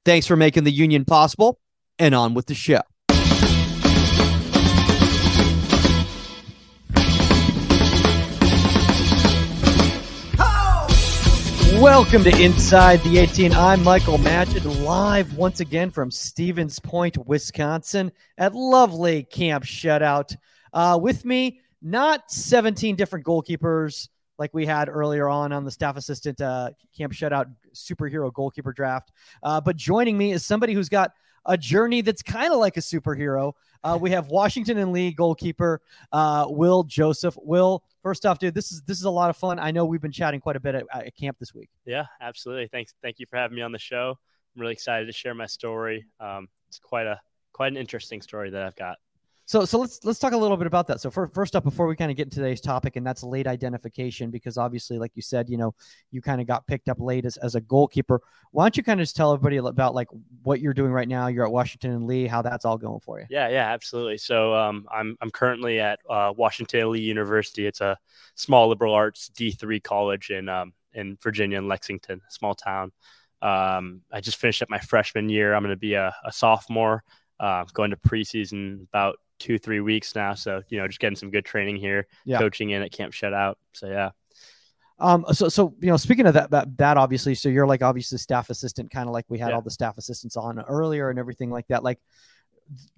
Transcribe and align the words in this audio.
Thanks 0.05 0.25
for 0.25 0.35
making 0.35 0.63
the 0.63 0.71
Union 0.71 1.05
possible, 1.05 1.59
and 1.99 2.15
on 2.15 2.33
with 2.33 2.47
the 2.47 2.55
show. 2.55 2.81
Welcome 11.81 12.23
to 12.23 12.41
Inside 12.41 13.01
the 13.01 13.17
18. 13.17 13.51
I'm 13.53 13.83
Michael 13.83 14.17
Magid, 14.17 14.63
live 14.85 15.35
once 15.35 15.59
again 15.59 15.91
from 15.91 16.09
Stevens 16.09 16.79
Point, 16.79 17.17
Wisconsin, 17.27 18.13
at 18.37 18.55
lovely 18.55 19.23
Camp 19.23 19.65
Shutout. 19.65 20.37
Uh, 20.71 20.97
with 20.99 21.25
me, 21.25 21.59
not 21.81 22.31
17 22.31 22.95
different 22.95 23.25
goalkeepers 23.25 24.07
like 24.39 24.53
we 24.53 24.65
had 24.65 24.87
earlier 24.87 25.27
on 25.27 25.51
on 25.51 25.65
the 25.65 25.69
staff 25.69 25.97
assistant 25.97 26.39
uh, 26.39 26.69
Camp 26.97 27.11
Shutout 27.11 27.53
superhero 27.73 28.33
goalkeeper 28.33 28.71
draft, 28.71 29.11
uh, 29.43 29.59
but 29.59 29.75
joining 29.75 30.17
me 30.17 30.31
is 30.31 30.45
somebody 30.45 30.73
who's 30.73 30.89
got 30.89 31.11
a 31.45 31.57
journey 31.57 32.01
that's 32.01 32.21
kind 32.21 32.51
of 32.51 32.59
like 32.59 32.77
a 32.77 32.81
superhero. 32.81 33.53
Uh, 33.83 33.97
we 33.99 34.09
have 34.11 34.27
Washington 34.29 34.77
and 34.77 34.91
Lee 34.91 35.11
goalkeeper 35.11 35.81
uh, 36.11 36.45
Will 36.49 36.83
Joseph. 36.83 37.37
Will, 37.41 37.83
first 38.01 38.25
off, 38.25 38.39
dude, 38.39 38.53
this 38.53 38.71
is 38.71 38.81
this 38.83 38.97
is 38.97 39.03
a 39.03 39.09
lot 39.09 39.29
of 39.29 39.37
fun. 39.37 39.59
I 39.59 39.71
know 39.71 39.85
we've 39.85 40.01
been 40.01 40.11
chatting 40.11 40.39
quite 40.39 40.55
a 40.55 40.59
bit 40.59 40.75
at, 40.75 40.85
at 40.91 41.15
camp 41.15 41.37
this 41.39 41.53
week. 41.53 41.69
Yeah, 41.85 42.05
absolutely. 42.19 42.67
Thanks, 42.67 42.93
thank 43.01 43.19
you 43.19 43.25
for 43.29 43.37
having 43.37 43.55
me 43.55 43.61
on 43.61 43.71
the 43.71 43.79
show. 43.79 44.17
I'm 44.55 44.61
really 44.61 44.73
excited 44.73 45.05
to 45.05 45.13
share 45.13 45.35
my 45.35 45.45
story. 45.45 46.05
Um, 46.19 46.47
it's 46.67 46.79
quite 46.79 47.07
a 47.07 47.19
quite 47.53 47.71
an 47.71 47.77
interesting 47.77 48.21
story 48.21 48.49
that 48.49 48.63
I've 48.63 48.75
got. 48.75 48.97
So, 49.47 49.63
so 49.63 49.77
let's 49.77 50.03
let's 50.03 50.17
talk 50.17 50.33
a 50.33 50.37
little 50.37 50.57
bit 50.57 50.65
about 50.65 50.87
that. 50.87 51.01
So, 51.01 51.11
for, 51.11 51.27
first 51.27 51.55
up, 51.55 51.63
before 51.63 51.85
we 51.85 51.95
kind 51.95 52.09
of 52.09 52.17
get 52.17 52.23
into 52.23 52.37
today's 52.37 52.61
topic, 52.61 52.95
and 52.95 53.05
that's 53.05 53.21
late 53.21 53.45
identification, 53.45 54.31
because 54.31 54.57
obviously, 54.57 54.97
like 54.97 55.11
you 55.13 55.21
said, 55.21 55.49
you 55.49 55.57
know, 55.57 55.75
you 56.09 56.21
kind 56.21 56.41
of 56.41 56.47
got 56.47 56.65
picked 56.65 56.89
up 56.89 56.99
late 56.99 57.25
as, 57.25 57.37
as 57.37 57.53
a 57.53 57.61
goalkeeper. 57.61 58.21
Why 58.51 58.63
don't 58.63 58.75
you 58.75 58.81
kind 58.81 58.99
of 58.99 59.03
just 59.03 59.15
tell 59.15 59.31
everybody 59.33 59.57
about 59.57 59.93
like 59.93 60.07
what 60.41 60.61
you're 60.61 60.73
doing 60.73 60.91
right 60.91 61.07
now? 61.07 61.27
You're 61.27 61.45
at 61.45 61.51
Washington 61.51 61.91
and 61.91 62.07
Lee, 62.07 62.25
how 62.25 62.41
that's 62.41 62.65
all 62.65 62.77
going 62.77 62.99
for 63.01 63.19
you? 63.19 63.27
Yeah, 63.29 63.49
yeah, 63.49 63.71
absolutely. 63.71 64.17
So, 64.17 64.55
um, 64.55 64.87
I'm 64.91 65.15
I'm 65.21 65.29
currently 65.29 65.79
at 65.79 65.99
uh, 66.09 66.33
Washington 66.35 66.81
and 66.81 66.89
Lee 66.89 67.01
University. 67.01 67.67
It's 67.67 67.81
a 67.81 67.97
small 68.33 68.67
liberal 68.67 68.95
arts 68.95 69.29
D3 69.35 69.83
college 69.83 70.31
in 70.31 70.49
um, 70.49 70.73
in 70.93 71.17
Virginia, 71.21 71.59
in 71.59 71.67
Lexington, 71.67 72.21
small 72.29 72.55
town. 72.55 72.91
Um, 73.43 74.01
I 74.11 74.21
just 74.21 74.37
finished 74.37 74.63
up 74.63 74.71
my 74.71 74.79
freshman 74.79 75.29
year. 75.29 75.53
I'm 75.53 75.61
going 75.61 75.69
to 75.69 75.79
be 75.79 75.93
a, 75.93 76.15
a 76.25 76.31
sophomore. 76.31 77.03
Uh, 77.39 77.65
going 77.73 77.91
to 77.91 77.97
preseason 77.97 78.83
about 78.83 79.17
two 79.39 79.57
three 79.57 79.81
weeks 79.81 80.15
now. 80.15 80.33
So 80.33 80.61
you 80.69 80.77
know, 80.77 80.87
just 80.87 80.99
getting 80.99 81.17
some 81.17 81.31
good 81.31 81.45
training 81.45 81.77
here, 81.77 82.07
yeah. 82.25 82.39
coaching 82.39 82.69
in 82.69 82.81
at 82.81 82.91
Camp 82.91 83.13
Shutout. 83.13 83.55
So 83.73 83.87
yeah. 83.87 84.11
Um, 84.97 85.25
so, 85.33 85.49
so, 85.49 85.75
you 85.81 85.89
know, 85.89 85.97
speaking 85.97 86.25
of 86.25 86.35
that, 86.35 86.51
that, 86.51 86.77
that 86.77 86.95
obviously, 86.95 87.35
so 87.35 87.49
you're 87.49 87.67
like 87.67 87.81
obviously 87.81 88.17
staff 88.17 88.49
assistant, 88.49 88.91
kind 88.91 89.09
of 89.09 89.13
like 89.13 89.25
we 89.27 89.37
had 89.37 89.49
yeah. 89.49 89.55
all 89.55 89.61
the 89.61 89.69
staff 89.69 89.97
assistants 89.97 90.37
on 90.37 90.57
earlier 90.61 91.09
and 91.09 91.19
everything 91.19 91.51
like 91.51 91.67
that. 91.67 91.83
Like 91.83 91.99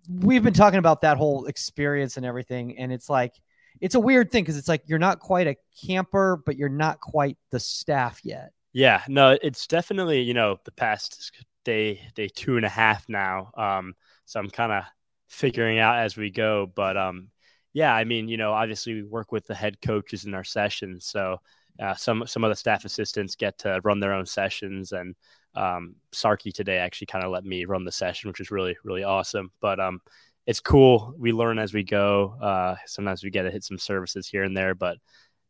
we've 0.08 0.44
been 0.44 0.54
talking 0.54 0.78
about 0.78 1.02
that 1.02 1.18
whole 1.18 1.48
experience 1.48 2.18
and 2.18 2.24
everything. 2.24 2.78
And 2.78 2.94
it's 2.94 3.10
like, 3.10 3.34
it's 3.82 3.96
a 3.96 4.00
weird 4.00 4.32
thing. 4.32 4.46
Cause 4.46 4.58
it's 4.58 4.68
like, 4.68 4.84
you're 4.86 5.00
not 5.00 5.20
quite 5.20 5.48
a 5.48 5.56
camper, 5.88 6.40
but 6.46 6.56
you're 6.56 6.70
not 6.70 7.00
quite 7.00 7.36
the 7.50 7.60
staff 7.60 8.22
yet. 8.24 8.52
Yeah, 8.74 9.02
no, 9.08 9.36
it's 9.42 9.66
definitely, 9.66 10.22
you 10.22 10.36
know, 10.36 10.60
the 10.66 10.72
past 10.72 11.32
day, 11.66 12.02
day 12.14 12.28
two 12.28 12.58
and 12.58 12.66
a 12.66 12.70
half 12.70 13.10
now. 13.10 13.50
Um, 13.58 13.96
so 14.28 14.40
I'm 14.40 14.50
kind 14.50 14.74
of 14.74 14.84
figuring 15.30 15.80
out 15.80 16.00
as 16.00 16.18
we 16.18 16.30
go. 16.30 16.72
But 16.76 16.98
um, 16.98 17.30
yeah, 17.74 17.96
I 17.96 18.04
mean, 18.04 18.28
you 18.28 18.38
know, 18.38 18.52
obviously 18.52 18.94
we 18.94 19.04
work 19.04 19.32
with 19.32 19.48
the 19.48 19.56
head 19.56 19.82
coaches 19.82 20.26
in 20.26 20.36
our 20.36 20.44
sessions, 20.44 21.06
so 21.06 21.38
uh, 21.80 21.96
some 21.96 22.28
some 22.28 22.44
of 22.44 22.50
the 22.50 22.56
staff 22.56 22.86
assistants 22.86 23.36
get 23.36 23.58
to 23.60 23.80
run 23.84 24.00
their 24.00 24.14
own 24.14 24.26
sessions, 24.26 24.92
and 24.92 25.16
um, 25.56 25.96
Sarky 26.14 26.54
today 26.54 26.78
actually 26.78 27.08
kind 27.08 27.26
of 27.26 27.32
let 27.32 27.46
me 27.46 27.66
run 27.66 27.86
the 27.86 27.92
session, 27.92 28.28
which 28.28 28.42
is 28.42 28.52
really 28.52 28.78
really 28.84 29.04
awesome. 29.04 29.52
But 29.62 29.80
um, 29.80 30.02
it's 30.46 30.60
cool. 30.60 31.16
We 31.18 31.32
learn 31.32 31.58
as 31.58 31.74
we 31.74 31.84
go. 31.84 32.36
Uh, 32.42 32.76
sometimes 32.86 33.24
we 33.24 33.30
get 33.30 33.44
to 33.44 33.52
hit 33.52 33.64
some 33.64 33.80
services 33.80 34.28
here 34.28 34.44
and 34.44 34.56
there, 34.56 34.76
but 34.76 34.98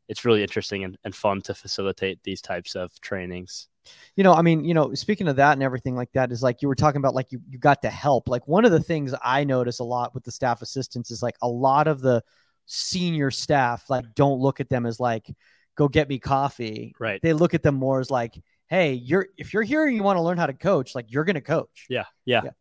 it's 0.08 0.24
really 0.24 0.42
interesting 0.44 0.84
and, 0.84 0.98
and 1.04 1.16
fun 1.16 1.42
to 1.42 1.54
facilitate 1.54 2.20
these 2.24 2.42
types 2.42 2.76
of 2.76 2.92
trainings 3.02 3.68
you 4.16 4.24
know, 4.24 4.34
I 4.34 4.42
mean, 4.42 4.64
you 4.64 4.74
know, 4.74 4.94
speaking 4.94 5.28
of 5.28 5.36
that 5.38 5.54
and 5.54 5.64
everything 5.64 5.96
like 5.96 6.12
that 6.14 6.32
is 6.32 6.42
like 6.42 6.62
you 6.62 6.68
were 6.68 6.76
talking 6.76 7.00
about 7.00 7.16
like 7.16 7.32
you, 7.32 7.42
you 7.50 7.58
got 7.58 7.82
to 7.84 7.90
help. 7.90 8.28
Like 8.28 8.48
one 8.48 8.66
of 8.66 8.72
the 8.72 8.80
things 8.80 9.14
I 9.24 9.44
notice 9.44 9.80
a 9.80 9.84
lot 9.84 10.14
with 10.14 10.24
the 10.24 10.32
staff 10.32 10.62
assistants 10.62 11.12
is 11.12 11.22
like 11.22 11.36
a 11.42 11.48
lot 11.48 11.88
of 11.88 12.02
the 12.02 12.24
senior 12.68 13.32
staff 13.32 13.90
like 13.90 14.06
don't 14.14 14.40
look 14.40 14.60
at 14.60 14.70
them 14.70 14.86
as 14.86 15.00
like 15.00 15.34
go 15.76 15.88
get 15.88 16.10
me 16.10 16.20
coffee. 16.20 16.94
Right. 17.00 17.22
They 17.22 17.34
look 17.34 17.54
at 17.54 17.64
them 17.64 17.76
more 17.76 18.00
as 18.00 18.12
like, 18.12 18.36
hey, 18.68 18.94
you're 18.94 19.28
if 19.38 19.54
you're 19.54 19.64
here 19.64 19.88
and 19.88 19.96
you 19.96 20.04
want 20.04 20.18
to 20.18 20.22
learn 20.22 20.38
how 20.38 20.48
to 20.48 20.54
coach, 20.54 20.96
like 20.96 21.06
you're 21.10 21.24
gonna 21.24 21.42
coach. 21.42 21.86
Yeah. 21.90 22.06
Yeah. 22.26 22.42
yeah. 22.44 22.52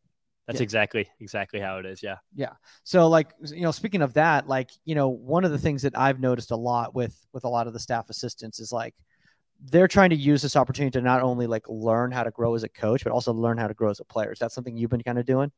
That's 0.46 0.60
yeah. 0.60 0.64
exactly 0.64 1.08
exactly 1.20 1.58
how 1.58 1.78
it 1.78 1.86
is. 1.86 2.02
Yeah. 2.02 2.18
Yeah. 2.34 2.52
So 2.84 3.08
like 3.08 3.30
you 3.50 3.62
know, 3.62 3.72
speaking 3.72 4.02
of 4.02 4.14
that, 4.14 4.46
like, 4.46 4.70
you 4.84 4.94
know, 4.94 5.08
one 5.08 5.44
of 5.44 5.50
the 5.50 5.58
things 5.58 5.82
that 5.82 5.98
I've 5.98 6.20
noticed 6.20 6.52
a 6.52 6.56
lot 6.56 6.94
with 6.94 7.18
with 7.32 7.44
a 7.44 7.48
lot 7.48 7.66
of 7.66 7.72
the 7.72 7.80
staff 7.80 8.10
assistants 8.10 8.60
is 8.60 8.70
like 8.70 8.94
they're 9.64 9.88
trying 9.88 10.10
to 10.10 10.16
use 10.16 10.42
this 10.42 10.56
opportunity 10.56 10.98
to 10.98 11.00
not 11.00 11.22
only 11.22 11.46
like 11.46 11.68
learn 11.68 12.12
how 12.12 12.22
to 12.22 12.30
grow 12.30 12.54
as 12.54 12.62
a 12.62 12.68
coach, 12.68 13.04
but 13.04 13.12
also 13.12 13.32
learn 13.32 13.58
how 13.58 13.68
to 13.68 13.74
grow 13.74 13.90
as 13.90 14.00
a 14.00 14.04
player. 14.04 14.32
Is 14.32 14.38
that 14.38 14.52
something 14.52 14.76
you've 14.76 14.90
been 14.90 15.02
kind 15.02 15.18
of 15.18 15.26
doing? 15.26 15.50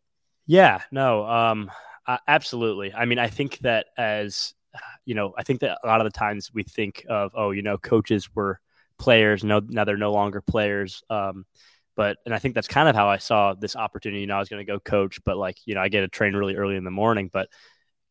Yeah, 0.46 0.80
no, 0.90 1.26
um, 1.26 1.70
uh, 2.06 2.18
absolutely. 2.26 2.92
I 2.94 3.04
mean, 3.04 3.18
I 3.18 3.28
think 3.28 3.58
that 3.58 3.86
as 3.96 4.54
you 5.04 5.14
know, 5.14 5.34
I 5.36 5.42
think 5.42 5.60
that 5.60 5.78
a 5.82 5.86
lot 5.86 6.00
of 6.00 6.04
the 6.04 6.16
times 6.18 6.50
we 6.52 6.62
think 6.62 7.04
of, 7.08 7.32
oh, 7.34 7.50
you 7.50 7.62
know, 7.62 7.78
coaches 7.78 8.34
were 8.34 8.60
players. 8.98 9.44
No, 9.44 9.60
now 9.66 9.84
they're 9.84 9.96
no 9.96 10.12
longer 10.12 10.40
players. 10.40 11.02
Um, 11.10 11.44
but 11.96 12.18
and 12.24 12.34
I 12.34 12.38
think 12.38 12.54
that's 12.54 12.68
kind 12.68 12.88
of 12.88 12.94
how 12.94 13.08
I 13.08 13.18
saw 13.18 13.54
this 13.54 13.76
opportunity. 13.76 14.20
You 14.20 14.26
know, 14.26 14.36
I 14.36 14.38
was 14.38 14.48
going 14.48 14.64
to 14.64 14.72
go 14.72 14.78
coach, 14.78 15.18
but 15.24 15.36
like 15.36 15.56
you 15.66 15.74
know, 15.74 15.80
I 15.80 15.88
get 15.88 16.04
a 16.04 16.08
train 16.08 16.34
really 16.34 16.56
early 16.56 16.76
in 16.76 16.84
the 16.84 16.90
morning. 16.90 17.28
But 17.32 17.48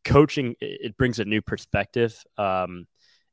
coaching 0.04 0.56
it 0.60 0.98
brings 0.98 1.20
a 1.20 1.26
new 1.26 1.42
perspective. 1.42 2.22
Um, 2.38 2.88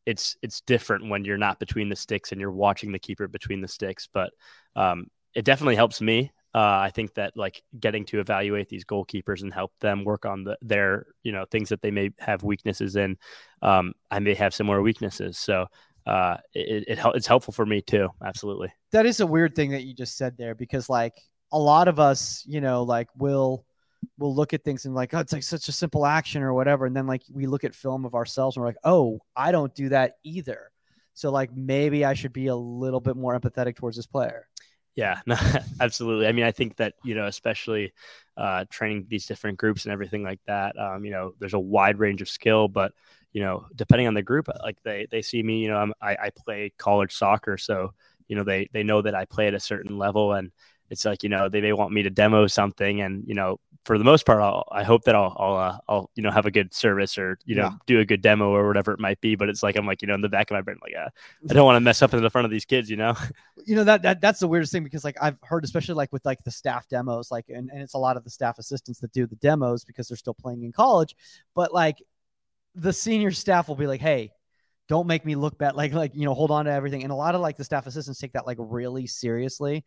it's 0.06 0.36
it's 0.42 0.60
different 0.62 1.08
when 1.08 1.24
you're 1.24 1.38
not 1.38 1.58
between 1.58 1.88
the 1.88 1.96
sticks 1.96 2.32
and 2.32 2.40
you're 2.40 2.50
watching 2.50 2.92
the 2.92 2.98
keeper 2.98 3.28
between 3.28 3.60
the 3.60 3.68
sticks. 3.68 4.08
But 4.12 4.32
um, 4.76 5.08
it 5.34 5.44
definitely 5.44 5.76
helps 5.76 6.00
me. 6.00 6.32
Uh, 6.54 6.78
I 6.82 6.90
think 6.90 7.14
that 7.14 7.36
like 7.36 7.62
getting 7.80 8.04
to 8.06 8.20
evaluate 8.20 8.68
these 8.68 8.84
goalkeepers 8.84 9.42
and 9.42 9.52
help 9.52 9.72
them 9.80 10.04
work 10.04 10.24
on 10.24 10.44
the, 10.44 10.56
their 10.62 11.06
you 11.22 11.32
know 11.32 11.44
things 11.50 11.68
that 11.70 11.82
they 11.82 11.90
may 11.90 12.10
have 12.18 12.44
weaknesses 12.44 12.96
in. 12.96 13.16
Um, 13.62 13.94
I 14.10 14.20
may 14.20 14.34
have 14.34 14.54
similar 14.54 14.80
weaknesses, 14.80 15.36
so 15.36 15.66
uh, 16.06 16.36
it, 16.52 16.84
it 16.86 16.98
it's 17.14 17.26
helpful 17.26 17.52
for 17.52 17.66
me 17.66 17.80
too. 17.80 18.08
Absolutely. 18.24 18.72
That 18.92 19.06
is 19.06 19.20
a 19.20 19.26
weird 19.26 19.54
thing 19.54 19.70
that 19.70 19.82
you 19.82 19.94
just 19.94 20.16
said 20.16 20.36
there 20.36 20.54
because 20.54 20.88
like 20.88 21.14
a 21.50 21.58
lot 21.58 21.88
of 21.88 21.98
us, 21.98 22.44
you 22.46 22.60
know, 22.60 22.82
like 22.82 23.08
will 23.16 23.64
we'll 24.18 24.34
look 24.34 24.54
at 24.54 24.64
things 24.64 24.84
and 24.84 24.94
like, 24.94 25.14
oh, 25.14 25.18
it's 25.18 25.32
like 25.32 25.42
such 25.42 25.68
a 25.68 25.72
simple 25.72 26.06
action 26.06 26.42
or 26.42 26.54
whatever. 26.54 26.86
And 26.86 26.96
then 26.96 27.06
like 27.06 27.22
we 27.32 27.46
look 27.46 27.64
at 27.64 27.74
film 27.74 28.04
of 28.04 28.14
ourselves 28.14 28.56
and 28.56 28.62
we're 28.62 28.68
like, 28.68 28.76
oh, 28.84 29.20
I 29.36 29.52
don't 29.52 29.74
do 29.74 29.90
that 29.90 30.14
either. 30.24 30.70
So 31.14 31.30
like 31.30 31.54
maybe 31.54 32.04
I 32.04 32.14
should 32.14 32.32
be 32.32 32.48
a 32.48 32.56
little 32.56 33.00
bit 33.00 33.16
more 33.16 33.38
empathetic 33.38 33.76
towards 33.76 33.96
this 33.96 34.06
player. 34.06 34.48
Yeah, 34.96 35.20
no, 35.26 35.36
absolutely. 35.80 36.26
I 36.26 36.32
mean, 36.32 36.44
I 36.44 36.52
think 36.52 36.76
that 36.76 36.94
you 37.02 37.14
know, 37.14 37.26
especially 37.26 37.92
uh, 38.36 38.64
training 38.70 39.06
these 39.08 39.26
different 39.26 39.58
groups 39.58 39.84
and 39.84 39.92
everything 39.92 40.22
like 40.22 40.40
that. 40.46 40.78
Um, 40.78 41.04
you 41.04 41.10
know, 41.10 41.34
there's 41.38 41.54
a 41.54 41.58
wide 41.58 41.98
range 41.98 42.22
of 42.22 42.28
skill, 42.28 42.68
but 42.68 42.92
you 43.32 43.40
know, 43.40 43.66
depending 43.74 44.06
on 44.06 44.14
the 44.14 44.22
group, 44.22 44.48
like 44.62 44.78
they 44.84 45.06
they 45.10 45.22
see 45.22 45.42
me, 45.42 45.58
you 45.58 45.68
know, 45.68 45.76
I'm, 45.76 45.92
I 46.00 46.16
I 46.16 46.30
play 46.30 46.72
college 46.78 47.12
soccer, 47.14 47.58
so 47.58 47.92
you 48.28 48.36
know 48.36 48.44
they 48.44 48.68
they 48.72 48.82
know 48.82 49.02
that 49.02 49.14
I 49.14 49.24
play 49.24 49.48
at 49.48 49.54
a 49.54 49.60
certain 49.60 49.98
level, 49.98 50.32
and 50.32 50.52
it's 50.90 51.04
like 51.04 51.22
you 51.22 51.28
know 51.28 51.48
they 51.48 51.60
may 51.60 51.72
want 51.72 51.92
me 51.92 52.02
to 52.02 52.10
demo 52.10 52.46
something 52.46 53.00
and 53.00 53.24
you 53.26 53.34
know 53.34 53.58
for 53.84 53.98
the 53.98 54.04
most 54.04 54.24
part 54.24 54.40
I'll, 54.40 54.64
i 54.72 54.82
hope 54.82 55.04
that 55.04 55.14
i'll 55.14 55.36
I'll, 55.38 55.56
uh, 55.56 55.78
I'll 55.88 56.10
you 56.14 56.22
know 56.22 56.30
have 56.30 56.46
a 56.46 56.50
good 56.50 56.72
service 56.72 57.18
or 57.18 57.38
you 57.44 57.54
know 57.54 57.64
yeah. 57.64 57.72
do 57.86 58.00
a 58.00 58.04
good 58.04 58.22
demo 58.22 58.50
or 58.50 58.66
whatever 58.66 58.92
it 58.92 59.00
might 59.00 59.20
be. 59.20 59.34
But 59.34 59.48
it's 59.48 59.62
like 59.62 59.76
i'm 59.76 59.86
like 59.86 60.02
you 60.02 60.08
know 60.08 60.14
in 60.14 60.20
the 60.20 60.28
back 60.28 60.50
of 60.50 60.54
my 60.54 60.62
brain 60.62 60.78
like 60.82 60.94
uh, 60.94 61.08
i 61.50 61.54
don't 61.54 61.64
want 61.64 61.76
to 61.76 61.80
mess 61.80 62.02
up 62.02 62.14
in 62.14 62.22
the 62.22 62.30
front 62.30 62.44
of 62.44 62.50
these 62.50 62.64
kids 62.64 62.90
you 62.90 62.96
know? 62.96 63.14
You 63.66 63.76
know 63.76 63.84
that, 63.84 64.02
that 64.02 64.20
that's 64.20 64.40
the 64.40 64.48
weirdest 64.48 64.72
thing 64.72 64.84
because 64.84 65.04
like 65.04 65.16
i've 65.22 65.38
heard 65.42 65.64
especially 65.64 65.94
like 65.94 66.12
with 66.12 66.24
like 66.26 66.42
the 66.44 66.50
staff 66.50 66.86
demos 66.88 67.30
like 67.30 67.46
and, 67.48 67.70
and 67.70 67.80
it's 67.80 67.94
a 67.94 67.98
lot 67.98 68.18
of 68.18 68.24
the 68.24 68.30
staff 68.30 68.58
assistants 68.58 69.00
that 69.00 69.12
do 69.12 69.26
the 69.26 69.36
demos 69.36 69.84
because 69.84 70.08
they're 70.08 70.16
still 70.16 70.34
playing 70.34 70.64
in 70.64 70.72
college. 70.72 71.16
But 71.54 71.72
like 71.72 72.02
the 72.74 72.92
senior 72.92 73.30
staff 73.30 73.68
will 73.68 73.76
be 73.76 73.86
like 73.86 74.00
hey 74.00 74.32
don't 74.88 75.06
make 75.06 75.24
me 75.24 75.34
look 75.34 75.56
bad 75.56 75.74
like 75.74 75.92
like 75.92 76.14
you 76.14 76.24
know 76.24 76.34
hold 76.34 76.50
on 76.50 76.66
to 76.66 76.70
everything. 76.70 77.02
And 77.02 77.12
a 77.12 77.16
lot 77.16 77.34
of 77.34 77.40
like 77.40 77.56
the 77.56 77.64
staff 77.64 77.86
assistants 77.86 78.20
take 78.20 78.32
that 78.32 78.46
like 78.46 78.58
really 78.60 79.06
seriously 79.06 79.84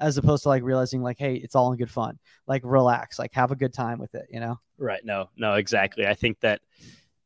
as 0.00 0.18
opposed 0.18 0.42
to 0.42 0.48
like 0.48 0.62
realizing 0.62 1.02
like 1.02 1.18
hey 1.18 1.34
it's 1.34 1.54
all 1.54 1.70
in 1.72 1.78
good 1.78 1.90
fun 1.90 2.18
like 2.46 2.62
relax 2.64 3.18
like 3.18 3.32
have 3.32 3.52
a 3.52 3.56
good 3.56 3.72
time 3.72 3.98
with 3.98 4.14
it 4.14 4.26
you 4.30 4.40
know 4.40 4.58
right 4.78 5.04
no 5.04 5.28
no 5.36 5.54
exactly 5.54 6.06
i 6.06 6.14
think 6.14 6.38
that 6.40 6.60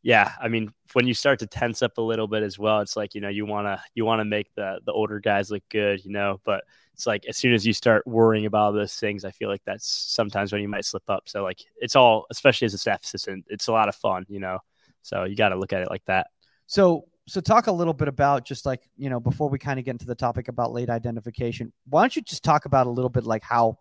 yeah, 0.03 0.33
I 0.41 0.49
mean, 0.49 0.73
when 0.93 1.07
you 1.07 1.15
start 1.15 1.41
to 1.41 1.47
tense 1.47 1.83
up 1.83 1.99
a 1.99 2.03
little 2.03 2.29
bit 2.29 2.43
as 2.43 2.59
well, 2.59 2.81
it's 2.81 2.97
like 2.97 3.15
you 3.15 3.21
know 3.21 3.29
you 3.29 3.45
want 3.45 3.67
to 3.67 3.83
you 3.95 4.05
want 4.05 4.21
to 4.21 4.25
make 4.25 4.55
the 4.55 4.81
the 4.87 4.93
older 4.93 5.19
guys 5.19 5.51
look 5.51 5.63
good, 5.71 6.05
you 6.05 6.13
know. 6.13 6.41
But 6.45 6.65
it's 6.95 7.07
like 7.07 7.27
as 7.27 7.37
soon 7.37 7.53
as 7.53 7.67
you 7.67 7.73
start 7.73 8.07
worrying 8.07 8.47
about 8.47 8.67
all 8.67 8.73
those 8.73 8.95
things, 8.95 9.25
I 9.25 9.33
feel 9.33 9.49
like 9.49 9.63
that's 9.65 9.87
sometimes 9.87 10.53
when 10.53 10.63
you 10.63 10.69
might 10.69 10.85
slip 10.85 11.03
up. 11.09 11.25
So 11.27 11.43
like 11.43 11.61
it's 11.77 11.97
all, 11.97 12.27
especially 12.31 12.67
as 12.67 12.75
a 12.75 12.79
staff 12.79 13.03
assistant, 13.03 13.47
it's 13.49 13.67
a 13.67 13.73
lot 13.73 13.89
of 13.89 13.97
fun, 13.97 14.25
you 14.29 14.41
know. 14.41 14.61
So 15.03 15.25
you 15.25 15.37
got 15.37 15.51
to 15.51 15.57
look 15.57 15.73
at 15.73 15.83
it 15.83 15.91
like 15.91 16.05
that. 16.07 16.29
So 16.67 17.07
so 17.29 17.41
talk 17.41 17.67
a 17.67 17.73
little 17.73 17.93
bit 17.93 18.09
about 18.09 18.45
just 18.45 18.67
like 18.67 18.81
you 18.97 19.11
know 19.11 19.21
before 19.21 19.49
we 19.49 19.59
kind 19.59 19.79
of 19.79 19.85
get 19.85 19.93
into 19.93 20.07
the 20.07 20.15
topic 20.15 20.49
about 20.49 20.73
late 20.73 20.91
identification. 20.91 21.73
Why 21.89 22.03
don't 22.03 22.17
you 22.17 22.23
just 22.23 22.43
talk 22.43 22.65
about 22.65 22.87
a 22.87 22.91
little 22.91 23.11
bit 23.11 23.25
like 23.25 23.43
how 23.43 23.79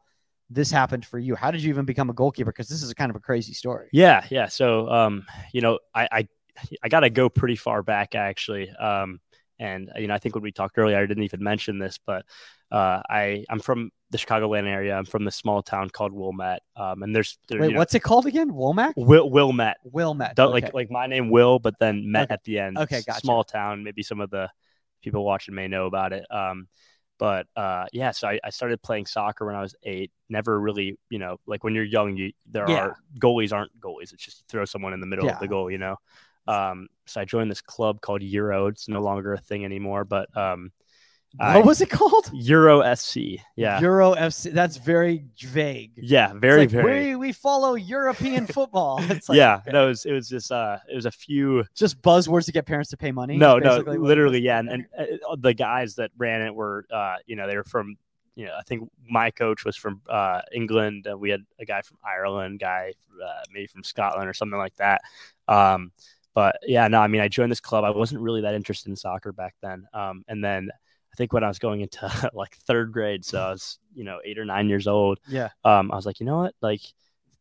this 0.50 0.70
happened 0.70 1.06
for 1.06 1.18
you? 1.18 1.36
How 1.36 1.52
did 1.52 1.64
you 1.64 1.70
even 1.70 1.86
become 1.86 2.10
a 2.10 2.14
goalkeeper? 2.14 2.52
Because 2.52 2.68
this 2.68 2.84
is 2.84 2.94
kind 2.94 3.10
of 3.10 3.16
a 3.16 3.20
crazy 3.20 3.54
story. 3.54 3.90
Yeah, 3.92 4.26
yeah. 4.30 4.48
So, 4.48 4.90
um, 4.90 5.26
you 5.54 5.62
know, 5.62 5.80
I 5.96 6.08
I, 6.12 6.28
I 6.84 6.90
got 6.90 7.02
to 7.02 7.10
go 7.10 7.30
pretty 7.30 7.56
far 7.56 7.84
back 7.84 8.16
actually. 8.16 8.70
Um, 8.70 9.20
and 9.60 9.92
you 9.98 10.08
know, 10.08 10.14
I 10.14 10.20
think 10.20 10.36
when 10.36 10.44
we 10.44 10.52
talked 10.52 10.78
earlier, 10.78 10.98
I 10.98 11.06
didn't 11.06 11.24
even 11.24 11.44
mention 11.44 11.80
this, 11.80 12.00
but 12.06 12.26
uh, 12.72 13.02
I 13.10 13.46
I'm 13.50 13.60
from 13.60 13.92
the 14.10 14.18
Chicagoland 14.18 14.68
area. 14.68 14.96
I'm 14.96 15.06
from 15.06 15.26
the 15.26 15.32
small 15.32 15.62
town 15.62 15.90
called 15.90 16.14
Wilmette. 16.14 16.62
Um, 16.76 17.04
and 17.04 17.16
there's 17.16 17.38
there, 17.50 17.60
wait, 17.60 17.68
you 17.68 17.74
know, 17.74 17.80
what's 17.80 17.94
it 17.96 18.00
called 18.02 18.26
again? 18.26 18.50
Womack. 18.52 18.94
Will 18.96 19.30
Wilmette. 19.30 19.78
Wilmette. 19.84 20.36
Don't, 20.36 20.54
okay. 20.54 20.66
Like 20.66 20.74
like 20.74 20.92
my 20.92 21.08
name 21.08 21.30
Will, 21.30 21.60
but 21.60 21.76
then 21.80 22.12
Met 22.12 22.24
Okay. 22.26 22.34
at 22.34 22.44
the 22.44 22.60
end. 22.60 22.78
Okay, 22.78 23.02
gotcha. 23.06 23.20
Small 23.22 23.44
town. 23.44 23.84
Maybe 23.84 24.04
some 24.04 24.22
of 24.22 24.30
the 24.30 24.50
people 25.02 25.26
watching 25.26 25.56
may 25.56 25.68
know 25.68 25.86
about 25.88 26.14
it. 26.14 26.26
Um, 26.32 26.68
but 27.20 27.48
uh, 27.56 27.86
yeah, 27.92 28.12
so 28.12 28.28
I, 28.28 28.40
I 28.44 28.50
started 28.52 28.82
playing 28.82 29.08
soccer 29.08 29.46
when 29.46 29.56
I 29.56 29.62
was 29.62 29.76
eight. 29.84 30.12
Never 30.30 30.60
really, 30.60 30.98
you 31.10 31.18
know, 31.20 31.38
like 31.48 31.64
when 31.64 31.74
you're 31.76 31.84
young, 31.84 32.16
you 32.16 32.32
there 32.50 32.70
Yeah. 32.70 32.80
are 32.80 32.98
goalies 33.20 33.52
aren't 33.52 33.78
goalies. 33.80 34.14
It's 34.14 34.24
just 34.24 34.44
throw 34.48 34.66
someone 34.66 34.94
in 34.94 35.00
the 35.02 35.08
middle 35.08 35.26
Yeah. 35.26 35.34
of 35.34 35.40
the 35.40 35.48
goal, 35.48 35.70
you 35.72 35.80
know. 35.80 35.96
Um, 36.48 36.88
so 37.08 37.20
I 37.20 37.26
joined 37.26 37.52
this 37.52 37.62
club 37.62 38.00
called 38.02 38.22
Euro. 38.24 38.68
It's 38.68 38.88
no 38.88 39.02
longer 39.02 39.34
a 39.34 39.38
thing 39.38 39.66
anymore, 39.66 40.06
but 40.06 40.36
um, 40.38 40.72
what 41.38 41.66
was 41.66 41.82
it 41.82 41.90
called? 41.90 42.30
Euro 42.34 42.96
SC. 42.96 43.18
Yeah, 43.56 43.80
Euro 43.80 44.16
FC. 44.16 44.52
That's 44.52 44.78
very 44.78 45.26
vague. 45.40 45.92
yeah, 45.98 46.34
very 46.34 46.62
like, 46.62 46.70
very. 46.70 47.10
We, 47.10 47.16
we 47.16 47.32
follow 47.32 47.76
European 47.76 48.48
football. 48.58 49.00
It's 49.02 49.30
like, 49.30 49.38
yeah, 49.38 49.58
okay. 49.58 49.72
no, 49.72 49.86
it 49.86 49.90
was, 49.90 50.06
it 50.06 50.12
was 50.12 50.30
just 50.30 50.52
uh, 50.52 50.78
it 50.92 50.96
was 50.96 51.06
a 51.06 51.12
few 51.12 51.64
just 51.76 52.02
buzzwords 52.02 52.46
to 52.46 52.52
get 52.52 52.66
parents 52.66 52.90
to 52.92 52.98
pay 52.98 53.12
money. 53.12 53.38
No, 53.38 53.58
no, 53.58 53.70
basically 53.70 53.98
what 53.98 54.06
it 54.06 54.08
literally, 54.08 54.40
yeah. 54.40 54.60
And, 54.60 54.70
and 54.70 54.86
uh, 54.98 55.36
the 55.38 55.54
guys 55.54 55.96
that 55.96 56.12
ran 56.18 56.42
it 56.42 56.54
were, 56.54 56.86
uh, 56.92 57.18
you 57.26 57.36
know, 57.36 57.48
they 57.48 57.56
were 57.56 57.64
from, 57.64 57.98
you 58.36 58.46
know, 58.46 58.56
I 58.58 58.64
think 58.64 58.90
my 59.10 59.32
coach 59.32 59.66
was 59.66 59.76
from 59.76 60.02
uh, 60.10 60.42
England. 60.54 61.08
Uh, 61.10 61.18
we 61.18 61.30
had 61.30 61.42
a 61.60 61.66
guy 61.66 61.82
from 61.82 61.98
Ireland, 62.06 62.60
guy 62.60 62.94
uh, 63.24 63.44
maybe 63.52 63.68
from 63.68 63.84
Scotland 63.84 64.30
or 64.30 64.34
something 64.34 64.60
like 64.60 64.76
that. 64.76 65.02
Um, 65.48 65.92
but 66.34 66.60
yeah, 66.68 66.88
no, 66.88 67.00
I 67.00 67.08
mean, 67.08 67.22
I 67.22 67.30
joined 67.30 67.52
this 67.52 67.60
club. 67.60 67.84
I 67.84 67.90
wasn't 67.90 68.22
really 68.22 68.42
that 68.42 68.54
interested 68.54 68.90
in 68.90 68.96
soccer 68.96 69.32
back 69.32 69.56
then. 69.62 69.88
Um, 69.94 70.24
and 70.28 70.44
then 70.44 70.70
think 71.18 71.34
when 71.34 71.44
I 71.44 71.48
was 71.48 71.60
going 71.60 71.82
into 71.82 72.32
like 72.34 72.56
third 72.68 72.92
grade, 72.94 73.26
so 73.26 73.42
I 73.42 73.52
was, 73.52 73.80
you 73.94 74.04
know, 74.04 74.20
eight 74.24 74.38
or 74.40 74.46
nine 74.46 74.70
years 74.70 74.88
old, 74.88 75.20
yeah, 75.28 75.50
um, 75.64 75.92
I 75.92 75.96
was 75.96 76.06
like, 76.06 76.20
you 76.20 76.26
know 76.26 76.38
what, 76.38 76.56
like, 76.62 76.82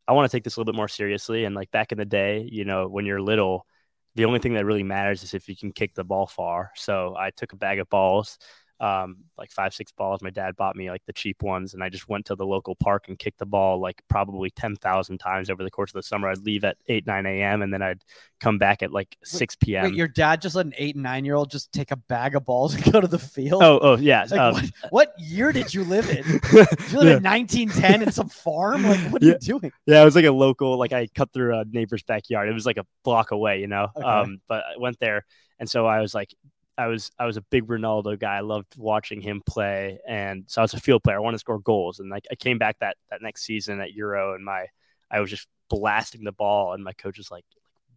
I 0.09 0.13
want 0.13 0.31
to 0.31 0.37
take 0.37 0.45
this 0.45 0.57
a 0.57 0.61
little 0.61 0.73
bit 0.73 0.77
more 0.77 0.89
seriously. 0.89 1.45
And 1.45 1.55
like 1.55 1.71
back 1.71 1.93
in 1.93 1.99
the 1.99 2.05
day, 2.05 2.49
you 2.51 2.65
know, 2.65 2.89
when 2.89 3.07
you're 3.07 3.21
little, 3.21 3.67
the 4.15 4.25
only 4.25 4.39
thing 4.39 4.55
that 4.55 4.65
really 4.65 4.83
matters 4.83 5.23
is 5.23 5.35
if 5.35 5.49
you 5.49 5.57
can 5.57 5.73
kick 5.73 5.95
the 5.95 6.05
ball 6.05 6.27
far. 6.27 6.71
So 6.77 7.15
I 7.19 7.31
took 7.31 7.53
a 7.53 7.57
bag 7.57 7.81
of 7.81 7.89
balls, 7.91 8.39
um, 8.81 9.19
like 9.39 9.51
five, 9.51 9.73
six 9.75 9.93
balls. 9.93 10.23
My 10.23 10.31
dad 10.31 10.57
bought 10.57 10.77
me 10.77 10.91
like 10.91 11.03
the 11.07 11.13
cheap 11.13 11.43
ones, 11.43 11.75
and 11.75 11.83
I 11.83 11.89
just 11.89 12.09
went 12.09 12.27
to 12.27 12.35
the 12.35 12.47
local 12.47 12.75
park 12.75 13.09
and 13.09 13.19
kicked 13.19 13.39
the 13.39 13.47
ball 13.47 13.81
like 13.81 14.03
probably 14.09 14.51
ten 14.51 14.77
thousand 14.77 15.19
times 15.19 15.51
over 15.51 15.65
the 15.65 15.71
course 15.71 15.91
of 15.91 15.95
the 15.95 16.03
summer. 16.03 16.29
I'd 16.29 16.39
leave 16.39 16.65
at 16.65 16.77
eight, 16.89 17.07
nine 17.07 17.27
a.m. 17.27 17.63
and 17.63 17.73
then 17.73 17.83
I'd 17.83 18.03
come 18.41 18.59
back 18.59 18.83
at 18.83 18.93
like 18.93 19.17
six 19.25 19.57
p.m. 19.57 19.85
Wait, 19.85 19.95
your 19.95 20.09
dad 20.09 20.43
just 20.43 20.57
let 20.57 20.67
an 20.67 20.75
eight 20.77 20.95
and 20.95 21.03
nine 21.05 21.25
year 21.25 21.35
old 21.35 21.51
just 21.51 21.73
take 21.73 21.91
a 21.91 21.97
bag 21.97 22.35
of 22.37 22.45
balls 22.45 22.75
and 22.77 22.93
go 22.93 23.01
to 23.01 23.07
the 23.09 23.19
field? 23.19 23.63
oh, 23.63 23.79
oh 23.81 23.97
yeah. 23.97 24.27
Like, 24.31 24.41
um, 24.41 24.55
what, 24.55 24.65
what 24.91 25.15
year 25.19 25.53
did 25.53 25.73
you 25.73 25.85
live 25.85 26.09
in? 26.11 26.17
Did 26.47 26.93
you 26.93 26.99
live 26.99 27.07
yeah. 27.07 27.17
in 27.17 27.23
1910 27.23 28.03
in 28.03 28.13
some 28.13 28.29
farm? 28.29 28.83
Like, 28.83 29.01
what 29.13 29.23
are 29.23 29.27
Yeah. 29.27 29.33
you 29.41 29.59
doing? 29.59 29.73
Yeah, 29.87 30.03
it 30.03 30.05
was 30.05 30.17
like 30.17 30.25
a 30.25 30.31
local, 30.31 30.79
like 30.79 30.93
I 30.93 31.09
cut 31.15 31.33
through 31.33 31.59
a 31.59 31.65
neighbor's 31.65 32.03
backyard. 32.03 32.49
It 32.49 32.53
was 32.53 32.67
like 32.67 32.77
a 32.77 32.87
block 33.05 33.31
away, 33.31 33.61
you 33.61 33.67
know. 33.67 33.89
Okay. 33.97 34.07
Um, 34.07 34.41
but 34.49 34.65
I 34.65 34.79
went 34.79 34.99
there, 35.01 35.25
and 35.59 35.69
so 35.69 35.87
I 35.87 36.01
was 36.01 36.15
like, 36.15 36.35
I 36.79 36.87
was 36.89 37.11
I 37.19 37.27
was 37.27 37.37
a 37.37 37.43
big 37.43 37.67
Ronaldo 37.67 38.19
guy. 38.19 38.37
I 38.37 38.41
loved 38.41 38.77
watching 38.77 39.21
him 39.21 39.43
play, 39.47 39.99
and 40.07 40.45
so 40.47 40.61
I 40.61 40.65
was 40.65 40.75
a 40.75 40.81
field 40.81 41.03
player. 41.03 41.17
I 41.17 41.21
wanted 41.21 41.37
to 41.37 41.41
score 41.41 41.59
goals, 41.59 42.01
and 42.01 42.11
like 42.11 42.27
I 42.31 42.35
came 42.35 42.59
back 42.59 42.79
that 42.81 42.97
that 43.11 43.23
next 43.23 43.45
season 43.45 43.81
at 43.81 43.93
Euro, 43.95 44.35
and 44.35 44.45
my 44.45 44.67
I 45.11 45.21
was 45.21 45.31
just 45.31 45.49
blasting 45.71 46.25
the 46.25 46.33
ball, 46.33 46.73
and 46.75 46.85
my 46.85 46.93
coach 46.93 47.19
was 47.19 47.31
like. 47.31 47.45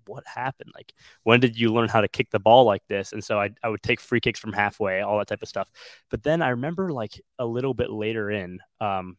What 0.05 0.23
happened? 0.25 0.71
Like, 0.73 0.91
when 1.21 1.39
did 1.39 1.59
you 1.59 1.71
learn 1.71 1.87
how 1.87 2.01
to 2.01 2.07
kick 2.07 2.31
the 2.31 2.39
ball 2.39 2.63
like 2.65 2.81
this? 2.87 3.13
And 3.13 3.23
so 3.23 3.39
I, 3.39 3.51
I 3.61 3.69
would 3.69 3.83
take 3.83 3.99
free 3.99 4.19
kicks 4.19 4.39
from 4.39 4.53
halfway, 4.53 5.01
all 5.01 5.19
that 5.19 5.27
type 5.27 5.43
of 5.43 5.47
stuff. 5.47 5.69
But 6.09 6.23
then 6.23 6.41
I 6.41 6.49
remember, 6.49 6.91
like 6.91 7.21
a 7.37 7.45
little 7.45 7.75
bit 7.75 7.91
later 7.91 8.31
in, 8.31 8.59
um, 8.81 9.17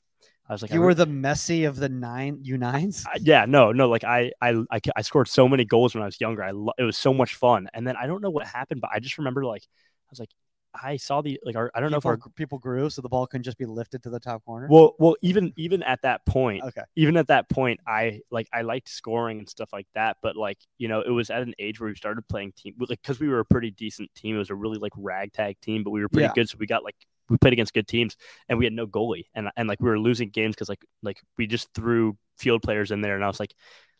I 0.50 0.52
was 0.52 0.62
like, 0.62 0.72
You 0.72 0.80
re- 0.80 0.86
were 0.86 0.94
the 0.94 1.06
Messi 1.06 1.66
of 1.68 1.76
the 1.76 1.88
nine 1.88 2.40
U 2.42 2.58
nines. 2.58 3.06
Yeah, 3.20 3.44
no, 3.46 3.70
no. 3.70 3.88
Like 3.88 4.02
I, 4.02 4.32
I, 4.42 4.50
I, 4.70 4.80
I 4.96 5.02
scored 5.02 5.28
so 5.28 5.48
many 5.48 5.64
goals 5.64 5.94
when 5.94 6.02
I 6.02 6.06
was 6.06 6.20
younger. 6.20 6.42
I, 6.42 6.50
lo- 6.50 6.72
it 6.76 6.82
was 6.82 6.96
so 6.96 7.14
much 7.14 7.36
fun. 7.36 7.68
And 7.72 7.86
then 7.86 7.94
I 7.96 8.08
don't 8.08 8.20
know 8.20 8.30
what 8.30 8.46
happened, 8.46 8.80
but 8.80 8.90
I 8.92 8.98
just 8.98 9.16
remember 9.18 9.44
like 9.44 9.62
I 9.62 10.10
was 10.10 10.18
like, 10.18 10.30
I 10.74 10.96
saw 10.96 11.20
the 11.20 11.38
like. 11.44 11.56
Our, 11.56 11.70
I 11.74 11.80
don't 11.80 11.90
know 11.90 11.98
if 11.98 12.06
our 12.06 12.18
people 12.36 12.58
grew, 12.58 12.90
so 12.90 13.02
the 13.02 13.08
ball 13.08 13.26
couldn't 13.26 13.42
just 13.42 13.58
be 13.58 13.66
lifted 13.66 14.04
to 14.04 14.10
the 14.10 14.20
top 14.20 14.44
corner. 14.44 14.68
well, 14.70 14.94
well, 15.00 15.16
even 15.20 15.52
even 15.56 15.82
at 15.82 16.02
that 16.02 16.24
point, 16.26 16.62
okay, 16.62 16.82
even 16.94 17.16
at 17.16 17.26
that 17.26 17.48
point, 17.48 17.80
I 17.86 18.20
like 18.30 18.48
I 18.52 18.62
liked 18.62 18.88
scoring 18.88 19.38
and 19.40 19.48
stuff 19.48 19.70
like 19.72 19.88
that. 19.94 20.18
But 20.22 20.36
like 20.36 20.58
you 20.78 20.86
know, 20.86 21.00
it 21.00 21.10
was 21.10 21.28
at 21.30 21.42
an 21.42 21.54
age 21.58 21.80
where 21.80 21.88
we 21.88 21.96
started 21.96 22.22
playing 22.28 22.52
team, 22.56 22.74
like 22.78 23.02
because 23.02 23.18
we 23.18 23.28
were 23.28 23.40
a 23.40 23.44
pretty 23.44 23.72
decent 23.72 24.14
team. 24.14 24.36
It 24.36 24.38
was 24.38 24.50
a 24.50 24.54
really 24.54 24.78
like 24.78 24.92
ragtag 24.96 25.60
team, 25.60 25.82
but 25.82 25.90
we 25.90 26.02
were 26.02 26.08
pretty 26.08 26.26
Yeah. 26.26 26.32
good. 26.34 26.48
So 26.48 26.56
we 26.60 26.66
got 26.68 26.84
like 26.84 26.94
we 27.30 27.38
played 27.38 27.54
against 27.54 27.72
good 27.74 27.88
teams, 27.88 28.16
and 28.48 28.58
we 28.58 28.66
had 28.66 28.74
no 28.74 28.86
goalie, 28.86 29.26
and 29.34 29.50
and 29.56 29.68
like 29.68 29.80
we 29.80 29.88
were 29.88 29.98
losing 29.98 30.30
games 30.30 30.54
because 30.54 30.68
like 30.68 30.84
like 31.02 31.20
we 31.38 31.46
just 31.46 31.72
threw 31.74 32.16
field 32.38 32.62
players 32.62 32.90
in 32.90 33.00
there, 33.00 33.14
and 33.14 33.24
I 33.24 33.28
was 33.28 33.40
like, 33.40 33.54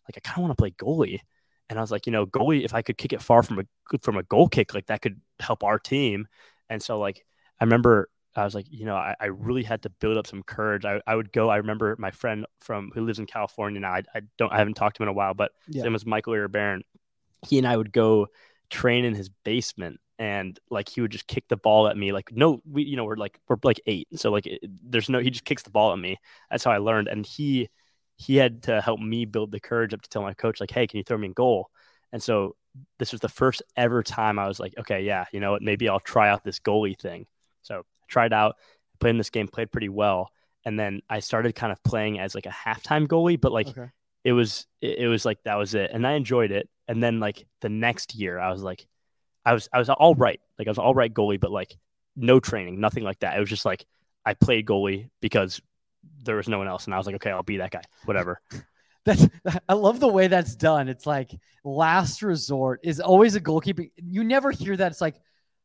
like 0.08 0.16
I 0.16 0.20
kind 0.20 0.38
of 0.38 0.42
want 0.42 0.52
to 0.52 0.60
play 0.62 0.72
goalie. 0.72 1.20
And 1.68 1.78
I 1.78 1.82
was 1.82 1.92
like, 1.92 2.06
you 2.06 2.12
know, 2.12 2.26
goalie, 2.26 2.64
if 2.64 2.74
I 2.74 2.82
could 2.82 2.98
kick 2.98 3.12
it 3.12 3.22
far 3.22 3.42
from 3.42 3.60
a 3.60 3.98
from 4.02 4.16
a 4.16 4.24
goal 4.24 4.48
kick, 4.48 4.74
like 4.74 4.86
that 4.86 5.02
could 5.02 5.20
help 5.38 5.62
our 5.62 5.78
team. 5.78 6.26
And 6.68 6.82
so 6.82 6.98
like 6.98 7.24
I 7.60 7.64
remember 7.64 8.10
I 8.34 8.44
was 8.44 8.54
like, 8.54 8.66
you 8.70 8.84
know, 8.86 8.96
I, 8.96 9.14
I 9.20 9.26
really 9.26 9.62
had 9.62 9.82
to 9.82 9.90
build 9.90 10.16
up 10.16 10.26
some 10.26 10.42
courage. 10.42 10.84
I, 10.84 11.00
I 11.06 11.14
would 11.16 11.32
go. 11.32 11.48
I 11.48 11.56
remember 11.58 11.96
my 11.98 12.10
friend 12.10 12.46
from 12.60 12.90
who 12.94 13.04
lives 13.04 13.18
in 13.18 13.26
California 13.26 13.80
now. 13.80 13.92
I, 13.92 14.02
I 14.14 14.20
don't 14.36 14.52
I 14.52 14.58
haven't 14.58 14.74
talked 14.74 14.96
to 14.96 15.02
him 15.02 15.08
in 15.08 15.14
a 15.14 15.16
while, 15.16 15.34
but 15.34 15.52
Yeah. 15.68 15.78
his 15.78 15.84
name 15.84 15.92
was 15.92 16.06
Michael 16.06 16.48
Baron. 16.48 16.82
He 17.46 17.58
and 17.58 17.66
I 17.66 17.76
would 17.76 17.92
go 17.92 18.28
train 18.68 19.04
in 19.04 19.14
his 19.14 19.28
basement, 19.44 20.00
and 20.20 20.61
like 20.71 20.90
he 20.90 21.00
would 21.00 21.11
just 21.11 21.26
kick 21.26 21.49
the 21.49 21.56
ball 21.56 21.88
at 21.88 21.97
me. 21.97 22.12
Like 22.12 22.30
no, 22.30 22.61
we 22.71 22.83
you 22.83 22.97
know 22.97 23.06
we're 23.06 23.16
like 23.16 23.40
we're 23.49 23.56
like 23.64 23.80
eight, 23.87 24.06
so 24.14 24.30
like 24.30 24.47
it, 24.47 24.61
there's 24.62 25.09
no 25.09 25.18
he 25.18 25.30
just 25.30 25.47
kicks 25.47 25.62
the 25.62 25.71
ball 25.71 25.92
at 25.92 25.99
me. 25.99 26.18
That's 26.50 26.62
how 26.62 26.71
I 26.71 26.78
learned, 26.78 27.09
and 27.09 27.25
he 27.25 27.71
he 28.16 28.37
had 28.37 28.64
to 28.64 28.83
help 28.83 29.00
me 29.00 29.25
build 29.25 29.50
the 29.50 29.59
courage 29.59 29.94
up 29.94 30.02
to 30.02 30.09
tell 30.11 30.21
my 30.21 30.35
coach 30.35 30.61
like, 30.61 30.71
hey, 30.71 30.87
can 30.87 30.99
you 30.99 31.04
throw 31.04 31.16
me 31.16 31.28
in 31.28 31.33
goal? 31.33 31.71
And 32.12 32.23
so 32.23 32.54
this 32.99 33.12
was 33.12 33.23
the 33.23 33.30
first 33.30 33.62
ever 33.76 34.02
time 34.02 34.38
I 34.38 34.47
was 34.47 34.61
like, 34.61 34.75
okay, 34.78 35.00
yeah, 35.00 35.25
you 35.33 35.40
know 35.40 35.52
what, 35.52 35.62
maybe 35.62 35.88
I'll 35.88 36.00
try 36.00 36.28
out 36.28 36.44
this 36.44 36.61
goalie 36.61 37.00
thing. 37.00 37.26
So 37.62 37.78
I 37.78 38.04
tried 38.09 38.35
out, 38.35 38.56
played 38.99 39.11
in 39.11 39.18
this 39.18 39.30
game, 39.30 39.49
played 39.49 39.73
pretty 39.73 39.88
well, 39.88 40.30
and 40.66 40.78
then 40.78 41.00
I 41.09 41.21
started 41.21 41.54
kind 41.54 41.73
of 41.73 41.83
playing 41.83 42.21
as 42.21 42.35
like 42.35 42.44
a 42.44 42.50
halftime 42.50 43.06
goalie, 43.06 43.40
but 43.40 43.52
like 43.52 43.68
okay. 43.68 43.88
it 44.23 44.33
was 44.33 44.66
it, 44.83 44.99
it 44.99 45.09
was 45.09 45.25
like 45.25 45.42
that 45.44 45.56
was 45.56 45.75
it, 45.75 45.90
and 45.90 46.06
I 46.06 46.12
enjoyed 46.12 46.50
it. 46.50 46.68
And 46.88 47.02
then 47.02 47.21
like 47.21 47.47
the 47.62 47.71
next 47.71 48.14
year, 48.14 48.38
I 48.38 48.50
was 48.52 48.62
like, 48.62 48.87
I 49.44 49.52
was 49.54 49.68
I 49.73 49.78
was 49.78 49.88
all 49.88 50.14
right, 50.14 50.40
like 50.59 50.68
I 50.68 50.70
was 50.70 50.78
all 50.78 50.94
right 50.94 51.12
goalie, 51.12 51.40
but 51.40 51.50
like 51.50 51.76
no 52.16 52.40
training, 52.40 52.80
nothing 52.80 53.04
like 53.04 53.20
that. 53.20 53.37
It 53.37 53.40
was 53.40 53.49
just 53.49 53.64
like 53.64 53.85
I 54.25 54.35
played 54.35 54.66
goalie 54.66 55.09
because 55.20 55.61
there 56.23 56.37
was 56.37 56.49
no 56.49 56.59
one 56.59 56.68
else, 56.68 56.85
and 56.85 56.94
I 56.94 56.99
was 56.99 57.06
like, 57.06 57.16
okay, 57.16 57.30
I'll 57.30 57.42
be 57.42 57.59
that 57.59 57.70
guy, 57.70 57.82
whatever. 58.04 58.40
That's 59.04 59.26
I 59.66 59.73
love 59.73 59.99
the 59.99 60.09
way 60.09 60.26
that's 60.26 60.54
done. 60.54 60.90
It's 60.90 61.06
like 61.06 61.30
last 61.64 62.20
resort 62.20 62.80
is 62.82 63.00
always 63.00 63.35
a 63.35 63.40
goalkeeper. 63.40 63.87
You 63.97 64.25
never 64.25 64.50
hear 64.50 64.76
that. 64.76 64.92
It's 64.92 65.00
like, 65.00 65.16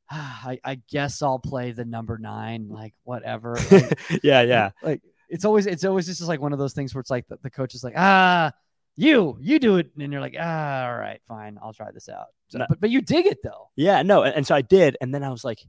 ah, 0.09 0.47
I, 0.47 0.59
I 0.63 0.75
guess 0.89 1.21
I'll 1.21 1.39
play 1.39 1.73
the 1.73 1.83
number 1.83 2.17
nine, 2.17 2.69
like 2.69 2.93
whatever. 3.03 3.57
Like, 3.71 3.99
yeah, 4.23 4.41
yeah, 4.41 4.69
like 4.81 5.01
it's 5.27 5.43
always 5.43 5.65
it's 5.65 5.83
always 5.83 6.05
just 6.05 6.21
like 6.21 6.39
one 6.39 6.53
of 6.53 6.59
those 6.59 6.71
things 6.71 6.95
where 6.95 7.01
it's 7.01 7.09
like 7.09 7.27
the, 7.27 7.37
the 7.43 7.49
coach 7.49 7.75
is 7.75 7.83
like, 7.83 7.95
ah, 7.97 8.53
you 8.95 9.37
you 9.41 9.59
do 9.59 9.77
it, 9.77 9.91
and 9.99 10.11
you're 10.11 10.21
like, 10.21 10.35
ah, 10.39 10.85
all 10.87 10.97
right, 10.97 11.21
fine, 11.27 11.57
I'll 11.61 11.73
try 11.73 11.91
this 11.91 12.09
out. 12.09 12.27
So, 12.49 12.59
No. 12.59 12.65
but 12.69 12.79
but 12.81 12.89
you 12.89 13.01
dig 13.01 13.25
it 13.25 13.39
though. 13.43 13.69
yeah. 13.75 14.01
No, 14.03 14.23
and, 14.23 14.35
and 14.35 14.47
so 14.47 14.55
I 14.55 14.61
did, 14.61 14.97
and 15.01 15.13
then 15.13 15.23
I 15.23 15.29
was 15.29 15.43
like, 15.43 15.59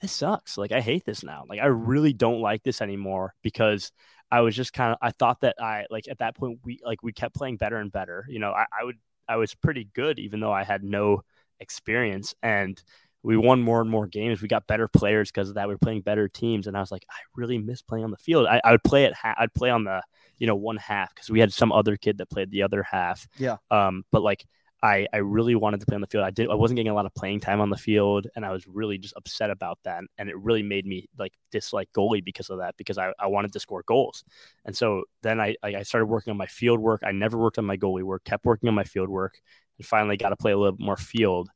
this 0.00 0.12
sucks. 0.12 0.58
Like 0.58 0.72
I 0.72 0.80
hate 0.80 1.04
this 1.04 1.22
now. 1.22 1.44
Like 1.48 1.60
I 1.60 1.66
really 1.66 2.12
don't 2.12 2.40
like 2.40 2.62
this 2.62 2.82
anymore 2.82 3.34
because 3.42 3.92
I 4.30 4.40
was 4.40 4.54
just 4.56 4.72
kind 4.72 4.92
of 4.92 4.98
I 5.00 5.10
thought 5.12 5.40
that 5.42 5.56
I 5.60 5.86
like 5.90 6.08
at 6.08 6.18
that 6.18 6.36
point 6.36 6.58
we 6.64 6.80
like 6.84 7.02
we 7.02 7.12
kept 7.12 7.34
playing 7.34 7.56
better 7.56 7.76
and 7.76 7.90
better. 7.92 8.26
You 8.28 8.40
know, 8.40 8.50
I, 8.52 8.66
I 8.78 8.84
would 8.84 8.96
I 9.28 9.36
was 9.36 9.54
pretty 9.54 9.84
good 9.94 10.18
even 10.18 10.40
though 10.40 10.52
I 10.52 10.64
had 10.64 10.82
no 10.84 11.22
experience 11.60 12.34
and 12.42 12.82
we 13.24 13.36
won 13.36 13.62
more 13.62 13.80
and 13.80 13.90
more 13.90 14.06
games. 14.06 14.42
We 14.42 14.48
got 14.48 14.66
better 14.66 14.86
players 14.86 15.30
because 15.30 15.48
of 15.48 15.54
that. 15.54 15.66
We 15.66 15.74
were 15.74 15.78
playing 15.78 16.02
better 16.02 16.28
teams, 16.28 16.66
and 16.66 16.76
I 16.76 16.80
was 16.80 16.92
like, 16.92 17.06
I 17.10 17.16
really 17.34 17.58
miss 17.58 17.82
playing 17.82 18.04
on 18.04 18.10
the 18.10 18.18
field. 18.18 18.46
I, 18.46 18.60
I 18.62 18.72
would 18.72 18.84
play 18.84 19.06
at 19.06 19.14
ha- 19.14 19.34
I'd 19.38 19.54
play 19.54 19.70
on 19.70 19.84
the 19.84 20.02
you 20.38 20.46
know 20.46 20.54
one 20.54 20.76
half 20.76 21.14
because 21.14 21.30
we 21.30 21.40
had 21.40 21.52
some 21.52 21.72
other 21.72 21.96
kid 21.96 22.18
that 22.18 22.30
played 22.30 22.50
the 22.50 22.62
other 22.62 22.82
half. 22.82 23.26
Yeah. 23.38 23.56
Um, 23.70 24.04
but 24.12 24.22
like 24.22 24.44
I, 24.82 25.06
I 25.14 25.18
really 25.18 25.54
wanted 25.54 25.80
to 25.80 25.86
play 25.86 25.94
on 25.94 26.02
the 26.02 26.06
field. 26.06 26.24
I 26.24 26.30
did 26.30 26.50
I 26.50 26.54
wasn't 26.54 26.76
getting 26.76 26.92
a 26.92 26.94
lot 26.94 27.06
of 27.06 27.14
playing 27.14 27.40
time 27.40 27.62
on 27.62 27.70
the 27.70 27.76
field 27.76 28.26
and 28.36 28.44
I 28.44 28.50
was 28.52 28.66
really 28.66 28.98
just 28.98 29.14
upset 29.16 29.48
about 29.48 29.78
that. 29.84 30.02
And 30.18 30.28
it 30.28 30.36
really 30.36 30.62
made 30.62 30.84
me 30.84 31.08
like 31.18 31.32
dislike 31.50 31.88
goalie 31.96 32.22
because 32.22 32.50
of 32.50 32.58
that, 32.58 32.76
because 32.76 32.98
I, 32.98 33.14
I 33.18 33.28
wanted 33.28 33.54
to 33.54 33.60
score 33.60 33.82
goals. 33.86 34.24
And 34.66 34.76
so 34.76 35.04
then 35.22 35.40
I 35.40 35.56
I 35.62 35.82
started 35.84 36.06
working 36.06 36.32
on 36.32 36.36
my 36.36 36.46
field 36.46 36.80
work. 36.80 37.00
I 37.02 37.12
never 37.12 37.38
worked 37.38 37.56
on 37.56 37.64
my 37.64 37.78
goalie 37.78 38.02
work, 38.02 38.24
kept 38.24 38.44
working 38.44 38.68
on 38.68 38.74
my 38.74 38.84
field 38.84 39.08
work 39.08 39.40
and 39.78 39.86
finally 39.86 40.18
got 40.18 40.28
to 40.28 40.36
play 40.36 40.52
a 40.52 40.58
little 40.58 40.76
bit 40.76 40.84
more 40.84 40.98
field. 40.98 41.48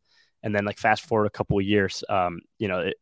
And 0.42 0.54
then 0.54 0.64
like 0.64 0.78
fast 0.78 1.02
forward 1.02 1.26
a 1.26 1.30
couple 1.30 1.58
of 1.58 1.64
years, 1.64 2.04
um, 2.08 2.40
you 2.58 2.68
know, 2.68 2.80
it, 2.80 2.96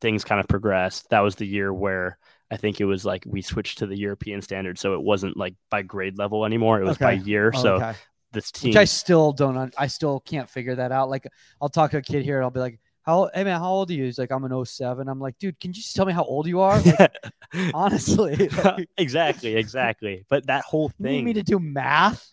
things 0.00 0.24
kind 0.24 0.40
of 0.40 0.48
progressed. 0.48 1.08
That 1.10 1.20
was 1.20 1.36
the 1.36 1.46
year 1.46 1.72
where 1.72 2.18
I 2.50 2.56
think 2.56 2.80
it 2.80 2.84
was 2.84 3.04
like 3.04 3.22
we 3.26 3.42
switched 3.42 3.78
to 3.78 3.86
the 3.86 3.96
European 3.96 4.42
standard, 4.42 4.78
so 4.78 4.94
it 4.94 5.02
wasn't 5.02 5.36
like 5.36 5.54
by 5.70 5.82
grade 5.82 6.18
level 6.18 6.44
anymore. 6.44 6.80
It 6.80 6.84
was 6.84 6.96
Okay. 6.96 7.04
by 7.04 7.12
year. 7.12 7.52
So 7.52 7.76
okay. 7.76 7.94
this 8.32 8.50
team, 8.50 8.70
Which 8.70 8.76
I 8.76 8.84
still 8.84 9.32
don't. 9.32 9.56
un- 9.56 9.72
I 9.78 9.86
still 9.86 10.20
can't 10.20 10.48
figure 10.48 10.74
that 10.76 10.90
out. 10.90 11.10
Like, 11.10 11.26
I'll 11.60 11.68
talk 11.68 11.92
to 11.92 11.98
a 11.98 12.02
kid 12.02 12.24
here, 12.24 12.36
and 12.38 12.44
I'll 12.44 12.50
be 12.50 12.60
like, 12.60 12.80
"How? 13.02 13.30
Hey 13.34 13.44
man, 13.44 13.60
how 13.60 13.70
old 13.70 13.90
are 13.90 13.94
you?" 13.94 14.04
He's 14.04 14.18
like, 14.18 14.30
"I'm 14.30 14.44
an 14.44 14.64
07. 14.64 15.08
I'm 15.08 15.20
like, 15.20 15.38
"Dude, 15.38 15.58
can 15.60 15.70
you 15.70 15.74
just 15.74 15.94
tell 15.96 16.06
me 16.06 16.12
how 16.12 16.24
old 16.24 16.46
you 16.46 16.60
are?" 16.60 16.80
Like, 16.80 17.14
honestly, 17.74 18.48
like, 18.64 18.88
exactly, 18.98 19.56
exactly. 19.56 20.24
But 20.28 20.46
that 20.46 20.64
whole 20.64 20.92
you 20.98 21.04
need 21.06 21.10
thing, 21.16 21.24
me 21.24 21.32
to 21.34 21.42
do 21.42 21.58
math? 21.58 22.30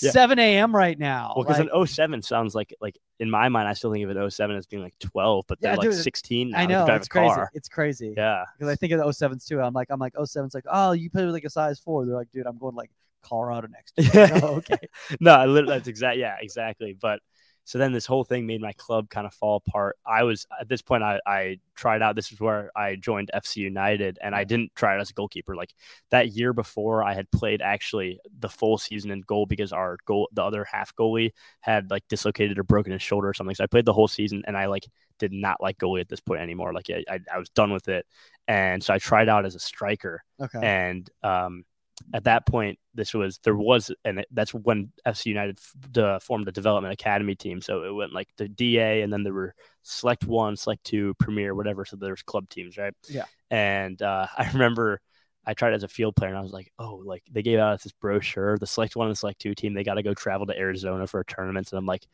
Yeah. 0.00 0.10
7 0.10 0.38
a.m. 0.38 0.74
right 0.74 0.98
now. 0.98 1.32
well, 1.36 1.44
because 1.44 1.60
Like, 1.60 1.68
an 1.72 1.86
07 1.86 2.22
sounds 2.22 2.54
like 2.54 2.74
like 2.80 2.98
in 3.20 3.30
my 3.30 3.48
mind, 3.48 3.68
I 3.68 3.72
still 3.74 3.92
think 3.92 4.04
of 4.04 4.16
an 4.16 4.30
07 4.30 4.56
as 4.56 4.66
being 4.66 4.82
like 4.82 4.98
12, 4.98 5.44
but 5.46 5.60
they're 5.60 5.72
Yeah, 5.72 5.76
like 5.76 5.90
dude, 5.90 5.94
16 6.02 6.50
now. 6.50 6.58
I 6.58 6.66
know 6.66 6.86
it's 6.86 7.08
crazy. 7.08 7.34
car. 7.34 7.50
It's 7.54 7.68
crazy. 7.68 8.14
Yeah, 8.16 8.44
because 8.56 8.70
I 8.72 8.76
think 8.76 8.92
of 8.92 8.98
the 8.98 9.04
07s 9.06 9.46
too. 9.46 9.60
I'm 9.60 9.74
like, 9.74 9.88
I'm 9.90 10.00
like 10.00 10.14
07's 10.14 10.54
like, 10.54 10.64
oh, 10.70 10.92
you 10.92 11.10
play 11.10 11.24
with 11.24 11.34
like 11.34 11.44
a 11.44 11.50
size 11.50 11.78
four. 11.78 12.04
They're 12.04 12.14
like, 12.16 12.30
dude, 12.32 12.46
I'm 12.46 12.58
going 12.58 12.74
like 12.74 12.90
Colorado 13.22 13.68
next 13.68 13.94
year. 13.98 14.26
Yeah. 14.28 14.40
oh, 14.42 14.56
okay. 14.56 14.78
no, 15.20 15.32
I 15.32 15.46
literally, 15.46 15.74
that's 15.74 15.88
exact. 15.88 16.18
Yeah, 16.18 16.36
exactly. 16.40 16.96
But 16.98 17.20
so 17.66 17.78
then 17.78 17.92
this 17.92 18.06
whole 18.06 18.24
thing 18.24 18.46
made 18.46 18.62
my 18.62 18.72
club 18.74 19.10
kind 19.10 19.26
of 19.26 19.34
fall 19.34 19.56
apart. 19.56 19.96
I 20.06 20.22
was 20.22 20.46
at 20.58 20.68
this 20.68 20.82
point, 20.82 21.02
I, 21.02 21.20
I 21.26 21.58
tried 21.74 22.00
out. 22.00 22.16
This 22.16 22.32
is 22.32 22.40
where 22.40 22.70
I 22.76 22.94
joined 22.96 23.30
FC 23.34 23.56
United, 23.56 24.18
and 24.22 24.34
I 24.34 24.44
didn't 24.44 24.74
try 24.74 24.96
it 24.96 25.00
as 25.00 25.10
a 25.10 25.14
goalkeeper. 25.14 25.56
Like 25.56 25.74
that 26.10 26.30
year 26.30 26.52
before, 26.52 27.04
I 27.04 27.12
had 27.14 27.30
played 27.32 27.60
actually 27.60 28.20
the 28.38 28.48
full 28.48 28.78
season 28.78 29.10
in 29.10 29.20
goal 29.22 29.46
because 29.46 29.72
our 29.72 29.98
goal, 30.06 30.28
the 30.32 30.42
other 30.44 30.64
half 30.64 30.94
goalie, 30.96 31.32
had 31.60 31.90
like 31.90 32.04
dislocated 32.08 32.58
or 32.58 32.62
broken 32.64 32.92
his 32.92 33.02
shoulder 33.02 33.28
or 33.28 33.34
something. 33.34 33.54
So 33.56 33.64
I 33.64 33.68
played 33.68 33.84
the 33.84 33.92
whole 33.92 34.08
season, 34.08 34.42
and 34.46 34.56
I 34.56 34.66
like 34.66 34.86
did 35.18 35.32
not 35.32 35.60
like 35.60 35.78
goalie 35.78 36.00
at 36.00 36.08
this 36.08 36.20
point 36.20 36.40
anymore. 36.40 36.72
Like 36.72 36.88
I, 36.90 37.04
I, 37.14 37.20
I 37.34 37.38
was 37.38 37.48
done 37.50 37.72
with 37.72 37.88
it, 37.88 38.06
and 38.48 38.82
so 38.82 38.94
I 38.94 38.98
tried 38.98 39.28
out 39.28 39.44
as 39.44 39.54
a 39.54 39.60
striker 39.60 40.22
Okay. 40.40 40.60
and 40.62 41.08
um, 41.22 41.64
at 42.12 42.24
that 42.24 42.46
point, 42.46 42.78
this 42.94 43.14
was 43.14 43.38
there 43.42 43.56
was, 43.56 43.90
and 44.04 44.24
that's 44.30 44.52
when 44.52 44.92
FC 45.06 45.26
United 45.26 45.58
f- 45.58 45.72
the, 45.92 46.20
formed 46.22 46.48
a 46.48 46.52
development 46.52 46.92
academy 46.92 47.34
team. 47.34 47.60
So 47.60 47.84
it 47.84 47.92
went 47.92 48.12
like 48.12 48.28
the 48.36 48.48
DA, 48.48 49.02
and 49.02 49.12
then 49.12 49.22
there 49.22 49.32
were 49.32 49.54
select 49.82 50.24
one, 50.24 50.56
select 50.56 50.84
two, 50.84 51.14
premier, 51.14 51.54
whatever. 51.54 51.84
So 51.84 51.96
there's 51.96 52.22
club 52.22 52.48
teams, 52.48 52.76
right? 52.76 52.94
Yeah. 53.08 53.24
And 53.50 54.00
uh, 54.02 54.26
I 54.36 54.50
remember 54.52 55.00
I 55.46 55.54
tried 55.54 55.74
as 55.74 55.82
a 55.82 55.88
field 55.88 56.16
player, 56.16 56.30
and 56.30 56.38
I 56.38 56.42
was 56.42 56.52
like, 56.52 56.70
oh, 56.78 57.02
like 57.04 57.22
they 57.30 57.42
gave 57.42 57.58
out 57.58 57.82
this 57.82 57.92
brochure, 57.92 58.58
the 58.58 58.66
select 58.66 58.96
one 58.96 59.08
and 59.08 59.18
select 59.18 59.40
two 59.40 59.54
team. 59.54 59.74
They 59.74 59.84
got 59.84 59.94
to 59.94 60.02
go 60.02 60.14
travel 60.14 60.46
to 60.46 60.58
Arizona 60.58 61.06
for 61.06 61.20
a 61.20 61.24
tournament, 61.24 61.70
and 61.72 61.78
I'm 61.78 61.86
like. 61.86 62.06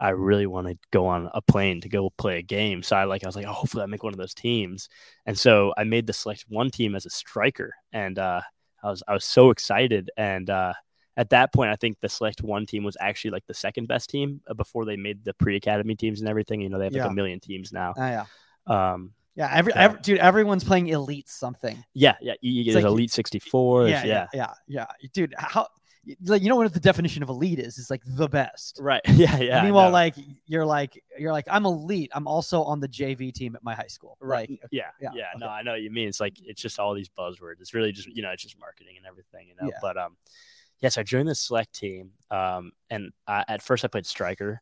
I 0.00 0.08
really 0.08 0.48
want 0.48 0.66
to 0.66 0.76
go 0.90 1.06
on 1.06 1.30
a 1.32 1.40
plane 1.40 1.80
to 1.82 1.88
go 1.88 2.10
play 2.18 2.38
a 2.38 2.42
game. 2.42 2.82
So 2.82 2.96
I 2.96 3.04
like 3.04 3.22
I 3.22 3.28
was 3.28 3.36
like, 3.36 3.46
oh, 3.46 3.52
hopefully 3.52 3.84
I 3.84 3.86
make 3.86 4.02
one 4.02 4.12
of 4.12 4.18
those 4.18 4.34
teams. 4.34 4.88
And 5.26 5.38
so 5.38 5.72
I 5.76 5.84
made 5.84 6.08
the 6.08 6.12
select 6.12 6.44
one 6.48 6.72
team 6.72 6.96
as 6.96 7.06
a 7.06 7.10
striker, 7.10 7.72
and 7.92 8.18
uh, 8.18 8.40
I 8.82 8.90
was 8.90 9.02
I 9.06 9.12
was 9.14 9.24
so 9.24 9.50
excited. 9.50 10.10
And 10.16 10.48
uh, 10.50 10.72
at 11.16 11.30
that 11.30 11.52
point, 11.52 11.70
I 11.70 11.76
think 11.76 12.00
the 12.00 12.08
select 12.08 12.42
one 12.42 12.66
team 12.66 12.84
was 12.84 12.96
actually 13.00 13.32
like 13.32 13.46
the 13.46 13.54
second 13.54 13.86
best 13.88 14.10
team 14.10 14.40
uh, 14.48 14.54
before 14.54 14.84
they 14.84 14.96
made 14.96 15.24
the 15.24 15.34
pre 15.34 15.56
academy 15.56 15.94
teams 15.94 16.20
and 16.20 16.28
everything. 16.28 16.60
You 16.60 16.68
know, 16.68 16.78
they 16.78 16.84
have 16.84 16.92
like 16.94 17.02
Yeah. 17.04 17.10
a 17.10 17.14
million 17.14 17.40
teams 17.40 17.72
now. 17.72 17.94
Ah, 17.96 18.24
yeah. 18.68 18.92
Um, 18.92 19.12
Yeah. 19.34 19.50
Every, 19.52 19.72
every 19.74 19.98
dude, 20.00 20.18
everyone's 20.18 20.64
playing 20.64 20.88
elite 20.88 21.28
something. 21.28 21.82
yeah, 21.94 22.16
yeah. 22.20 22.34
You, 22.40 22.52
you, 22.52 22.72
there's 22.72 22.84
like- 22.84 22.90
Elite 22.92 23.10
sixty 23.10 23.38
four. 23.38 23.88
yeah, 23.88 24.04
Yeah, 24.04 24.26
yeah, 24.34 24.52
yeah, 24.68 24.86
yeah. 25.00 25.08
Dude, 25.12 25.34
how? 25.38 25.68
Like, 26.24 26.42
you 26.42 26.48
know 26.48 26.56
what 26.56 26.72
the 26.74 26.80
definition 26.80 27.22
of 27.22 27.28
elite 27.28 27.58
is? 27.60 27.78
It's 27.78 27.90
like 27.90 28.02
the 28.04 28.28
best. 28.28 28.78
right. 28.80 29.00
Yeah, 29.08 29.36
yeah. 29.38 29.62
Meanwhile, 29.62 29.90
like 29.90 30.14
you're 30.46 30.64
like 30.66 31.02
you're 31.18 31.32
like 31.32 31.46
I'm 31.48 31.64
elite. 31.64 32.10
I'm 32.14 32.26
also 32.26 32.62
on 32.64 32.80
the 32.80 32.88
JV 32.88 33.32
team 33.32 33.54
at 33.54 33.62
my 33.62 33.74
high 33.74 33.86
school. 33.86 34.16
Right. 34.20 34.50
Like, 34.50 34.60
yeah, 34.70 34.90
yeah, 35.00 35.10
yeah, 35.14 35.22
okay. 35.34 35.38
No, 35.38 35.48
I 35.48 35.62
know 35.62 35.72
what 35.72 35.82
you 35.82 35.90
mean. 35.90 36.08
It's 36.08 36.18
like 36.20 36.34
it's 36.42 36.60
just 36.60 36.78
all 36.78 36.94
these 36.94 37.08
buzzwords. 37.08 37.60
It's 37.60 37.74
really 37.74 37.92
just 37.92 38.08
you 38.08 38.22
know 38.22 38.30
it's 38.30 38.42
just 38.42 38.58
marketing 38.58 38.96
and 38.96 39.06
everything, 39.06 39.48
you 39.48 39.54
know. 39.60 39.68
Yeah. 39.68 39.78
But 39.80 39.96
um, 39.96 40.16
yes, 40.80 40.98
I 40.98 41.02
joined 41.04 41.28
the 41.28 41.34
select 41.34 41.72
team. 41.74 42.10
Um, 42.30 42.72
and 42.90 43.12
I, 43.26 43.44
at 43.46 43.62
first 43.62 43.84
I 43.84 43.88
played 43.88 44.06
striker. 44.06 44.60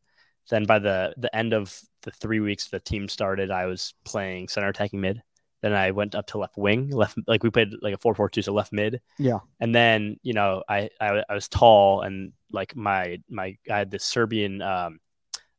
Then 0.51 0.65
by 0.65 0.79
the 0.79 1.15
the 1.17 1.35
end 1.35 1.55
of 1.55 1.81
the 2.03 2.11
three 2.11 2.41
weeks 2.41 2.69
the 2.69 2.81
team 2.81 3.09
started, 3.09 3.51
I 3.51 3.67
was 3.67 3.95
playing 4.05 4.49
center 4.49 4.69
attacking 4.69 5.01
mid. 5.01 5.23
Then 5.63 5.73
I 5.75 5.91
went 5.91 6.15
up 6.15 6.27
to 6.29 6.39
left 6.39 6.57
wing, 6.57 6.91
left 6.91 7.19
like 7.27 7.43
we 7.43 7.51
played 7.51 7.69
like 7.83 7.95
a 7.95 7.99
four 7.99 8.15
four 8.15 8.29
two, 8.29 8.43
so 8.43 8.53
left 8.53 8.73
mid. 8.73 9.01
Yeah. 9.19 9.41
And 9.61 9.75
then 9.75 10.17
you 10.23 10.33
know 10.33 10.63
I 10.69 10.91
I, 11.01 11.23
I 11.29 11.35
was 11.35 11.49
tall 11.49 12.03
and 12.03 12.33
like 12.53 12.75
my 12.75 13.19
my 13.29 13.57
I 13.71 13.79
had 13.79 13.91
this 13.91 14.05
Serbian 14.05 14.63
um 14.63 15.01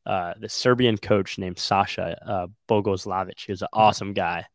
uh 0.04 0.34
the 0.40 0.48
Serbian 0.48 0.98
coach 0.98 1.38
named 1.38 1.58
Sasha 1.58 2.18
uh 2.26 2.46
Bogoslavic. 2.68 3.40
He 3.46 3.52
was 3.52 3.62
an 3.62 3.68
awesome 3.72 4.12
guy. 4.12 4.46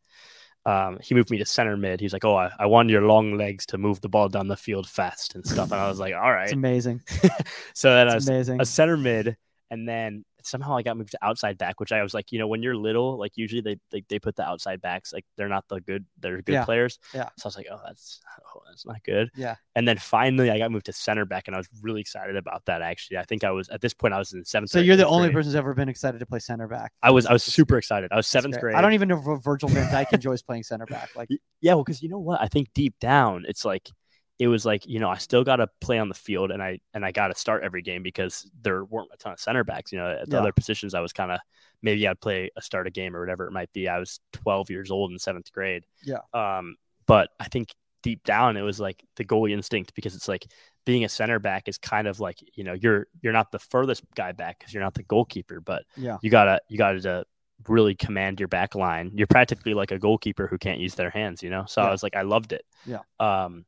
Um, 0.66 0.98
he 1.02 1.16
moved 1.16 1.30
me 1.30 1.38
to 1.38 1.46
center 1.46 1.78
mid. 1.78 2.02
He's 2.02 2.12
like, 2.12 2.26
"Oh, 2.26 2.36
I, 2.36 2.52
I 2.60 2.66
want 2.66 2.90
your 2.90 3.04
long 3.04 3.38
legs 3.38 3.66
to 3.68 3.78
move 3.78 4.02
the 4.02 4.10
ball 4.10 4.28
down 4.28 4.50
the 4.50 4.58
field 4.58 4.86
fast 4.86 5.34
and 5.36 5.48
stuff." 5.48 5.72
And 5.72 5.80
I 5.80 5.88
was 5.88 5.98
like, 5.98 6.14
"All 6.14 6.30
right, 6.34 6.44
It's 6.44 6.52
amazing. 6.52 7.02
So 7.74 7.90
then 7.90 8.10
I 8.10 8.16
was 8.16 8.28
amazing. 8.28 8.60
a 8.60 8.66
center 8.66 8.98
mid, 8.98 9.38
and 9.72 9.88
then 9.88 10.26
somehow 10.48 10.76
I 10.78 10.82
got 10.82 10.98
moved 10.98 11.12
to 11.12 11.20
outside 11.22 11.58
back, 11.58 11.80
which 11.80 11.92
I 11.92 12.02
was 12.02 12.14
like, 12.14 12.32
you 12.32 12.40
know, 12.40 12.48
when 12.48 12.64
you're 12.64 12.76
little, 12.76 13.18
like 13.18 13.34
usually 13.36 13.62
they 13.62 13.78
they, 13.92 14.04
they 14.10 14.20
put 14.20 14.36
the 14.36 14.44
outside 14.44 14.82
backs 14.82 15.14
like 15.14 15.26
they're 15.36 15.50
not 15.50 15.66
the 15.68 15.82
good, 15.82 16.06
they're 16.20 16.42
good 16.42 16.54
Yeah. 16.54 16.66
players. 16.66 17.00
Yeah. 17.14 17.30
So 17.38 17.46
I 17.46 17.48
was 17.48 17.58
like, 17.58 17.68
oh, 17.72 17.80
that's 17.86 18.22
oh, 18.56 18.62
that's 18.68 18.86
not 18.86 19.04
good. 19.04 19.30
Yeah. 19.36 19.56
And 19.76 19.88
then 19.88 19.98
finally, 19.98 20.50
I 20.50 20.58
got 20.58 20.72
moved 20.72 20.88
to 20.88 20.94
center 20.94 21.26
back, 21.26 21.48
and 21.48 21.56
I 21.56 21.60
was 21.60 21.68
really 21.82 22.02
excited 22.02 22.36
about 22.36 22.64
that. 22.66 22.82
Actually, 22.82 23.18
I 23.18 23.24
think 23.26 23.44
I 23.44 23.52
was 23.52 23.70
at 23.70 23.82
this 23.82 23.94
point 23.94 24.14
I 24.14 24.18
was 24.20 24.34
in 24.34 24.44
seventh. 24.46 24.72
So 24.72 24.80
you're 24.80 24.96
the 24.96 25.08
only 25.08 25.28
grade. 25.28 25.36
person 25.36 25.50
who's 25.50 25.56
ever 25.56 25.74
been 25.74 25.90
excited 25.90 26.20
to 26.20 26.26
play 26.26 26.40
center 26.40 26.68
back. 26.68 26.94
I 27.04 27.12
was 27.12 27.26
I 27.26 27.34
was 27.34 27.44
super 27.44 27.78
excited. 27.78 28.12
I 28.12 28.16
was 28.16 28.28
seventh 28.28 28.60
grade. 28.60 28.76
I 28.76 28.82
don't 28.82 28.94
even 28.94 29.08
know 29.08 29.22
if 29.36 29.44
Virgil 29.44 29.70
van 29.70 29.88
Dijk 29.90 30.14
enjoys 30.14 30.42
playing 30.42 30.64
center 30.64 30.86
back. 30.86 31.10
Like, 31.16 31.30
Yeah, 31.62 31.74
well, 31.76 31.84
because 31.84 32.02
you 32.02 32.10
know 32.10 32.20
what? 32.20 32.42
I 32.42 32.48
think 32.48 32.70
deep 32.74 32.96
down, 33.00 33.46
it's 33.48 33.66
like 33.66 33.92
it 34.40 34.48
was 34.48 34.66
like 34.66 34.86
you 34.88 35.00
know 35.00 35.10
I 35.10 35.18
still 35.18 35.44
got 35.44 35.58
to 35.58 35.68
play 35.82 35.98
on 36.00 36.10
the 36.10 36.16
field, 36.16 36.52
and 36.52 36.62
I 36.62 36.80
and 36.94 37.04
I 37.06 37.12
got 37.12 37.28
to 37.30 37.36
start 37.36 37.64
every 37.64 37.82
game 37.82 38.04
because 38.04 38.50
there 38.62 38.84
weren't 38.86 39.10
a 39.14 39.18
ton 39.18 39.34
of 39.34 39.40
center 39.40 39.64
backs. 39.64 39.92
You 39.92 40.00
know, 40.00 40.10
at 40.12 40.30
the 40.30 40.36
Yeah. 40.36 40.42
other 40.42 40.52
positions, 40.54 40.94
I 40.94 41.00
was 41.00 41.14
kind 41.14 41.32
of 41.32 41.40
maybe 41.82 42.08
I'd 42.08 42.20
play 42.22 42.50
a 42.56 42.62
start 42.62 42.88
a 42.88 42.92
game 42.92 43.16
or 43.16 43.20
whatever 43.20 43.48
it 43.48 43.52
might 43.52 43.72
be. 43.74 43.88
I 43.88 44.00
was 44.00 44.20
12 44.34 44.70
years 44.70 44.92
old 44.92 45.12
in 45.12 45.20
seventh 45.20 45.52
grade. 45.52 45.86
Yeah. 46.04 46.20
Um, 46.34 46.76
but 47.06 47.30
I 47.40 47.46
think 47.46 47.74
deep 48.04 48.24
down 48.24 48.58
it 48.58 48.62
was 48.62 48.80
like 48.80 49.04
the 49.16 49.26
goalie 49.26 49.52
instinct 49.52 49.94
because 49.96 50.16
it's 50.16 50.28
like 50.28 50.46
being 50.86 51.04
a 51.04 51.10
center 51.10 51.40
back 51.40 51.68
is 51.68 51.78
kind 51.78 52.08
of 52.08 52.20
like 52.20 52.38
you 52.56 52.64
know 52.64 52.74
you're 52.74 53.08
you're 53.22 53.34
not 53.34 53.52
the 53.52 53.60
furthest 53.60 54.04
guy 54.16 54.32
back 54.32 54.60
because 54.60 54.74
you're 54.74 54.84
not 54.84 54.94
the 54.94 55.04
goalkeeper, 55.04 55.60
but 55.62 55.84
yeah, 55.96 56.18
you 56.22 56.30
gotta 56.30 56.62
you 56.70 56.78
gotta 56.78 57.02
to 57.02 57.26
really 57.68 57.96
command 57.96 58.40
your 58.40 58.48
back 58.48 58.76
line. 58.76 59.12
You're 59.16 59.26
practically 59.28 59.74
like 59.74 59.92
a 59.92 59.98
goalkeeper 59.98 60.46
who 60.48 60.58
can't 60.60 60.80
use 60.80 60.94
their 60.94 61.10
hands, 61.10 61.42
you 61.42 61.50
know. 61.50 61.66
So 61.68 61.82
Yeah. 61.82 61.88
I 61.88 61.92
was 61.92 62.04
like, 62.04 62.16
I 62.16 62.22
loved 62.22 62.54
it. 62.54 62.64
Yeah. 62.86 63.00
Um, 63.20 63.66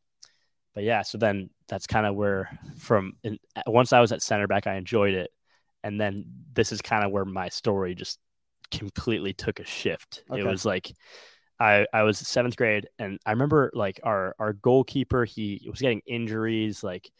but 0.73 0.83
yeah, 0.83 1.01
so 1.01 1.17
then 1.17 1.49
that's 1.67 1.88
kind 1.88 2.05
of 2.05 2.15
where 2.15 2.49
from 2.77 3.13
in, 3.23 3.38
once 3.67 3.93
I 3.93 3.99
was 3.99 4.11
at 4.11 4.21
center 4.21 4.47
back, 4.47 4.67
I 4.67 4.75
enjoyed 4.75 5.13
it, 5.13 5.31
and 5.83 5.99
then 5.99 6.25
this 6.53 6.71
is 6.71 6.81
kind 6.81 7.03
of 7.03 7.11
where 7.11 7.25
my 7.25 7.49
story 7.49 7.95
just 7.95 8.19
completely 8.71 9.33
took 9.33 9.59
a 9.59 9.65
shift. 9.65 10.23
Okay. 10.29 10.41
It 10.41 10.45
was 10.45 10.65
like. 10.65 10.91
I, 11.61 11.85
I 11.93 12.03
was 12.03 12.17
seventh 12.17 12.55
grade 12.55 12.88
and 12.99 13.19
I 13.25 13.31
remember 13.31 13.69
like 13.73 13.99
our, 14.03 14.33
our 14.39 14.53
goalkeeper, 14.53 15.25
he 15.25 15.67
was 15.69 15.81
getting 15.81 16.01
injuries. 16.07 16.85
Like 16.85 17.11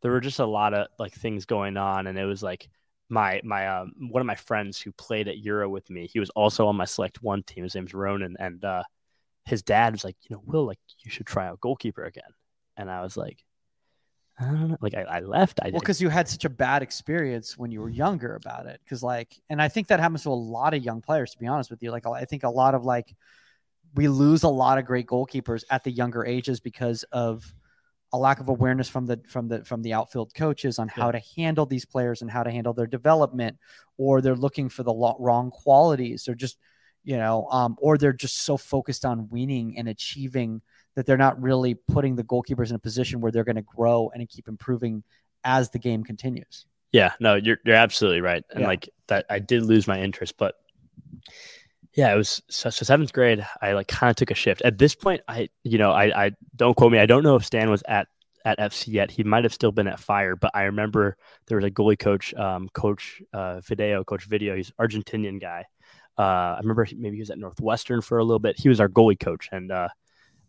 there 0.00 0.10
were 0.10 0.22
just 0.22 0.38
a 0.38 0.46
lot 0.46 0.72
of 0.72 0.86
like 0.98 1.12
things 1.12 1.44
going 1.44 1.76
on. 1.76 2.06
And 2.06 2.18
it 2.18 2.24
was 2.24 2.42
like, 2.42 2.70
my 3.12 3.42
my 3.44 3.68
um, 3.68 3.92
one 4.10 4.22
of 4.22 4.26
my 4.26 4.34
friends 4.34 4.80
who 4.80 4.90
played 4.92 5.28
at 5.28 5.38
Euro 5.38 5.68
with 5.68 5.88
me. 5.90 6.08
He 6.10 6.18
was 6.18 6.30
also 6.30 6.66
on 6.66 6.76
my 6.76 6.86
select 6.86 7.22
one 7.22 7.42
team. 7.42 7.62
His 7.62 7.74
name's 7.74 7.92
Ronan, 7.92 8.36
and 8.38 8.64
uh, 8.64 8.82
his 9.44 9.62
dad 9.62 9.92
was 9.92 10.04
like, 10.04 10.16
you 10.22 10.34
know, 10.34 10.42
Will, 10.46 10.66
like 10.66 10.78
you 11.04 11.10
should 11.10 11.26
try 11.26 11.46
out 11.46 11.60
goalkeeper 11.60 12.04
again. 12.04 12.22
And 12.76 12.90
I 12.90 13.02
was 13.02 13.16
like, 13.16 13.44
I 14.38 14.44
don't 14.46 14.68
know. 14.68 14.76
Like 14.80 14.94
I, 14.94 15.02
I 15.02 15.20
left. 15.20 15.60
I 15.62 15.70
well, 15.70 15.80
because 15.80 16.00
you 16.00 16.08
had 16.08 16.28
such 16.28 16.44
a 16.44 16.50
bad 16.50 16.82
experience 16.82 17.58
when 17.58 17.70
you 17.70 17.80
were 17.80 17.90
younger 17.90 18.34
about 18.34 18.66
it. 18.66 18.80
Because 18.84 19.02
like, 19.02 19.40
and 19.50 19.60
I 19.60 19.68
think 19.68 19.88
that 19.88 20.00
happens 20.00 20.22
to 20.22 20.30
a 20.30 20.32
lot 20.32 20.74
of 20.74 20.82
young 20.82 21.00
players. 21.00 21.32
To 21.32 21.38
be 21.38 21.46
honest 21.46 21.70
with 21.70 21.82
you, 21.82 21.90
like 21.90 22.06
I 22.06 22.24
think 22.24 22.42
a 22.42 22.50
lot 22.50 22.74
of 22.74 22.84
like 22.84 23.14
we 23.94 24.08
lose 24.08 24.42
a 24.42 24.48
lot 24.48 24.78
of 24.78 24.86
great 24.86 25.06
goalkeepers 25.06 25.64
at 25.70 25.84
the 25.84 25.90
younger 25.90 26.24
ages 26.24 26.60
because 26.60 27.02
of 27.12 27.54
a 28.12 28.18
lack 28.18 28.40
of 28.40 28.48
awareness 28.48 28.88
from 28.88 29.06
the 29.06 29.20
from 29.26 29.48
the 29.48 29.64
from 29.64 29.82
the 29.82 29.92
outfield 29.92 30.34
coaches 30.34 30.78
on 30.78 30.88
how 30.88 31.10
to 31.10 31.20
handle 31.36 31.64
these 31.64 31.84
players 31.84 32.20
and 32.22 32.30
how 32.30 32.42
to 32.42 32.50
handle 32.50 32.74
their 32.74 32.86
development 32.86 33.58
or 33.96 34.20
they're 34.20 34.36
looking 34.36 34.68
for 34.68 34.82
the 34.82 35.14
wrong 35.18 35.50
qualities 35.50 36.28
or 36.28 36.34
just 36.34 36.58
you 37.04 37.16
know 37.16 37.48
um, 37.50 37.76
or 37.80 37.96
they're 37.96 38.12
just 38.12 38.42
so 38.42 38.56
focused 38.56 39.04
on 39.04 39.28
winning 39.30 39.78
and 39.78 39.88
achieving 39.88 40.60
that 40.94 41.06
they're 41.06 41.16
not 41.16 41.40
really 41.40 41.74
putting 41.74 42.16
the 42.16 42.24
goalkeepers 42.24 42.70
in 42.70 42.76
a 42.76 42.78
position 42.78 43.20
where 43.20 43.32
they're 43.32 43.44
going 43.44 43.56
to 43.56 43.62
grow 43.62 44.10
and 44.14 44.28
keep 44.28 44.48
improving 44.48 45.02
as 45.44 45.70
the 45.70 45.78
game 45.78 46.04
continues 46.04 46.66
Yeah, 46.92 47.12
no, 47.20 47.34
you're 47.34 47.58
you're 47.64 47.76
absolutely 47.76 48.20
right, 48.20 48.44
and 48.50 48.60
Yeah. 48.60 48.66
like 48.68 48.88
that, 49.08 49.26
I 49.30 49.38
did 49.38 49.62
lose 49.64 49.86
my 49.88 50.00
interest, 50.00 50.36
but 50.38 50.54
yeah, 51.94 52.12
it 52.12 52.16
was 52.16 52.40
so, 52.48 52.70
so 52.70 52.84
seventh 52.84 53.12
grade. 53.12 53.46
I 53.60 53.72
like 53.72 53.88
kind 53.88 54.10
of 54.10 54.16
took 54.16 54.30
a 54.30 54.34
shift. 54.34 54.62
At 54.62 54.78
this 54.78 54.94
point, 54.94 55.20
I 55.28 55.48
you 55.62 55.78
know 55.78 55.90
I 55.92 56.26
I 56.26 56.30
don't 56.56 56.74
quote 56.76 56.92
me. 56.92 56.98
I 56.98 57.06
don't 57.06 57.22
know 57.22 57.36
if 57.36 57.44
Stan 57.44 57.70
was 57.70 57.82
at 57.86 58.08
at 58.44 58.58
FC 58.58 58.88
yet. 58.88 59.10
He 59.10 59.22
might 59.24 59.44
have 59.44 59.52
still 59.52 59.72
been 59.72 59.86
at 59.86 60.00
Fire, 60.00 60.34
but 60.34 60.50
I 60.54 60.62
remember 60.64 61.16
there 61.46 61.56
was 61.58 61.64
a 61.66 61.70
goalie 61.70 61.98
coach, 61.98 62.32
um, 62.34 62.68
Coach 62.72 63.20
uh, 63.34 63.60
Video, 63.60 64.04
Coach 64.04 64.24
Video. 64.24 64.56
He's 64.56 64.70
Argentinian 64.80 65.38
guy. 65.40 65.66
Uh, 66.18 66.22
I 66.56 66.58
remember 66.60 66.84
he- 66.84 66.96
maybe 66.96 67.16
he 67.16 67.20
was 67.22 67.30
at 67.30 67.38
Northwestern 67.38 68.00
for 68.00 68.18
a 68.18 68.24
little 68.24 68.38
bit. 68.38 68.58
He 68.58 68.68
was 68.70 68.80
our 68.80 68.88
goalie 68.88 69.18
coach, 69.20 69.48
and 69.52 69.70
uh, 69.70 69.88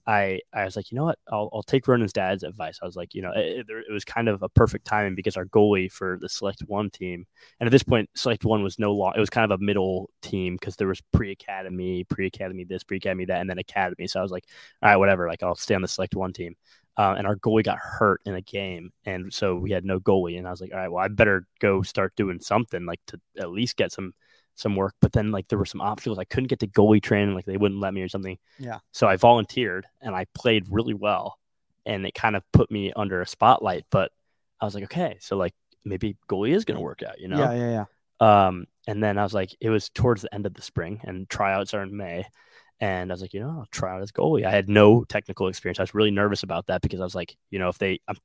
I 0.05 0.41
I 0.53 0.65
was 0.65 0.75
like, 0.75 0.91
you 0.91 0.97
know 0.97 1.05
what, 1.05 1.19
I'll 1.31 1.49
I'll 1.53 1.63
take 1.63 1.87
Ronan's 1.87 2.13
dad's 2.13 2.43
advice. 2.43 2.79
I 2.81 2.85
was 2.85 2.95
like, 2.95 3.13
you 3.15 3.21
know, 3.21 3.31
it, 3.35 3.65
it, 3.69 3.91
was 3.91 4.03
kind 4.03 4.27
of 4.27 4.43
a 4.43 4.49
perfect 4.49 4.85
timing 4.85 5.15
because 5.15 5.37
our 5.37 5.45
goalie 5.45 5.91
for 5.91 6.17
the 6.19 6.27
Select 6.27 6.61
One 6.67 6.89
team, 6.89 7.25
and 7.59 7.67
at 7.67 7.71
this 7.71 7.83
point, 7.83 8.09
Select 8.15 8.43
One 8.43 8.63
was 8.63 8.79
no 8.79 8.91
long. 8.93 9.13
It 9.15 9.19
was 9.19 9.29
kind 9.29 9.49
of 9.49 9.59
a 9.59 9.63
middle 9.63 10.09
team 10.21 10.55
because 10.59 10.75
there 10.75 10.87
was 10.87 11.01
pre 11.13 11.31
academy, 11.31 12.03
pre 12.03 12.27
academy 12.27 12.65
this, 12.65 12.83
pre 12.83 12.97
academy 12.97 13.25
that, 13.25 13.39
and 13.39 13.49
then 13.49 13.59
academy. 13.59 14.07
So 14.07 14.19
I 14.19 14.23
was 14.23 14.31
like, 14.31 14.45
all 14.81 14.89
right, 14.89 14.97
whatever. 14.97 15.27
Like 15.27 15.43
I'll 15.43 15.55
stay 15.55 15.75
on 15.75 15.81
the 15.81 15.87
Select 15.87 16.15
One 16.15 16.33
team. 16.33 16.55
Uh, 16.95 17.15
and 17.17 17.25
our 17.25 17.37
goalie 17.37 17.63
got 17.63 17.79
hurt 17.79 18.21
in 18.25 18.35
a 18.35 18.41
game, 18.41 18.91
and 19.05 19.33
so 19.33 19.55
we 19.55 19.71
had 19.71 19.83
no 19.85 19.99
goalie. 19.99 20.37
And 20.37 20.47
I 20.47 20.51
was 20.51 20.61
like, 20.61 20.71
all 20.73 20.79
right, 20.79 20.91
well, 20.91 21.03
I 21.03 21.07
better 21.07 21.47
go 21.59 21.81
start 21.81 22.15
doing 22.15 22.39
something 22.39 22.85
like 22.85 22.99
to 23.07 23.19
at 23.39 23.49
least 23.49 23.77
get 23.77 23.91
some 23.91 24.13
some 24.55 24.75
work. 24.75 24.95
But 25.01 25.11
then 25.11 25.31
like 25.31 25.47
there 25.47 25.59
were 25.59 25.65
some 25.65 25.81
obstacles. 25.81 26.19
I 26.19 26.25
couldn't 26.25 26.49
get 26.49 26.59
to 26.59 26.67
goalie 26.67 27.01
training, 27.01 27.35
like 27.35 27.45
they 27.45 27.57
wouldn't 27.57 27.81
let 27.81 27.93
me 27.93 28.01
or 28.01 28.09
something. 28.09 28.37
Yeah. 28.59 28.79
So 28.91 29.07
I 29.07 29.15
volunteered 29.15 29.85
and 30.01 30.15
I 30.15 30.25
played 30.33 30.65
really 30.69 30.93
well, 30.93 31.37
and 31.85 32.05
it 32.05 32.13
kind 32.13 32.35
of 32.35 32.43
put 32.51 32.71
me 32.71 32.93
under 32.95 33.21
a 33.21 33.27
spotlight. 33.27 33.85
But 33.89 34.11
I 34.59 34.65
was 34.65 34.75
like, 34.75 34.85
okay, 34.85 35.17
so 35.19 35.35
like 35.35 35.53
maybe 35.83 36.17
goalie 36.29 36.55
is 36.55 36.65
going 36.65 36.77
to 36.77 36.83
work 36.83 37.03
out, 37.03 37.19
you 37.19 37.27
know? 37.27 37.37
Yeah, 37.37 37.53
yeah, 37.53 37.69
yeah. 37.69 37.85
Um, 38.47 38.65
and 38.87 39.03
then 39.03 39.17
I 39.17 39.23
was 39.23 39.33
like, 39.33 39.55
it 39.59 39.69
was 39.69 39.89
towards 39.89 40.21
the 40.21 40.33
end 40.33 40.45
of 40.45 40.53
the 40.53 40.61
spring, 40.61 41.01
and 41.03 41.29
tryouts 41.29 41.73
are 41.73 41.83
in 41.83 41.95
May. 41.95 42.25
And 42.83 43.09
I 43.09 43.13
was 43.13 43.21
like, 43.21 43.33
you 43.33 43.39
know, 43.39 43.59
I'll 43.59 43.67
try 43.71 43.95
out 43.95 44.01
as 44.01 44.11
goalie. 44.11 44.45
I 44.45 44.51
had 44.51 44.67
no 44.67 45.05
technical 45.05 45.47
experience. 45.47 45.79
I 45.79 45.83
was 45.83 45.93
really 45.95 46.11
nervous 46.11 46.43
about 46.43 46.67
that 46.67 46.81
because 46.81 46.99
I 46.99 47.05
was 47.05 47.15
like, 47.15 47.33
you 47.49 47.57
know, 47.57 47.69
if 47.69 47.77
they, 47.77 48.01
I'm 48.09 48.17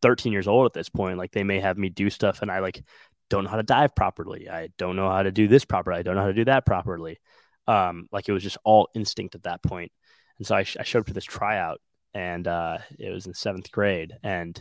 13 0.00 0.32
years 0.32 0.48
old 0.48 0.64
at 0.64 0.72
this 0.72 0.88
point, 0.88 1.18
like 1.18 1.32
they 1.32 1.44
may 1.44 1.60
have 1.60 1.76
me 1.76 1.90
do 1.90 2.08
stuff, 2.08 2.40
and 2.40 2.50
I 2.50 2.60
like 2.60 2.82
don't 3.28 3.44
know 3.44 3.50
how 3.50 3.58
to 3.58 3.62
dive 3.62 3.94
properly. 3.94 4.48
I 4.48 4.70
don't 4.78 4.96
know 4.96 5.10
how 5.10 5.22
to 5.22 5.30
do 5.30 5.48
this 5.48 5.66
properly. 5.66 5.98
I 5.98 6.02
don't 6.02 6.14
know 6.14 6.22
how 6.22 6.28
to 6.28 6.32
do 6.32 6.46
that 6.46 6.64
properly. 6.64 7.18
Um, 7.66 8.08
like 8.10 8.26
it 8.26 8.32
was 8.32 8.42
just 8.42 8.56
all 8.64 8.88
instinct 8.94 9.34
at 9.34 9.42
that 9.42 9.62
point. 9.62 9.92
And 10.38 10.46
so 10.46 10.54
I, 10.54 10.62
sh- 10.62 10.78
I 10.80 10.82
showed 10.84 11.00
up 11.00 11.06
to 11.08 11.12
this 11.12 11.24
tryout, 11.24 11.82
and 12.14 12.48
uh, 12.48 12.78
it 12.98 13.10
was 13.10 13.26
in 13.26 13.34
seventh 13.34 13.70
grade, 13.70 14.14
and 14.22 14.58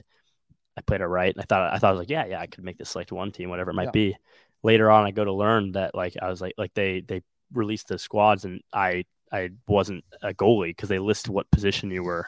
I 0.76 0.82
played 0.82 1.00
it 1.00 1.06
right. 1.08 1.34
And 1.34 1.42
I 1.42 1.46
thought 1.46 1.74
I 1.74 1.78
thought 1.78 1.90
I 1.90 1.92
was 1.92 2.00
like, 2.00 2.10
yeah, 2.10 2.26
yeah, 2.26 2.42
I 2.42 2.48
could 2.48 2.66
make 2.66 2.78
this 2.78 2.90
select 2.90 3.14
one 3.14 3.32
team, 3.32 3.50
whatever 3.50 3.72
it 3.72 3.76
might 3.76 3.84
Yeah. 3.86 3.92
be. 3.92 4.18
Later 4.64 4.92
on, 4.92 5.06
I 5.06 5.12
go 5.12 5.24
to 5.24 5.32
learn 5.32 5.72
that 5.74 5.96
like 5.96 6.18
I 6.22 6.28
was 6.28 6.42
like 6.42 6.56
like 6.58 6.74
they 6.74 7.00
they 7.00 7.22
released 7.54 7.88
the 7.88 7.98
squads, 7.98 8.44
and 8.44 8.60
I 8.74 9.06
I 9.32 9.50
wasn't 9.68 10.04
a 10.22 10.34
goalie 10.34 10.70
because 10.70 10.90
they 10.90 11.00
listed 11.00 11.32
what 11.32 11.52
position 11.52 11.92
you 11.92 12.04
were, 12.04 12.28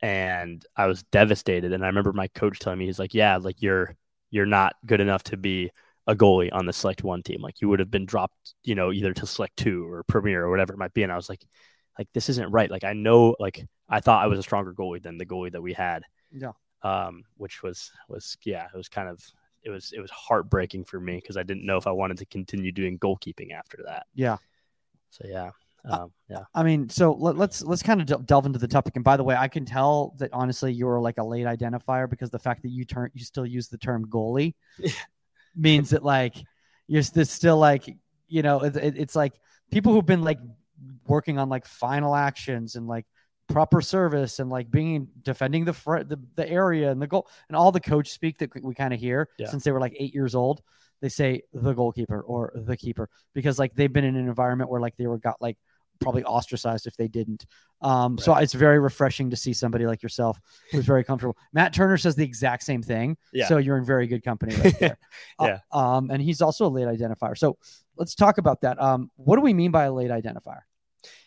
and 0.00 0.64
I 0.76 0.86
was 0.86 1.02
devastated. 1.04 1.72
And 1.72 1.84
I 1.84 1.88
remember 1.88 2.12
my 2.12 2.28
coach 2.28 2.58
telling 2.58 2.78
me 2.78 2.86
he's 2.86 2.98
like, 2.98 3.14
yeah, 3.14 3.36
like 3.36 3.62
you're 3.62 3.96
you're 4.30 4.46
not 4.46 4.74
good 4.84 5.00
enough 5.00 5.22
to 5.24 5.36
be 5.36 5.70
a 6.06 6.14
goalie 6.14 6.52
on 6.52 6.66
the 6.66 6.72
select 6.72 7.02
one 7.02 7.22
team. 7.22 7.40
Like 7.40 7.60
you 7.60 7.68
would 7.68 7.80
have 7.80 7.90
been 7.90 8.06
dropped, 8.06 8.54
you 8.64 8.74
know, 8.74 8.92
either 8.92 9.12
to 9.14 9.26
select 9.26 9.56
two 9.56 9.90
or 9.90 10.04
premier 10.04 10.44
or 10.44 10.50
whatever 10.50 10.72
it 10.72 10.78
might 10.78 10.94
be. 10.94 11.02
And 11.02 11.12
I 11.12 11.16
was 11.16 11.28
like, 11.28 11.44
like 11.98 12.08
this 12.12 12.28
isn't 12.28 12.52
right. 12.52 12.70
Like 12.70 12.84
I 12.84 12.92
know, 12.92 13.34
like 13.40 13.66
I 13.88 14.00
thought 14.00 14.22
I 14.22 14.26
was 14.26 14.38
a 14.38 14.42
stronger 14.42 14.72
goalie 14.72 15.02
than 15.02 15.18
the 15.18 15.26
goalie 15.26 15.52
that 15.52 15.62
we 15.62 15.72
had. 15.72 16.02
Yeah. 16.30 16.52
Um, 16.82 17.24
which 17.36 17.62
was 17.62 17.90
was 18.08 18.36
yeah, 18.44 18.66
it 18.72 18.76
was 18.76 18.88
kind 18.88 19.08
of 19.08 19.20
it 19.64 19.70
was 19.70 19.92
it 19.92 20.00
was 20.00 20.10
heartbreaking 20.10 20.84
for 20.84 21.00
me 21.00 21.16
because 21.16 21.36
I 21.36 21.42
didn't 21.42 21.66
know 21.66 21.76
if 21.76 21.86
I 21.86 21.92
wanted 21.92 22.18
to 22.18 22.26
continue 22.26 22.70
doing 22.70 22.98
goalkeeping 22.98 23.52
after 23.52 23.78
that. 23.86 24.06
Yeah. 24.14 24.36
So 25.10 25.24
yeah, 25.26 25.50
um, 25.84 26.12
yeah, 26.28 26.44
I 26.54 26.62
mean, 26.62 26.88
so 26.88 27.12
let, 27.12 27.36
let's 27.36 27.62
let's 27.62 27.82
kind 27.82 28.00
of 28.00 28.26
delve 28.26 28.46
into 28.46 28.58
the 28.58 28.66
topic. 28.68 28.96
And 28.96 29.04
by 29.04 29.16
the 29.16 29.22
way, 29.24 29.36
I 29.36 29.48
can 29.48 29.64
tell 29.64 30.14
that 30.18 30.30
honestly 30.32 30.72
you're 30.72 31.00
like 31.00 31.18
a 31.18 31.24
late 31.24 31.46
identifier 31.46 32.08
because 32.10 32.30
the 32.30 32.38
fact 32.38 32.62
that 32.62 32.70
you 32.70 32.84
turn 32.84 33.10
you 33.14 33.24
still 33.24 33.46
use 33.46 33.68
the 33.68 33.78
term 33.78 34.04
goalie 34.06 34.54
means 35.56 35.90
that 35.90 36.04
like 36.04 36.34
you're 36.86 37.02
st- 37.02 37.28
still 37.28 37.56
like 37.58 37.84
you 38.28 38.42
know 38.42 38.60
it, 38.60 38.76
it- 38.76 38.96
it's 38.98 39.16
like 39.16 39.34
people 39.70 39.92
who've 39.92 40.06
been 40.06 40.22
like 40.22 40.38
working 41.06 41.38
on 41.38 41.48
like 41.48 41.64
final 41.66 42.14
actions 42.14 42.76
and 42.76 42.86
like 42.86 43.06
proper 43.48 43.80
service 43.80 44.40
and 44.40 44.50
like 44.50 44.70
being 44.70 45.06
defending 45.22 45.64
the 45.64 45.72
fr- 45.72 46.02
the, 46.02 46.18
the 46.34 46.48
area 46.50 46.90
and 46.90 47.00
the 47.00 47.06
goal 47.06 47.28
and 47.48 47.56
all 47.56 47.70
the 47.70 47.80
coach 47.80 48.10
speak 48.10 48.36
that 48.38 48.50
we 48.64 48.74
kind 48.74 48.92
of 48.92 48.98
hear 48.98 49.28
Yeah. 49.38 49.48
since 49.48 49.62
they 49.64 49.70
were 49.70 49.80
like 49.80 49.94
eight 49.98 50.12
years 50.12 50.34
old 50.34 50.62
they 51.00 51.08
say 51.08 51.42
the 51.52 51.72
goalkeeper 51.72 52.20
or 52.22 52.52
the 52.56 52.76
keeper 52.76 53.08
because 53.34 53.58
like 53.58 53.74
they've 53.74 53.92
been 53.92 54.04
in 54.04 54.16
an 54.16 54.26
environment 54.28 54.68
where 54.68 54.80
like 54.80 54.96
they 54.96 55.06
were 55.06 55.18
got 55.18 55.40
like 55.40 55.56
probably 56.00 56.24
ostracized 56.24 56.86
if 56.86 56.96
they 56.96 57.08
didn't 57.08 57.46
um 57.82 58.16
so 58.18 58.34
it's 58.34 58.52
very 58.52 58.78
refreshing 58.78 59.30
to 59.30 59.36
see 59.36 59.52
somebody 59.52 59.86
like 59.86 60.02
yourself 60.02 60.38
who's 60.70 60.84
very 60.84 61.04
comfortable 61.04 61.36
matt 61.52 61.72
turner 61.72 61.96
says 61.96 62.14
the 62.14 62.24
exact 62.24 62.62
same 62.62 62.82
thing 62.82 63.16
Yeah. 63.32 63.46
so 63.48 63.58
you're 63.58 63.76
in 63.76 63.84
very 63.84 64.06
good 64.06 64.22
company 64.24 64.54
right 64.56 64.78
there 64.78 64.98
Yeah. 65.40 65.58
Uh, 65.72 65.78
um 65.78 66.10
and 66.10 66.22
he's 66.22 66.40
also 66.40 66.66
a 66.66 66.68
late 66.68 66.86
identifier 66.86 67.36
so 67.36 67.58
let's 67.96 68.14
talk 68.14 68.38
about 68.38 68.60
that 68.62 68.80
um 68.80 69.10
what 69.16 69.36
do 69.36 69.42
we 69.42 69.52
mean 69.54 69.70
by 69.70 69.84
a 69.84 69.92
late 69.92 70.10
identifier 70.10 70.60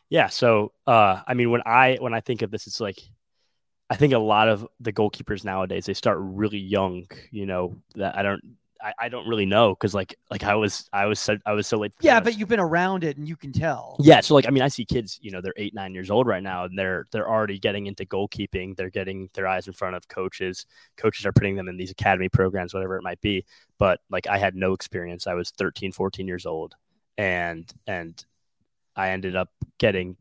yeah. 0.10 0.28
So 0.28 0.72
uh, 0.88 1.22
I 1.28 1.36
mean, 1.36 1.52
when 1.52 1.62
I 1.68 1.98
when 2.00 2.16
I 2.16 2.20
think 2.20 2.42
of 2.42 2.50
this, 2.50 2.66
it's 2.66 2.80
like 2.82 3.00
I 3.92 3.96
think 3.96 4.14
a 4.14 4.18
lot 4.20 4.50
of 4.50 4.68
the 4.80 4.92
goalkeepers 4.92 5.46
nowadays 5.46 5.86
they 5.86 5.94
start 5.94 6.18
really 6.20 6.58
young. 6.58 7.06
You 7.32 7.46
know 7.46 7.78
that 7.96 8.18
I 8.18 8.24
don't. 8.24 8.42
I, 8.82 8.94
I 9.00 9.10
don't 9.10 9.28
really 9.28 9.46
know 9.46 9.76
because 9.76 9.94
like 9.94 10.16
like 10.32 10.44
I 10.44 10.56
was 10.56 10.90
I 10.94 11.06
was 11.06 11.20
so 11.20 11.38
I 11.46 11.54
was 11.54 11.68
so 11.68 11.78
late. 11.78 11.92
yeah 12.02 12.20
but 12.20 12.38
you've 12.38 12.48
been 12.48 12.60
around 12.60 13.04
it 13.04 13.18
and 13.18 13.28
you 13.28 13.36
can 13.36 13.52
tell 13.52 13.98
Yeah, 14.00 14.22
so 14.22 14.34
like 14.34 14.48
I 14.48 14.52
mean, 14.52 14.64
I 14.64 14.68
see 14.68 14.86
kids, 14.86 15.20
you 15.22 15.32
know, 15.32 15.42
they're 15.42 15.54
eight, 15.58 15.74
nine 15.74 15.94
years 15.94 16.10
old 16.10 16.28
right 16.28 16.44
now, 16.44 16.66
and 16.66 16.78
they're 16.78 17.06
they're 17.12 17.30
already 17.30 17.60
getting 17.60 17.88
into 17.88 18.06
goalkeeping. 18.06 18.76
They're 18.76 18.90
getting 18.90 19.30
their 19.34 19.48
eyes 19.48 19.68
in 19.68 19.74
front 19.74 19.96
of 19.96 20.08
coaches. 20.08 20.66
Coaches 20.98 21.26
are 21.26 21.34
putting 21.34 21.56
them 21.56 21.68
in 21.68 21.78
these 21.78 21.92
academy 21.92 22.30
programs, 22.30 22.74
whatever 22.74 22.96
it 22.98 23.04
might 23.04 23.22
be. 23.22 23.46
But 23.78 24.00
like 24.10 24.28
I 24.28 24.38
had 24.38 24.56
no 24.56 24.74
experience. 24.74 25.28
I 25.28 25.34
was 25.34 25.52
13, 25.52 25.92
14 25.92 26.28
years 26.28 26.46
old, 26.46 26.76
and 27.18 27.72
and 27.88 28.24
I 28.96 29.10
ended 29.10 29.36
up 29.36 29.50
getting 29.78 30.18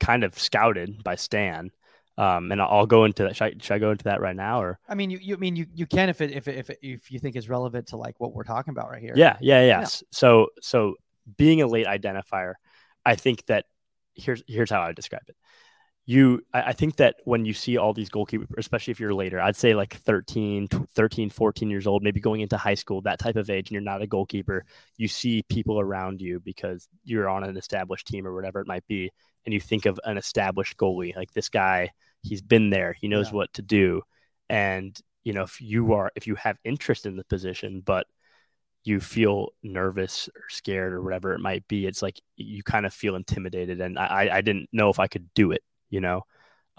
kind 0.00 0.24
of 0.24 0.38
scouted 0.38 1.02
by 1.02 1.16
Stan. 1.16 1.70
Um, 2.18 2.50
and 2.50 2.62
I'll 2.62 2.86
go 2.86 3.04
into 3.04 3.24
that. 3.24 3.36
Should 3.36 3.44
I, 3.44 3.54
should 3.60 3.74
I 3.74 3.78
go 3.78 3.90
into 3.90 4.04
that 4.04 4.20
right 4.22 4.34
now, 4.34 4.62
or 4.62 4.78
i 4.88 4.94
mean 4.94 5.10
you, 5.10 5.18
you 5.20 5.34
I 5.34 5.38
mean 5.38 5.54
you 5.54 5.66
you 5.74 5.86
can 5.86 6.08
if 6.08 6.22
it 6.22 6.30
if 6.32 6.48
it, 6.48 6.56
if 6.56 6.70
it, 6.70 6.78
if 6.80 7.10
you 7.10 7.18
think 7.18 7.36
it's 7.36 7.48
relevant 7.48 7.88
to 7.88 7.96
like 7.96 8.18
what 8.18 8.32
we're 8.32 8.44
talking 8.44 8.72
about 8.72 8.90
right 8.90 9.02
here 9.02 9.12
Yeah, 9.14 9.36
yeah, 9.40 9.60
yeah. 9.60 9.80
Yeah. 9.80 9.86
So, 10.12 10.48
so 10.62 10.94
being 11.36 11.60
a 11.60 11.66
late 11.66 11.86
identifier, 11.86 12.54
I 13.04 13.16
think 13.16 13.44
that 13.46 13.66
here's 14.14 14.42
here's 14.46 14.70
how 14.70 14.82
I 14.82 14.92
describe 14.92 15.24
it. 15.28 15.36
You, 16.08 16.40
I, 16.54 16.62
I 16.62 16.72
think 16.72 16.96
that 16.96 17.16
when 17.24 17.44
you 17.44 17.52
see 17.52 17.76
all 17.76 17.92
these 17.92 18.10
goalkeepers, 18.10 18.46
especially 18.56 18.92
if 18.92 19.00
you're 19.00 19.12
later, 19.12 19.40
I'd 19.40 19.56
say 19.56 19.74
like 19.74 19.96
13, 19.96 20.68
13, 20.68 21.30
14 21.30 21.68
years 21.68 21.86
old, 21.86 22.04
maybe 22.04 22.20
going 22.20 22.42
into 22.42 22.56
high 22.56 22.74
school, 22.74 23.02
that 23.02 23.18
type 23.18 23.34
of 23.34 23.50
age, 23.50 23.68
and 23.68 23.72
you're 23.72 23.82
not 23.82 24.02
a 24.02 24.06
goalkeeper, 24.06 24.64
you 24.96 25.08
see 25.08 25.42
people 25.48 25.80
around 25.80 26.20
you 26.20 26.38
because 26.38 26.88
you're 27.04 27.28
on 27.28 27.42
an 27.42 27.56
established 27.56 28.06
team 28.06 28.24
or 28.24 28.34
whatever 28.34 28.60
it 28.60 28.68
might 28.68 28.86
be, 28.86 29.10
and 29.44 29.52
you 29.52 29.60
think 29.60 29.84
of 29.84 29.98
an 30.04 30.16
established 30.16 30.76
goalie 30.76 31.14
like 31.16 31.32
this 31.32 31.48
guy. 31.48 31.90
He's 32.28 32.42
been 32.42 32.70
there. 32.70 32.94
He 33.00 33.08
knows 33.08 33.28
Yeah. 33.28 33.34
what 33.36 33.52
to 33.54 33.62
do, 33.62 34.02
and 34.48 34.98
you 35.24 35.32
know 35.32 35.42
if 35.42 35.60
you 35.60 35.94
are 35.94 36.10
if 36.16 36.26
you 36.26 36.34
have 36.36 36.58
interest 36.64 37.06
in 37.06 37.16
the 37.16 37.24
position, 37.24 37.80
but 37.80 38.06
you 38.84 39.00
feel 39.00 39.50
nervous 39.62 40.28
or 40.28 40.42
scared 40.48 40.92
or 40.92 41.02
whatever 41.02 41.32
it 41.34 41.40
might 41.40 41.66
be, 41.68 41.86
it's 41.86 42.02
like 42.02 42.20
you 42.36 42.62
kind 42.62 42.86
of 42.86 42.94
feel 42.94 43.16
intimidated. 43.16 43.80
And 43.80 43.98
I, 43.98 44.06
I- 44.26 44.36
I 44.38 44.40
didn't 44.42 44.68
know 44.72 44.90
if 44.90 45.00
I 45.00 45.08
could 45.08 45.28
do 45.34 45.50
it, 45.52 45.62
you 45.90 46.00
know? 46.00 46.22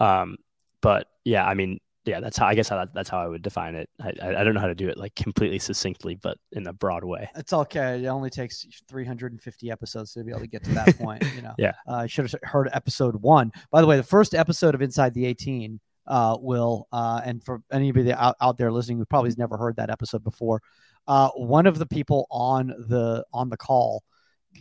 Um, 0.00 0.38
but 0.80 1.08
yeah, 1.24 1.44
I 1.46 1.52
mean, 1.54 1.80
yeah, 2.08 2.20
that's 2.20 2.36
how, 2.36 2.46
I 2.46 2.54
guess 2.54 2.68
how 2.68 2.76
that, 2.76 2.94
that's 2.94 3.08
how 3.08 3.18
I 3.18 3.26
would 3.26 3.42
define 3.42 3.74
it. 3.74 3.88
I, 4.00 4.12
I 4.22 4.40
I 4.40 4.44
don't 4.44 4.54
know 4.54 4.60
how 4.60 4.66
to 4.66 4.74
do 4.74 4.88
it 4.88 4.96
like 4.96 5.14
completely 5.14 5.58
succinctly, 5.58 6.14
but 6.16 6.38
in 6.52 6.66
a 6.66 6.72
broad 6.72 7.04
way. 7.04 7.28
It's 7.36 7.52
okay. 7.52 8.02
It 8.02 8.06
only 8.06 8.30
takes 8.30 8.66
350 8.88 9.70
episodes 9.70 10.12
to 10.14 10.24
be 10.24 10.30
able 10.30 10.40
to 10.40 10.46
get 10.46 10.64
to 10.64 10.70
that 10.70 10.98
point. 10.98 11.22
You 11.34 11.42
know. 11.42 11.54
Yeah. 11.58 11.72
Uh, 11.86 11.94
I 11.94 12.06
should 12.06 12.30
have 12.30 12.40
heard 12.42 12.68
episode 12.72 13.16
one. 13.16 13.52
By 13.70 13.80
the 13.80 13.86
way, 13.86 13.96
the 13.96 14.02
first 14.02 14.34
episode 14.34 14.74
of 14.74 14.82
Inside 14.82 15.14
the 15.14 15.26
18 15.26 15.80
uh, 16.06 16.36
will, 16.40 16.88
uh, 16.92 17.20
and 17.24 17.44
for 17.44 17.62
anybody 17.70 18.12
out, 18.12 18.36
out 18.40 18.56
there 18.56 18.72
listening 18.72 18.98
who 18.98 19.04
probably 19.04 19.28
has 19.28 19.38
never 19.38 19.56
heard 19.56 19.76
that 19.76 19.90
episode 19.90 20.24
before, 20.24 20.62
uh, 21.06 21.28
one 21.30 21.66
of 21.66 21.78
the 21.78 21.86
people 21.86 22.26
on 22.30 22.68
the 22.88 23.24
on 23.32 23.48
the 23.48 23.56
call 23.56 24.02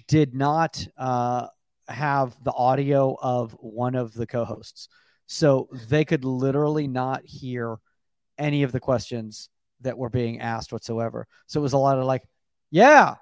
did 0.07 0.33
not 0.35 0.85
uh, 0.97 1.47
have 1.87 2.35
the 2.43 2.51
audio 2.51 3.17
of 3.21 3.53
one 3.59 3.95
of 3.95 4.13
the 4.13 4.27
co-hosts, 4.27 4.89
so 5.27 5.67
they 5.89 6.05
could 6.05 6.25
literally 6.25 6.87
not 6.87 7.21
hear 7.25 7.77
any 8.37 8.63
of 8.63 8.71
the 8.71 8.79
questions 8.79 9.49
that 9.81 9.97
were 9.97 10.09
being 10.09 10.39
asked 10.39 10.71
whatsoever. 10.71 11.27
So 11.45 11.59
it 11.59 11.63
was 11.63 11.73
a 11.73 11.77
lot 11.77 11.99
of 11.99 12.05
like, 12.05 12.23
yeah, 12.71 13.15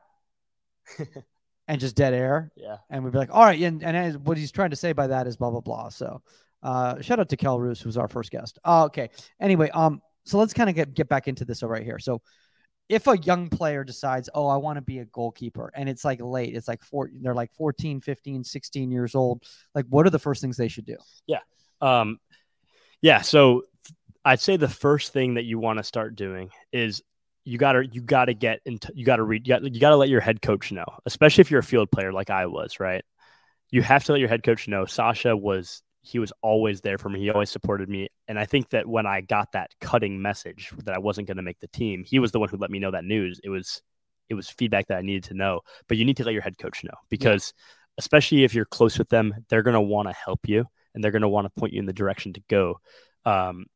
and 1.67 1.79
just 1.79 1.95
dead 1.95 2.13
air. 2.13 2.51
Yeah. 2.55 2.77
And 2.89 3.03
we'd 3.03 3.11
be 3.11 3.17
like, 3.17 3.33
all 3.33 3.43
right. 3.43 3.59
And, 3.59 3.83
and 3.83 4.25
what 4.25 4.37
he's 4.37 4.51
trying 4.51 4.69
to 4.69 4.75
say 4.75 4.93
by 4.93 5.07
that 5.07 5.27
is 5.27 5.35
blah, 5.35 5.49
blah, 5.51 5.61
blah. 5.61 5.89
So 5.89 6.21
uh, 6.63 7.01
shout 7.01 7.19
out 7.19 7.29
to 7.29 7.37
Kel 7.37 7.59
Roos, 7.59 7.81
who's 7.81 7.97
our 7.97 8.07
first 8.07 8.31
guest. 8.31 8.59
Uh, 8.63 8.85
okay. 8.85 9.09
Anyway, 9.39 9.69
um, 9.71 10.01
so 10.25 10.37
let's 10.37 10.53
kind 10.53 10.69
of 10.69 10.75
get, 10.75 10.93
get 10.93 11.09
back 11.09 11.27
into 11.27 11.45
this 11.45 11.63
right 11.63 11.83
here. 11.83 11.99
So 11.99 12.21
if 12.87 13.07
a 13.07 13.17
young 13.17 13.49
player 13.49 13.83
decides, 13.83 14.29
"Oh, 14.33 14.47
I 14.47 14.57
want 14.57 14.77
to 14.77 14.81
be 14.81 14.99
a 14.99 15.05
goalkeeper," 15.05 15.71
and 15.75 15.89
it's 15.89 16.05
like 16.05 16.21
late, 16.21 16.55
it's 16.55 16.67
like 16.67 16.83
four, 16.83 17.09
they're 17.19 17.33
like 17.33 17.51
14, 17.53 17.99
15, 17.99 18.43
16 18.43 18.91
years 18.91 19.15
old. 19.15 19.43
Like, 19.73 19.85
what 19.89 20.05
are 20.05 20.11
the 20.11 20.19
first 20.19 20.41
things 20.41 20.55
they 20.55 20.67
should 20.67 20.85
do? 20.85 20.97
Yeah. 21.25 21.39
Um, 21.81 22.19
yeah. 23.01 23.21
So 23.21 23.63
I'd 24.23 24.39
say 24.39 24.57
the 24.57 24.67
first 24.67 25.13
thing 25.13 25.35
that 25.35 25.45
you 25.45 25.59
want 25.59 25.77
to 25.77 25.83
start 25.83 26.15
doing 26.15 26.49
is 26.71 27.03
you 27.43 27.59
gotta 27.59 27.85
you 27.85 28.01
gotta 28.01 28.33
get 28.33 28.59
into 28.65 28.91
you 28.95 29.05
gotta 29.05 29.21
read 29.21 29.47
you 29.47 29.53
gotta, 29.53 29.69
you 29.69 29.79
gotta 29.79 29.97
let 29.97 30.09
your 30.09 30.21
head 30.21 30.41
coach 30.41 30.71
know, 30.71 30.85
especially 31.05 31.41
if 31.41 31.51
you're 31.51 31.59
a 31.59 31.63
field 31.63 31.91
player 31.91 32.11
like 32.11 32.31
I 32.31 32.47
was, 32.47 32.79
right? 32.79 33.03
You 33.69 33.83
have 33.83 34.03
to 34.05 34.13
let 34.13 34.19
your 34.19 34.29
head 34.29 34.41
coach 34.43 34.67
know. 34.67 34.85
Sasha 34.85 35.37
was 35.37 35.83
he 36.01 36.19
was 36.19 36.31
always 36.41 36.81
there 36.81 36.97
for 36.97 37.09
me. 37.09 37.19
He 37.19 37.31
always 37.31 37.49
supported 37.49 37.89
me. 37.89 38.09
And 38.27 38.37
I 38.37 38.45
think 38.45 38.69
that 38.69 38.87
when 38.87 39.07
I 39.07 39.21
got 39.21 39.51
that 39.53 39.71
cutting 39.81 40.21
message 40.21 40.71
that 40.83 40.95
I 40.95 40.99
wasn't 40.99 41.27
going 41.27 41.37
to 41.37 41.43
make 41.43 41.59
the 41.59 41.67
team, 41.67 42.03
he 42.05 42.19
was 42.19 42.31
the 42.31 42.39
one 42.39 42.47
who 42.47 42.57
let 42.57 42.69
me 42.69 42.77
know 42.77 42.91
that 42.91 43.05
news. 43.05 43.39
It 43.43 43.49
was 43.49 43.81
it 44.29 44.35
was 44.35 44.49
feedback 44.49 44.87
that 44.87 44.97
I 44.97 45.01
needed 45.01 45.25
to 45.25 45.33
know. 45.33 45.61
But 45.87 45.97
you 45.97 46.05
need 46.05 46.17
to 46.17 46.23
let 46.23 46.33
your 46.33 46.43
head 46.43 46.57
coach 46.57 46.83
know 46.83 46.93
because 47.09 47.53
yeah. 47.55 47.63
especially 47.99 48.43
if 48.43 48.53
you're 48.53 48.65
close 48.65 48.97
with 48.97 49.09
them, 49.09 49.33
they're 49.49 49.63
going 49.63 49.75
to 49.75 49.81
want 49.81 50.07
to 50.07 50.13
help 50.13 50.47
you 50.47 50.65
and 50.95 51.03
they're 51.03 51.11
going 51.11 51.21
to 51.21 51.29
want 51.29 51.45
to 51.45 51.59
point 51.59 51.73
you 51.73 51.79
in 51.79 51.85
the 51.85 51.93
direction 51.93 52.33
to 52.33 52.41
go. 52.49 52.79
Um, 53.25 53.67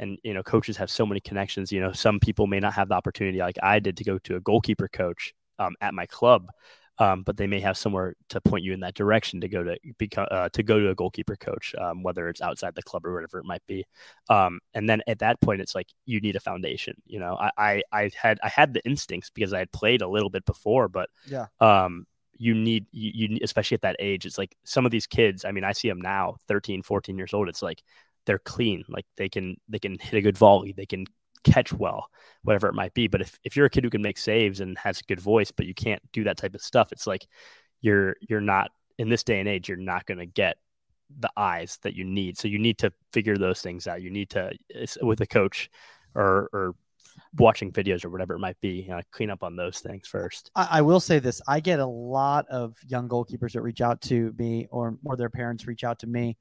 and 0.00 0.18
you 0.24 0.34
know, 0.34 0.42
coaches 0.42 0.76
have 0.78 0.90
so 0.90 1.06
many 1.06 1.20
connections. 1.20 1.70
You 1.70 1.80
know, 1.80 1.92
some 1.92 2.18
people 2.18 2.48
may 2.48 2.58
not 2.58 2.74
have 2.74 2.88
the 2.88 2.94
opportunity 2.94 3.38
like 3.38 3.58
I 3.62 3.78
did 3.78 3.96
to 3.98 4.04
go 4.04 4.18
to 4.18 4.36
a 4.36 4.40
goalkeeper 4.40 4.88
coach 4.88 5.32
um, 5.60 5.74
at 5.80 5.94
my 5.94 6.06
club 6.06 6.50
um, 6.98 7.22
but 7.22 7.36
they 7.36 7.46
may 7.46 7.60
have 7.60 7.76
somewhere 7.76 8.14
to 8.28 8.40
point 8.40 8.64
you 8.64 8.72
in 8.72 8.80
that 8.80 8.94
direction 8.94 9.40
to 9.40 9.48
go 9.48 9.64
to 9.64 9.76
become 9.98 10.26
uh, 10.30 10.48
to 10.50 10.62
go 10.62 10.78
to 10.78 10.90
a 10.90 10.94
goalkeeper 10.94 11.36
coach, 11.36 11.74
um, 11.76 12.02
whether 12.02 12.28
it's 12.28 12.40
outside 12.40 12.74
the 12.74 12.82
club 12.82 13.04
or 13.04 13.14
whatever 13.14 13.38
it 13.38 13.44
might 13.44 13.66
be. 13.66 13.84
Um, 14.28 14.60
and 14.74 14.88
then 14.88 15.02
at 15.08 15.18
that 15.18 15.40
point, 15.40 15.60
it's 15.60 15.74
like 15.74 15.88
you 16.06 16.20
need 16.20 16.36
a 16.36 16.40
foundation. 16.40 16.94
You 17.06 17.18
know, 17.18 17.36
I, 17.36 17.50
I, 17.58 17.82
I 17.92 18.10
had 18.16 18.38
I 18.42 18.48
had 18.48 18.74
the 18.74 18.84
instincts 18.84 19.30
because 19.30 19.52
I 19.52 19.58
had 19.58 19.72
played 19.72 20.02
a 20.02 20.08
little 20.08 20.30
bit 20.30 20.44
before, 20.44 20.88
but 20.88 21.08
yeah. 21.26 21.46
Um, 21.60 22.06
you 22.36 22.54
need 22.54 22.86
you, 22.92 23.28
you 23.28 23.38
especially 23.42 23.74
at 23.74 23.82
that 23.82 23.96
age 23.98 24.26
it's 24.26 24.38
like 24.38 24.56
some 24.64 24.84
of 24.84 24.90
these 24.90 25.06
kids 25.06 25.44
i 25.44 25.52
mean 25.52 25.64
i 25.64 25.72
see 25.72 25.88
them 25.88 26.00
now 26.00 26.36
13 26.48 26.82
14 26.82 27.16
years 27.16 27.34
old 27.34 27.48
it's 27.48 27.62
like 27.62 27.82
they're 28.26 28.38
clean 28.38 28.84
like 28.88 29.06
they 29.16 29.28
can 29.28 29.56
they 29.68 29.78
can 29.78 29.98
hit 29.98 30.18
a 30.18 30.22
good 30.22 30.38
volley 30.38 30.72
they 30.72 30.86
can 30.86 31.06
catch 31.44 31.72
well, 31.72 32.10
whatever 32.42 32.66
it 32.68 32.74
might 32.74 32.94
be. 32.94 33.06
But 33.06 33.20
if, 33.20 33.38
if 33.44 33.56
you're 33.56 33.66
a 33.66 33.70
kid 33.70 33.84
who 33.84 33.90
can 33.90 34.02
make 34.02 34.18
saves 34.18 34.60
and 34.60 34.76
has 34.78 34.98
a 34.98 35.04
good 35.04 35.20
voice, 35.20 35.50
but 35.50 35.66
you 35.66 35.74
can't 35.74 36.02
do 36.12 36.24
that 36.24 36.38
type 36.38 36.54
of 36.54 36.62
stuff, 36.62 36.90
it's 36.90 37.06
like 37.06 37.26
you're 37.80 38.16
you're 38.28 38.40
not 38.40 38.70
in 38.98 39.08
this 39.08 39.22
day 39.22 39.38
and 39.38 39.48
age, 39.48 39.68
you're 39.68 39.78
not 39.78 40.06
going 40.06 40.18
to 40.18 40.26
get 40.26 40.56
the 41.20 41.30
eyes 41.36 41.78
that 41.82 41.94
you 41.94 42.04
need. 42.04 42.38
So 42.38 42.48
you 42.48 42.58
need 42.58 42.78
to 42.78 42.92
figure 43.12 43.36
those 43.36 43.60
things 43.60 43.86
out. 43.86 44.02
You 44.02 44.10
need 44.10 44.30
to 44.30 44.52
with 45.02 45.20
a 45.20 45.26
coach 45.26 45.70
or 46.14 46.48
or 46.52 46.74
watching 47.38 47.72
videos 47.72 48.04
or 48.04 48.10
whatever 48.10 48.34
it 48.34 48.38
might 48.38 48.60
be, 48.60 48.82
you 48.82 48.88
know, 48.88 49.00
clean 49.10 49.30
up 49.30 49.42
on 49.42 49.56
those 49.56 49.80
things 49.80 50.06
first. 50.06 50.50
I, 50.54 50.68
I, 50.70 50.82
will 50.82 51.00
say 51.00 51.18
this: 51.18 51.40
I 51.48 51.60
get 51.60 51.80
a 51.80 51.86
lot 51.86 52.46
of 52.48 52.76
young 52.86 53.08
goalkeepers 53.08 53.52
that 53.52 53.62
reach 53.62 53.80
out 53.80 54.00
to 54.02 54.34
me, 54.38 54.66
or 54.70 54.96
or 55.04 55.16
their 55.16 55.30
parents 55.30 55.66
reach 55.66 55.84
out 55.84 55.98
to 56.00 56.06
me 56.06 56.36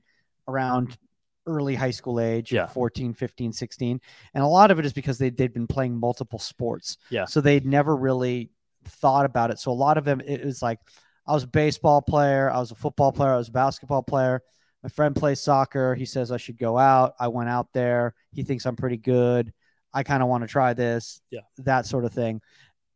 around 0.48 0.98
early 1.46 1.76
high 1.76 1.92
school 1.92 2.20
age, 2.20 2.52
yeah. 2.52 2.68
14, 2.68 3.14
15, 3.14 3.52
16. 3.52 4.02
And 4.34 4.44
a 4.44 4.48
lot 4.48 4.72
of 4.72 4.80
it 4.80 4.86
is 4.86 4.94
because 4.94 5.18
they, 5.18 5.30
they'd 5.30 5.54
been 5.54 5.68
playing 5.68 5.98
multiple 5.98 6.40
sports. 6.40 6.98
Yeah. 7.10 7.26
So 7.26 7.42
they'd 7.42 7.66
never 7.66 7.96
really 7.96 8.50
thought 8.86 9.26
about 9.26 9.52
it. 9.52 9.60
So 9.60 9.72
a 9.72 9.74
lot 9.74 9.98
of 9.98 10.06
them, 10.06 10.22
it 10.22 10.44
was 10.44 10.62
like, 10.62 10.80
I 11.28 11.34
was 11.34 11.44
a 11.44 11.48
baseball 11.48 12.02
player, 12.02 12.50
I 12.50 12.60
was 12.60 12.72
a 12.72 12.76
football 12.76 13.12
player, 13.12 13.34
I 13.34 13.38
was 13.38 13.50
a 13.50 13.54
basketball 13.54 14.04
player. 14.04 14.42
My 14.84 14.90
friend 14.90 15.16
plays 15.16 15.40
soccer. 15.40 15.96
He 15.96 16.06
says 16.06 16.30
I 16.30 16.36
should 16.36 16.58
go 16.58 16.78
out. 16.78 17.14
I 17.18 17.30
went 17.30 17.50
out 17.50 17.72
there. 17.72 18.14
He 18.34 18.44
thinks 18.44 18.66
I'm 18.66 18.76
pretty 18.76 18.98
good. 18.98 19.54
I 19.94 20.04
kind 20.04 20.24
of 20.24 20.30
want 20.30 20.44
to 20.44 20.48
try 20.48 20.74
this. 20.74 21.22
Yeah. 21.30 21.42
That 21.60 21.86
sort 21.86 22.06
of 22.06 22.14
thing. 22.14 22.42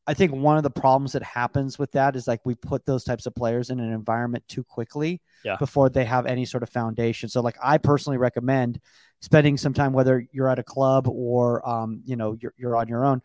I 0.10 0.14
think 0.14 0.32
one 0.32 0.56
of 0.56 0.64
the 0.64 0.70
problems 0.70 1.12
that 1.12 1.24
happens 1.24 1.78
with 1.78 1.92
that 1.92 2.16
is 2.16 2.28
like 2.28 2.40
we 2.46 2.56
put 2.56 2.86
those 2.86 3.04
types 3.04 3.26
of 3.26 3.36
players 3.36 3.70
in 3.70 3.82
an 3.82 3.92
environment 3.92 4.46
too 4.48 4.64
quickly 4.64 5.22
yeah. 5.44 5.58
before 5.58 5.90
they 5.90 6.06
have 6.06 6.26
any 6.26 6.46
sort 6.46 6.64
of 6.64 6.70
foundation. 6.70 7.28
So 7.28 7.42
like 7.42 7.58
I 7.62 7.78
personally 7.78 8.18
recommend 8.18 8.80
spending 9.20 9.58
some 9.58 9.74
time, 9.74 9.92
whether 9.92 10.26
you're 10.32 10.48
at 10.48 10.60
a 10.60 10.64
club 10.64 11.10
or 11.10 11.68
um, 11.68 12.02
you 12.06 12.16
know 12.16 12.38
you're, 12.40 12.54
you're 12.58 12.78
on 12.78 12.88
your 12.88 13.04
own, 13.04 13.22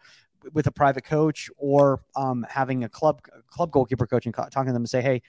with 0.52 0.66
a 0.66 0.72
private 0.72 1.04
coach 1.04 1.48
or 1.56 2.02
um, 2.16 2.44
having 2.48 2.82
a 2.84 2.88
club 2.88 3.22
club 3.48 3.70
goalkeeper 3.70 4.06
coach 4.06 4.26
and 4.26 4.34
talking 4.34 4.66
to 4.66 4.72
them 4.72 4.82
and 4.82 4.90
say, 4.90 5.02
hey, 5.02 5.22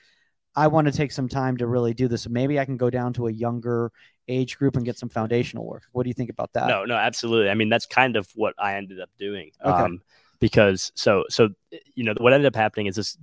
I 0.55 0.67
want 0.67 0.85
to 0.85 0.93
take 0.93 1.11
some 1.11 1.27
time 1.27 1.57
to 1.57 1.67
really 1.67 1.93
do 1.93 2.07
this. 2.07 2.27
Maybe 2.27 2.59
I 2.59 2.65
can 2.65 2.77
go 2.77 2.89
down 2.89 3.13
to 3.13 3.27
a 3.27 3.31
younger 3.31 3.91
age 4.27 4.57
group 4.57 4.75
and 4.75 4.85
get 4.85 4.97
some 4.97 5.09
foundational 5.09 5.65
work. 5.65 5.83
What 5.91 6.03
do 6.03 6.09
you 6.09 6.13
think 6.13 6.29
about 6.29 6.53
that? 6.53 6.67
No, 6.67 6.85
no, 6.85 6.95
absolutely. 6.95 7.49
I 7.49 7.55
mean, 7.55 7.69
that's 7.69 7.85
kind 7.85 8.15
of 8.15 8.27
what 8.35 8.53
I 8.57 8.75
ended 8.75 9.01
up 9.01 9.09
doing. 9.17 9.51
Okay. 9.63 9.71
Um, 9.71 10.01
because 10.43 10.91
so 10.93 11.23
so 11.29 11.47
you 11.95 12.03
know 12.03 12.13
what 12.17 12.33
ended 12.33 12.45
up 12.45 12.53
happening 12.53 12.87
is 12.87 12.97
this 12.97 13.17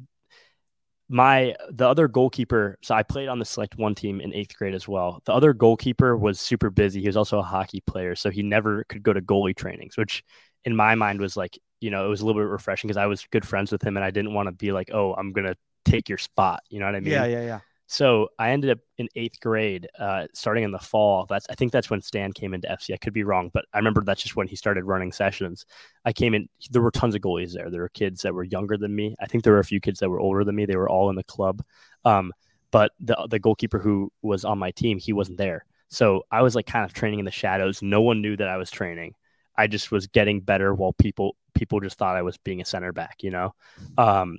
my 1.10 1.54
the 1.68 1.86
other 1.86 2.08
goalkeeper 2.08 2.78
so 2.80 2.94
i 2.94 3.02
played 3.02 3.28
on 3.28 3.38
the 3.38 3.44
select 3.44 3.76
one 3.76 3.94
team 3.94 4.22
in 4.22 4.32
eighth 4.32 4.56
grade 4.56 4.74
as 4.74 4.88
well 4.88 5.20
the 5.26 5.32
other 5.32 5.52
goalkeeper 5.52 6.16
was 6.16 6.40
super 6.40 6.70
busy 6.70 6.98
he 6.98 7.06
was 7.06 7.18
also 7.18 7.38
a 7.38 7.42
hockey 7.42 7.82
player 7.86 8.14
so 8.14 8.30
he 8.30 8.42
never 8.42 8.84
could 8.84 9.02
go 9.02 9.12
to 9.12 9.20
goalie 9.20 9.54
trainings 9.54 9.98
which 9.98 10.24
in 10.64 10.74
my 10.74 10.94
mind 10.94 11.20
was 11.20 11.36
like 11.36 11.58
you 11.80 11.90
know 11.90 12.06
it 12.06 12.08
was 12.08 12.22
a 12.22 12.26
little 12.26 12.40
bit 12.40 12.48
refreshing 12.48 12.88
because 12.88 12.96
i 12.96 13.04
was 13.04 13.26
good 13.30 13.46
friends 13.46 13.70
with 13.70 13.82
him 13.82 13.98
and 13.98 14.04
i 14.04 14.10
didn't 14.10 14.32
want 14.32 14.46
to 14.46 14.52
be 14.52 14.72
like 14.72 14.88
oh 14.94 15.12
i'm 15.12 15.32
gonna 15.32 15.54
take 15.84 16.08
your 16.08 16.18
spot 16.18 16.60
you 16.68 16.78
know 16.78 16.86
what 16.86 16.94
i 16.94 17.00
mean 17.00 17.12
yeah 17.12 17.24
yeah 17.24 17.42
yeah 17.42 17.60
so 17.92 18.28
I 18.38 18.50
ended 18.52 18.70
up 18.70 18.78
in 18.98 19.08
eighth 19.16 19.40
grade, 19.40 19.88
uh, 19.98 20.28
starting 20.32 20.62
in 20.62 20.70
the 20.70 20.78
fall. 20.78 21.26
That's 21.28 21.44
I 21.50 21.56
think 21.56 21.72
that's 21.72 21.90
when 21.90 22.00
Stan 22.00 22.32
came 22.32 22.54
into 22.54 22.68
FC. 22.68 22.94
I 22.94 22.98
could 22.98 23.12
be 23.12 23.24
wrong, 23.24 23.50
but 23.52 23.64
I 23.74 23.78
remember 23.78 24.00
that's 24.04 24.22
just 24.22 24.36
when 24.36 24.46
he 24.46 24.54
started 24.54 24.84
running 24.84 25.10
sessions. 25.10 25.66
I 26.04 26.12
came 26.12 26.32
in. 26.32 26.48
There 26.70 26.82
were 26.82 26.92
tons 26.92 27.16
of 27.16 27.20
goalies 27.20 27.52
there. 27.52 27.68
There 27.68 27.80
were 27.80 27.88
kids 27.88 28.22
that 28.22 28.32
were 28.32 28.44
younger 28.44 28.76
than 28.76 28.94
me. 28.94 29.16
I 29.20 29.26
think 29.26 29.42
there 29.42 29.54
were 29.54 29.58
a 29.58 29.64
few 29.64 29.80
kids 29.80 29.98
that 29.98 30.08
were 30.08 30.20
older 30.20 30.44
than 30.44 30.54
me. 30.54 30.66
They 30.66 30.76
were 30.76 30.88
all 30.88 31.10
in 31.10 31.16
the 31.16 31.24
club. 31.24 31.64
Um, 32.04 32.32
but 32.70 32.92
the 33.00 33.26
the 33.28 33.40
goalkeeper 33.40 33.80
who 33.80 34.12
was 34.22 34.44
on 34.44 34.56
my 34.56 34.70
team, 34.70 35.00
he 35.00 35.12
wasn't 35.12 35.38
there. 35.38 35.64
So 35.88 36.22
I 36.30 36.42
was 36.42 36.54
like 36.54 36.66
kind 36.66 36.84
of 36.84 36.92
training 36.92 37.18
in 37.18 37.24
the 37.24 37.32
shadows. 37.32 37.82
No 37.82 38.02
one 38.02 38.22
knew 38.22 38.36
that 38.36 38.48
I 38.48 38.56
was 38.56 38.70
training. 38.70 39.16
I 39.56 39.66
just 39.66 39.90
was 39.90 40.06
getting 40.06 40.42
better 40.42 40.72
while 40.72 40.92
people 40.92 41.34
people 41.54 41.80
just 41.80 41.98
thought 41.98 42.14
I 42.14 42.22
was 42.22 42.36
being 42.36 42.60
a 42.60 42.64
center 42.64 42.92
back, 42.92 43.24
you 43.24 43.32
know. 43.32 43.52
Um, 43.98 44.38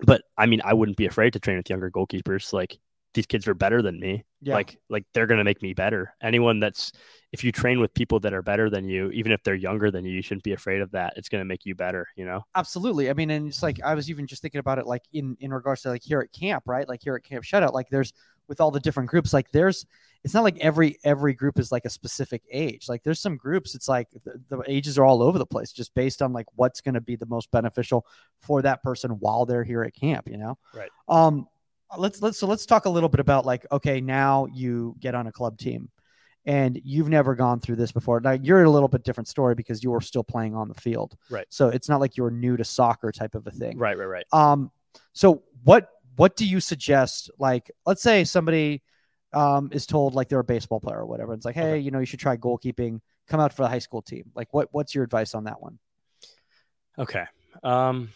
but 0.00 0.22
I 0.36 0.46
mean, 0.46 0.60
I 0.64 0.74
wouldn't 0.74 0.96
be 0.96 1.06
afraid 1.06 1.32
to 1.32 1.40
train 1.40 1.56
with 1.56 1.70
younger 1.70 1.90
goalkeepers. 1.90 2.52
Like 2.52 2.78
these 3.14 3.26
kids 3.26 3.48
are 3.48 3.54
better 3.54 3.82
than 3.82 3.98
me. 3.98 4.24
Yeah. 4.40 4.54
Like 4.54 4.78
like 4.88 5.04
they're 5.12 5.26
gonna 5.26 5.44
make 5.44 5.62
me 5.62 5.74
better. 5.74 6.14
Anyone 6.22 6.60
that's 6.60 6.92
if 7.32 7.42
you 7.42 7.52
train 7.52 7.80
with 7.80 7.92
people 7.94 8.20
that 8.20 8.32
are 8.32 8.42
better 8.42 8.70
than 8.70 8.88
you, 8.88 9.10
even 9.10 9.32
if 9.32 9.42
they're 9.42 9.54
younger 9.54 9.90
than 9.90 10.04
you, 10.04 10.12
you 10.12 10.22
shouldn't 10.22 10.44
be 10.44 10.52
afraid 10.52 10.80
of 10.80 10.90
that. 10.92 11.14
It's 11.16 11.28
gonna 11.28 11.44
make 11.44 11.66
you 11.66 11.74
better, 11.74 12.06
you 12.16 12.24
know? 12.24 12.42
Absolutely. 12.54 13.10
I 13.10 13.14
mean, 13.14 13.30
and 13.30 13.48
it's 13.48 13.62
like 13.62 13.80
I 13.84 13.94
was 13.94 14.08
even 14.10 14.26
just 14.26 14.42
thinking 14.42 14.60
about 14.60 14.78
it 14.78 14.86
like 14.86 15.02
in 15.12 15.36
in 15.40 15.52
regards 15.52 15.82
to 15.82 15.88
like 15.88 16.02
here 16.02 16.20
at 16.20 16.32
camp, 16.32 16.64
right? 16.66 16.88
Like 16.88 17.02
here 17.02 17.16
at 17.16 17.24
Camp 17.24 17.44
Shutout, 17.44 17.72
like 17.72 17.88
there's 17.90 18.12
with 18.46 18.60
all 18.60 18.70
the 18.70 18.80
different 18.80 19.10
groups, 19.10 19.32
like 19.32 19.50
there's 19.50 19.84
it's 20.24 20.34
not 20.34 20.44
like 20.44 20.58
every 20.58 20.98
every 21.04 21.32
group 21.32 21.58
is 21.58 21.70
like 21.70 21.84
a 21.84 21.90
specific 21.90 22.42
age. 22.50 22.88
Like 22.88 23.02
there's 23.02 23.20
some 23.20 23.36
groups, 23.36 23.74
it's 23.74 23.88
like 23.88 24.08
the, 24.10 24.40
the 24.48 24.62
ages 24.66 24.98
are 24.98 25.04
all 25.04 25.22
over 25.22 25.38
the 25.38 25.46
place, 25.46 25.72
just 25.72 25.94
based 25.94 26.22
on 26.22 26.32
like 26.32 26.46
what's 26.56 26.80
going 26.80 26.94
to 26.94 27.00
be 27.00 27.16
the 27.16 27.26
most 27.26 27.50
beneficial 27.50 28.06
for 28.40 28.62
that 28.62 28.82
person 28.82 29.12
while 29.12 29.46
they're 29.46 29.64
here 29.64 29.82
at 29.82 29.94
camp. 29.94 30.28
You 30.28 30.38
know, 30.38 30.58
right? 30.74 30.90
Um, 31.08 31.46
let's 31.96 32.20
let's 32.20 32.38
so 32.38 32.46
let's 32.46 32.66
talk 32.66 32.84
a 32.84 32.90
little 32.90 33.08
bit 33.08 33.20
about 33.20 33.46
like 33.46 33.64
okay 33.72 34.00
now 34.00 34.46
you 34.52 34.94
get 35.00 35.14
on 35.14 35.26
a 35.26 35.32
club 35.32 35.56
team 35.58 35.88
and 36.44 36.80
you've 36.84 37.08
never 37.08 37.34
gone 37.34 37.60
through 37.60 37.76
this 37.76 37.92
before 37.92 38.20
now 38.20 38.32
you're 38.32 38.64
a 38.64 38.70
little 38.70 38.88
bit 38.88 39.04
different 39.04 39.28
story 39.28 39.54
because 39.54 39.82
you 39.82 39.90
were 39.90 40.00
still 40.00 40.24
playing 40.24 40.54
on 40.54 40.68
the 40.68 40.74
field 40.74 41.16
right 41.30 41.46
so 41.48 41.68
it's 41.68 41.88
not 41.88 42.00
like 42.00 42.16
you're 42.16 42.30
new 42.30 42.56
to 42.56 42.64
soccer 42.64 43.10
type 43.10 43.34
of 43.34 43.46
a 43.46 43.50
thing 43.50 43.78
right 43.78 43.96
right 43.96 44.06
right 44.06 44.26
um 44.32 44.70
so 45.12 45.42
what 45.64 45.88
what 46.16 46.36
do 46.36 46.44
you 46.46 46.60
suggest 46.60 47.30
like 47.38 47.70
let's 47.86 48.02
say 48.02 48.22
somebody 48.24 48.82
um 49.38 49.68
is 49.72 49.86
told 49.86 50.14
like 50.14 50.28
they're 50.28 50.38
a 50.38 50.44
baseball 50.44 50.80
player 50.80 50.98
or 50.98 51.06
whatever 51.06 51.32
it's 51.34 51.44
like 51.44 51.54
hey 51.54 51.72
okay. 51.72 51.78
you 51.78 51.90
know 51.90 51.98
you 51.98 52.06
should 52.06 52.20
try 52.20 52.36
goalkeeping 52.36 53.00
come 53.26 53.40
out 53.40 53.52
for 53.52 53.62
the 53.62 53.68
high 53.68 53.78
school 53.78 54.02
team 54.02 54.30
like 54.34 54.48
what 54.52 54.68
what's 54.72 54.94
your 54.94 55.04
advice 55.04 55.34
on 55.34 55.44
that 55.44 55.60
one 55.60 55.78
okay 56.98 57.24
um 57.62 58.08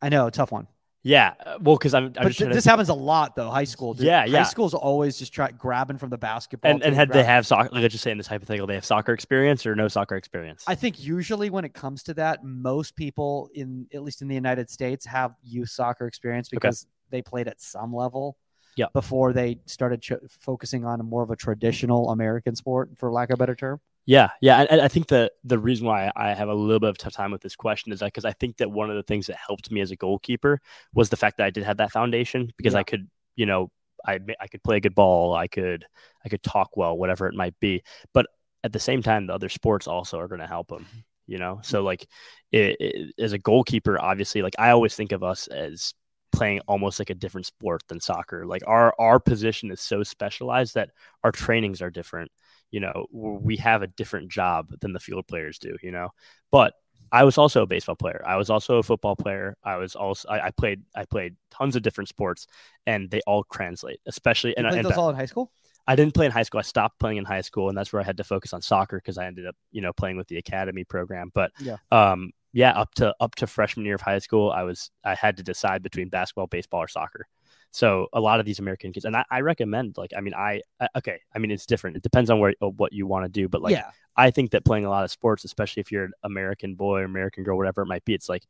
I 0.00 0.08
know, 0.08 0.30
tough 0.30 0.52
one. 0.52 0.66
Yeah, 1.04 1.34
well, 1.60 1.76
because 1.76 1.94
I'm. 1.94 2.12
I'm 2.18 2.30
th- 2.30 2.52
this 2.52 2.64
to... 2.64 2.70
happens 2.70 2.88
a 2.88 2.94
lot 2.94 3.36
though. 3.36 3.48
High 3.48 3.64
school, 3.64 3.94
dude. 3.94 4.06
yeah, 4.06 4.24
yeah. 4.24 4.38
High 4.38 4.42
school's 4.44 4.74
always 4.74 5.16
just 5.16 5.32
try 5.32 5.50
grabbing 5.52 5.96
from 5.96 6.10
the 6.10 6.18
basketball. 6.18 6.70
And, 6.70 6.82
and 6.82 6.94
had 6.94 7.10
they 7.12 7.22
have 7.22 7.46
soccer? 7.46 7.70
Like 7.72 7.84
I 7.84 7.88
just 7.88 8.02
saying 8.02 8.18
this 8.18 8.26
hypothetical, 8.26 8.66
they 8.66 8.74
have 8.74 8.84
soccer 8.84 9.12
experience 9.12 9.64
or 9.64 9.74
no 9.74 9.88
soccer 9.88 10.16
experience. 10.16 10.64
I 10.66 10.74
think 10.74 11.02
usually 11.02 11.50
when 11.50 11.64
it 11.64 11.72
comes 11.72 12.02
to 12.04 12.14
that, 12.14 12.44
most 12.44 12.96
people 12.96 13.48
in 13.54 13.86
at 13.94 14.02
least 14.02 14.22
in 14.22 14.28
the 14.28 14.34
United 14.34 14.68
States 14.68 15.06
have 15.06 15.34
youth 15.42 15.70
soccer 15.70 16.06
experience 16.06 16.48
because 16.48 16.84
okay. 16.84 16.90
They 17.10 17.22
played 17.22 17.48
at 17.48 17.60
some 17.60 17.94
level. 17.94 18.36
Yeah. 18.76 18.86
Before 18.92 19.32
they 19.32 19.58
started 19.66 20.00
ch- 20.00 20.12
focusing 20.40 20.84
on 20.84 21.04
more 21.04 21.24
of 21.24 21.30
a 21.30 21.36
traditional 21.36 22.10
American 22.10 22.54
sport, 22.54 22.90
for 22.96 23.10
lack 23.10 23.30
of 23.30 23.34
a 23.34 23.36
better 23.38 23.56
term. 23.56 23.80
Yeah, 24.06 24.30
yeah, 24.40 24.64
and, 24.70 24.80
I 24.80 24.88
think 24.88 25.08
the 25.08 25.30
the 25.44 25.58
reason 25.58 25.86
why 25.86 26.10
I 26.16 26.32
have 26.32 26.48
a 26.48 26.54
little 26.54 26.80
bit 26.80 26.88
of 26.88 26.96
tough 26.96 27.12
time 27.12 27.30
with 27.30 27.42
this 27.42 27.56
question 27.56 27.92
is 27.92 28.00
that 28.00 28.06
because 28.06 28.24
I 28.24 28.32
think 28.32 28.56
that 28.58 28.70
one 28.70 28.88
of 28.88 28.96
the 28.96 29.02
things 29.02 29.26
that 29.26 29.36
helped 29.36 29.70
me 29.70 29.80
as 29.80 29.90
a 29.90 29.96
goalkeeper 29.96 30.60
was 30.94 31.10
the 31.10 31.16
fact 31.16 31.36
that 31.38 31.44
I 31.44 31.50
did 31.50 31.64
have 31.64 31.76
that 31.78 31.92
foundation 31.92 32.50
because 32.56 32.72
yeah. 32.72 32.80
I 32.80 32.82
could, 32.84 33.10
you 33.36 33.46
know, 33.46 33.70
I 34.06 34.20
I 34.40 34.46
could 34.46 34.62
play 34.62 34.76
a 34.76 34.80
good 34.80 34.94
ball, 34.94 35.34
I 35.34 35.48
could 35.48 35.84
I 36.24 36.28
could 36.28 36.42
talk 36.42 36.76
well, 36.76 36.96
whatever 36.96 37.26
it 37.26 37.34
might 37.34 37.58
be. 37.60 37.82
But 38.14 38.26
at 38.64 38.72
the 38.72 38.80
same 38.80 39.02
time, 39.02 39.26
the 39.26 39.34
other 39.34 39.48
sports 39.48 39.86
also 39.86 40.18
are 40.18 40.28
going 40.28 40.40
to 40.40 40.46
help 40.46 40.68
them. 40.68 40.86
you 41.28 41.38
know? 41.38 41.60
So 41.62 41.82
like 41.82 42.08
it, 42.50 42.76
it, 42.80 43.14
as 43.20 43.32
a 43.32 43.38
goalkeeper, 43.38 44.00
obviously, 44.00 44.42
like 44.42 44.56
I 44.58 44.70
always 44.70 44.96
think 44.96 45.12
of 45.12 45.22
us 45.22 45.46
as 45.46 45.94
playing 46.32 46.60
almost 46.68 46.98
like 46.98 47.10
a 47.10 47.14
different 47.14 47.46
sport 47.46 47.82
than 47.88 48.00
soccer. 48.00 48.46
Like 48.46 48.62
our 48.66 48.94
our 48.98 49.20
position 49.20 49.70
is 49.70 49.80
so 49.80 50.02
specialized 50.02 50.74
that 50.74 50.90
our 51.24 51.32
trainings 51.32 51.82
are 51.82 51.90
different. 51.90 52.30
You 52.70 52.80
know, 52.80 53.06
we 53.12 53.56
have 53.56 53.82
a 53.82 53.86
different 53.86 54.30
job 54.30 54.68
than 54.80 54.92
the 54.92 55.00
field 55.00 55.26
players 55.26 55.58
do. 55.58 55.76
You 55.82 55.92
know, 55.92 56.10
but 56.50 56.74
I 57.10 57.24
was 57.24 57.38
also 57.38 57.62
a 57.62 57.66
baseball 57.66 57.96
player. 57.96 58.22
I 58.26 58.36
was 58.36 58.50
also 58.50 58.76
a 58.76 58.82
football 58.82 59.16
player. 59.16 59.56
I 59.64 59.76
was 59.76 59.96
also 59.96 60.28
I, 60.28 60.46
I 60.46 60.50
played 60.50 60.82
I 60.94 61.04
played 61.04 61.36
tons 61.50 61.76
of 61.76 61.82
different 61.82 62.08
sports, 62.08 62.46
and 62.86 63.10
they 63.10 63.20
all 63.26 63.44
translate. 63.44 64.00
Especially 64.06 64.50
You 64.50 64.56
and, 64.58 64.68
played 64.68 64.80
and 64.80 64.88
those 64.88 64.98
all 64.98 65.10
in 65.10 65.16
high 65.16 65.26
school. 65.26 65.50
I 65.86 65.96
didn't 65.96 66.12
play 66.12 66.26
in 66.26 66.32
high 66.32 66.42
school. 66.42 66.58
I 66.58 66.62
stopped 66.62 67.00
playing 67.00 67.16
in 67.16 67.24
high 67.24 67.40
school, 67.40 67.70
and 67.70 67.78
that's 67.78 67.94
where 67.94 68.02
I 68.02 68.04
had 68.04 68.18
to 68.18 68.24
focus 68.24 68.52
on 68.52 68.60
soccer 68.60 68.98
because 68.98 69.16
I 69.16 69.26
ended 69.26 69.46
up, 69.46 69.56
you 69.72 69.80
know, 69.80 69.94
playing 69.94 70.18
with 70.18 70.28
the 70.28 70.36
academy 70.36 70.84
program. 70.84 71.30
But 71.32 71.50
Yeah. 71.58 71.76
um, 71.90 72.32
yeah, 72.52 72.72
up 72.72 72.94
to 72.94 73.14
up 73.20 73.34
to 73.36 73.46
freshman 73.46 73.86
year 73.86 73.94
of 73.94 74.00
high 74.00 74.18
school, 74.18 74.50
I 74.50 74.62
was 74.62 74.90
I 75.04 75.14
had 75.14 75.36
to 75.36 75.42
decide 75.42 75.82
between 75.82 76.08
basketball, 76.08 76.46
baseball, 76.46 76.82
or 76.82 76.88
soccer. 76.88 77.26
So 77.70 78.08
a 78.14 78.20
lot 78.20 78.40
of 78.40 78.46
these 78.46 78.58
American 78.58 78.92
kids, 78.92 79.04
and 79.04 79.14
I, 79.14 79.24
I 79.30 79.40
recommend, 79.42 79.98
like, 79.98 80.12
I 80.16 80.22
mean, 80.22 80.32
I, 80.32 80.62
I 80.80 80.88
okay, 80.96 81.20
I 81.34 81.38
mean, 81.38 81.50
it's 81.50 81.66
different. 81.66 81.98
It 81.98 82.02
depends 82.02 82.30
on 82.30 82.40
where 82.40 82.54
what 82.60 82.92
you 82.94 83.06
want 83.06 83.26
to 83.26 83.28
do, 83.28 83.48
but 83.48 83.60
like, 83.60 83.72
yeah, 83.72 83.90
I 84.16 84.30
think 84.30 84.52
that 84.52 84.64
playing 84.64 84.86
a 84.86 84.90
lot 84.90 85.04
of 85.04 85.10
sports, 85.10 85.44
especially 85.44 85.82
if 85.82 85.92
you're 85.92 86.04
an 86.04 86.12
American 86.24 86.76
boy 86.76 87.00
or 87.00 87.04
American 87.04 87.44
girl, 87.44 87.58
whatever 87.58 87.82
it 87.82 87.86
might 87.86 88.04
be, 88.06 88.14
it's 88.14 88.28
like 88.28 88.44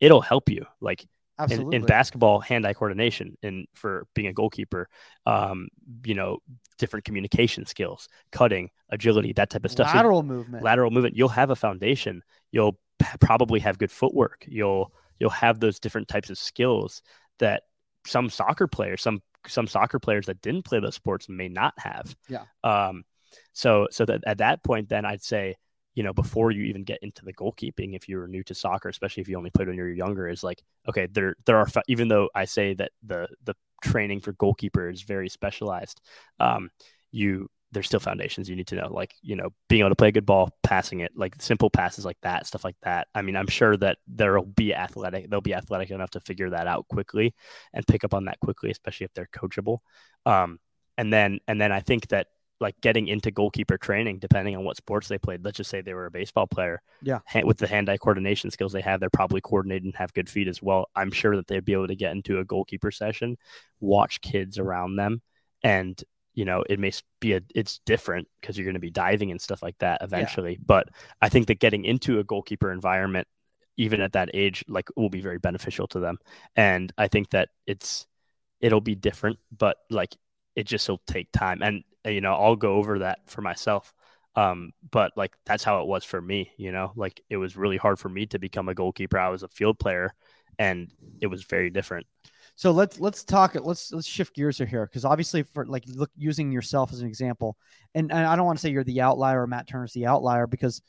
it'll 0.00 0.20
help 0.20 0.50
you. 0.50 0.66
Like 0.80 1.06
in, 1.50 1.72
in 1.72 1.84
basketball, 1.84 2.40
hand-eye 2.40 2.74
coordination, 2.74 3.38
and 3.42 3.66
for 3.72 4.06
being 4.14 4.28
a 4.28 4.32
goalkeeper, 4.32 4.88
um, 5.24 5.68
you 6.04 6.14
know, 6.14 6.38
different 6.78 7.04
communication 7.04 7.64
skills, 7.64 8.08
cutting, 8.32 8.70
agility, 8.90 9.32
that 9.32 9.48
type 9.48 9.64
of 9.64 9.70
stuff. 9.70 9.90
So 9.90 9.96
lateral 9.96 10.22
movement. 10.22 10.62
lateral 10.62 10.90
movement, 10.90 11.16
you'll 11.16 11.28
have 11.28 11.50
a 11.50 11.56
foundation. 11.56 12.22
You'll 12.52 12.78
p- 12.98 13.06
probably 13.20 13.60
have 13.60 13.78
good 13.78 13.92
footwork. 13.92 14.44
You'll 14.48 14.92
you'll 15.18 15.30
have 15.30 15.60
those 15.60 15.78
different 15.78 16.08
types 16.08 16.30
of 16.30 16.38
skills 16.38 17.02
that 17.38 17.64
some 18.06 18.30
soccer 18.30 18.66
players, 18.66 19.02
some 19.02 19.22
some 19.46 19.66
soccer 19.66 19.98
players 19.98 20.26
that 20.26 20.40
didn't 20.42 20.64
play 20.64 20.80
those 20.80 20.94
sports 20.94 21.28
may 21.28 21.48
not 21.48 21.74
have. 21.78 22.14
Yeah. 22.28 22.44
Um. 22.64 23.04
So 23.52 23.88
so 23.90 24.04
that 24.06 24.22
at 24.26 24.38
that 24.38 24.62
point, 24.62 24.88
then 24.88 25.04
I'd 25.04 25.22
say 25.22 25.56
you 25.94 26.02
know 26.02 26.12
before 26.12 26.50
you 26.50 26.64
even 26.64 26.84
get 26.84 26.98
into 27.02 27.24
the 27.24 27.34
goalkeeping, 27.34 27.94
if 27.94 28.08
you're 28.08 28.26
new 28.26 28.42
to 28.44 28.54
soccer, 28.54 28.88
especially 28.88 29.20
if 29.20 29.28
you 29.28 29.36
only 29.36 29.50
played 29.50 29.68
when 29.68 29.76
you're 29.76 29.92
younger, 29.92 30.28
is 30.28 30.42
like 30.42 30.62
okay, 30.88 31.06
there 31.10 31.36
there 31.46 31.58
are 31.58 31.66
even 31.88 32.08
though 32.08 32.30
I 32.34 32.44
say 32.44 32.74
that 32.74 32.92
the 33.02 33.28
the 33.44 33.54
training 33.82 34.20
for 34.20 34.32
goalkeeper 34.32 34.88
is 34.88 35.02
very 35.02 35.28
specialized, 35.28 36.00
um, 36.40 36.70
you 37.10 37.48
there's 37.72 37.86
still 37.86 38.00
foundations 38.00 38.48
you 38.48 38.56
need 38.56 38.66
to 38.68 38.76
know, 38.76 38.88
like 38.92 39.14
you 39.22 39.36
know 39.36 39.50
being 39.68 39.80
able 39.80 39.90
to 39.90 39.96
play 39.96 40.08
a 40.08 40.12
good 40.12 40.26
ball, 40.26 40.50
passing 40.62 41.00
it, 41.00 41.12
like 41.14 41.34
simple 41.40 41.70
passes 41.70 42.04
like 42.04 42.18
that, 42.22 42.46
stuff 42.46 42.64
like 42.64 42.76
that. 42.82 43.08
I 43.14 43.22
mean, 43.22 43.36
I'm 43.36 43.48
sure 43.48 43.76
that 43.76 43.98
there'll 44.06 44.46
be 44.46 44.74
athletic, 44.74 45.30
they'll 45.30 45.40
be 45.40 45.54
athletic 45.54 45.90
enough 45.90 46.10
to 46.10 46.20
figure 46.20 46.50
that 46.50 46.66
out 46.66 46.88
quickly 46.88 47.34
and 47.72 47.86
pick 47.86 48.04
up 48.04 48.14
on 48.14 48.24
that 48.26 48.40
quickly, 48.40 48.70
especially 48.70 49.04
if 49.04 49.14
they're 49.14 49.28
coachable. 49.32 49.78
Um, 50.24 50.58
and 50.96 51.12
then 51.12 51.40
and 51.46 51.60
then 51.60 51.72
I 51.72 51.80
think 51.80 52.08
that 52.08 52.28
like 52.60 52.80
getting 52.80 53.08
into 53.08 53.30
goalkeeper 53.30 53.78
training, 53.78 54.18
depending 54.18 54.56
on 54.56 54.64
what 54.64 54.76
sports 54.76 55.08
they 55.08 55.18
played. 55.18 55.44
Let's 55.44 55.56
just 55.56 55.70
say 55.70 55.80
they 55.80 55.94
were 55.94 56.06
a 56.06 56.10
baseball 56.10 56.46
player. 56.46 56.82
Yeah. 57.02 57.20
hand, 57.24 57.46
with 57.46 57.58
the 57.58 57.66
hand-eye 57.66 57.98
coordination 57.98 58.50
skills 58.50 58.72
they 58.72 58.80
have, 58.80 59.00
they're 59.00 59.10
probably 59.10 59.40
coordinated 59.40 59.84
and 59.84 59.94
have 59.94 60.12
good 60.12 60.28
feet 60.28 60.48
as 60.48 60.62
well. 60.62 60.88
I'm 60.96 61.12
sure 61.12 61.36
that 61.36 61.46
they'd 61.46 61.64
be 61.64 61.72
able 61.72 61.88
to 61.88 61.96
get 61.96 62.12
into 62.12 62.40
a 62.40 62.44
goalkeeper 62.44 62.90
session, 62.90 63.36
watch 63.80 64.20
kids 64.20 64.58
around 64.58 64.96
them, 64.96 65.22
and 65.62 66.02
you 66.38 66.44
know 66.44 66.62
it 66.70 66.78
may 66.78 66.92
be 67.18 67.32
a 67.32 67.40
it's 67.52 67.80
different 67.84 68.28
because 68.40 68.56
you're 68.56 68.64
going 68.64 68.74
to 68.74 68.80
be 68.80 68.90
diving 68.92 69.32
and 69.32 69.40
stuff 69.40 69.60
like 69.60 69.76
that 69.78 69.98
eventually. 70.02 70.56
But 70.64 70.88
I 71.20 71.28
think 71.28 71.48
that 71.48 71.58
getting 71.58 71.84
into 71.84 72.20
a 72.20 72.24
goalkeeper 72.24 72.70
environment, 72.70 73.26
even 73.76 74.00
at 74.00 74.12
that 74.12 74.30
age, 74.34 74.64
like 74.68 74.88
will 74.96 75.10
be 75.10 75.20
very 75.20 75.38
beneficial 75.38 75.88
to 75.88 75.98
them. 75.98 76.18
And 76.54 76.92
I 76.96 77.08
think 77.08 77.30
that 77.30 77.48
it's 77.66 78.06
it'll 78.60 78.80
be 78.80 78.94
different, 78.94 79.38
but 79.56 79.78
like 79.90 80.16
it 80.54 80.66
just 80.66 80.88
will 80.88 81.02
take 81.08 81.32
time. 81.32 81.60
And 81.60 81.82
uh, 82.06 82.10
you 82.10 82.20
know, 82.20 82.34
I'll 82.34 82.54
go 82.56 82.74
over 82.74 83.00
that 83.00 83.18
for 83.26 83.42
myself. 83.42 83.92
Um, 84.36 84.72
but 84.92 85.12
like 85.16 85.34
that's 85.44 85.64
how 85.64 85.80
it 85.82 85.88
was 85.88 86.04
for 86.04 86.22
me, 86.22 86.52
you 86.56 86.70
know, 86.70 86.92
like 86.94 87.20
it 87.28 87.36
was 87.38 87.56
really 87.56 87.78
hard 87.78 87.98
for 87.98 88.08
me 88.08 88.26
to 88.26 88.38
become 88.38 88.68
a 88.68 88.74
goalkeeper. 88.74 89.18
I 89.18 89.30
was 89.30 89.42
a 89.42 89.48
field 89.48 89.80
player 89.80 90.14
and 90.56 90.88
it 91.20 91.26
was 91.26 91.42
very 91.42 91.70
different. 91.70 92.06
So 92.58 92.72
let's 92.72 92.98
let's 92.98 93.22
talk. 93.22 93.54
Let's 93.54 93.92
let's 93.92 94.04
shift 94.04 94.34
gears 94.34 94.58
here 94.58 94.84
because 94.84 95.04
obviously 95.04 95.44
for 95.44 95.64
like 95.64 95.84
look 95.86 96.10
using 96.16 96.50
yourself 96.50 96.92
as 96.92 97.00
an 97.00 97.06
example, 97.06 97.56
and, 97.94 98.10
and 98.10 98.26
I 98.26 98.34
don't 98.34 98.46
want 98.46 98.58
to 98.58 98.60
say 98.60 98.70
you're 98.70 98.82
the 98.82 99.00
outlier 99.00 99.42
or 99.42 99.46
Matt 99.46 99.68
Turner's 99.68 99.92
the 99.92 100.06
outlier 100.06 100.48
because 100.48 100.82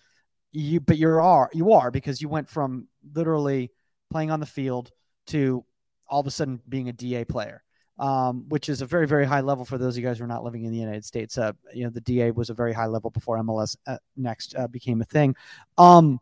you 0.52 0.80
but 0.80 0.98
you 0.98 1.08
are 1.10 1.48
you 1.54 1.74
are 1.74 1.92
because 1.92 2.24
you 2.24 2.28
went 2.28 2.50
from 2.50 2.88
literally 3.14 3.70
playing 4.10 4.32
on 4.32 4.40
the 4.40 4.48
field 4.48 4.90
to 5.28 5.64
all 6.08 6.20
of 6.20 6.26
a 6.26 6.32
sudden 6.32 6.60
being 6.68 6.90
a 6.90 6.92
DA 6.92 7.24
player, 7.24 7.64
um, 8.00 8.50
which 8.50 8.68
is 8.68 8.82
a 8.82 8.88
very 8.88 9.06
very 9.06 9.26
high 9.28 9.42
level 9.42 9.64
for 9.64 9.78
those 9.78 9.96
of 9.96 10.02
you 10.02 10.10
guys 10.10 10.18
who 10.18 10.24
are 10.24 10.28
not 10.28 10.44
living 10.44 10.64
in 10.64 10.72
the 10.72 10.80
United 10.80 11.06
States. 11.06 11.38
Uh, 11.38 11.52
you 11.72 11.84
know 11.84 11.92
the 11.92 12.02
DA 12.02 12.32
was 12.32 12.50
a 12.50 12.56
very 12.56 12.74
high 12.74 12.88
level 12.88 13.12
before 13.12 13.38
MLS 13.44 13.76
uh, 13.86 13.98
next 14.18 14.56
uh, 14.56 14.68
became 14.68 15.02
a 15.02 15.06
thing. 15.06 15.36
Um, 15.78 16.20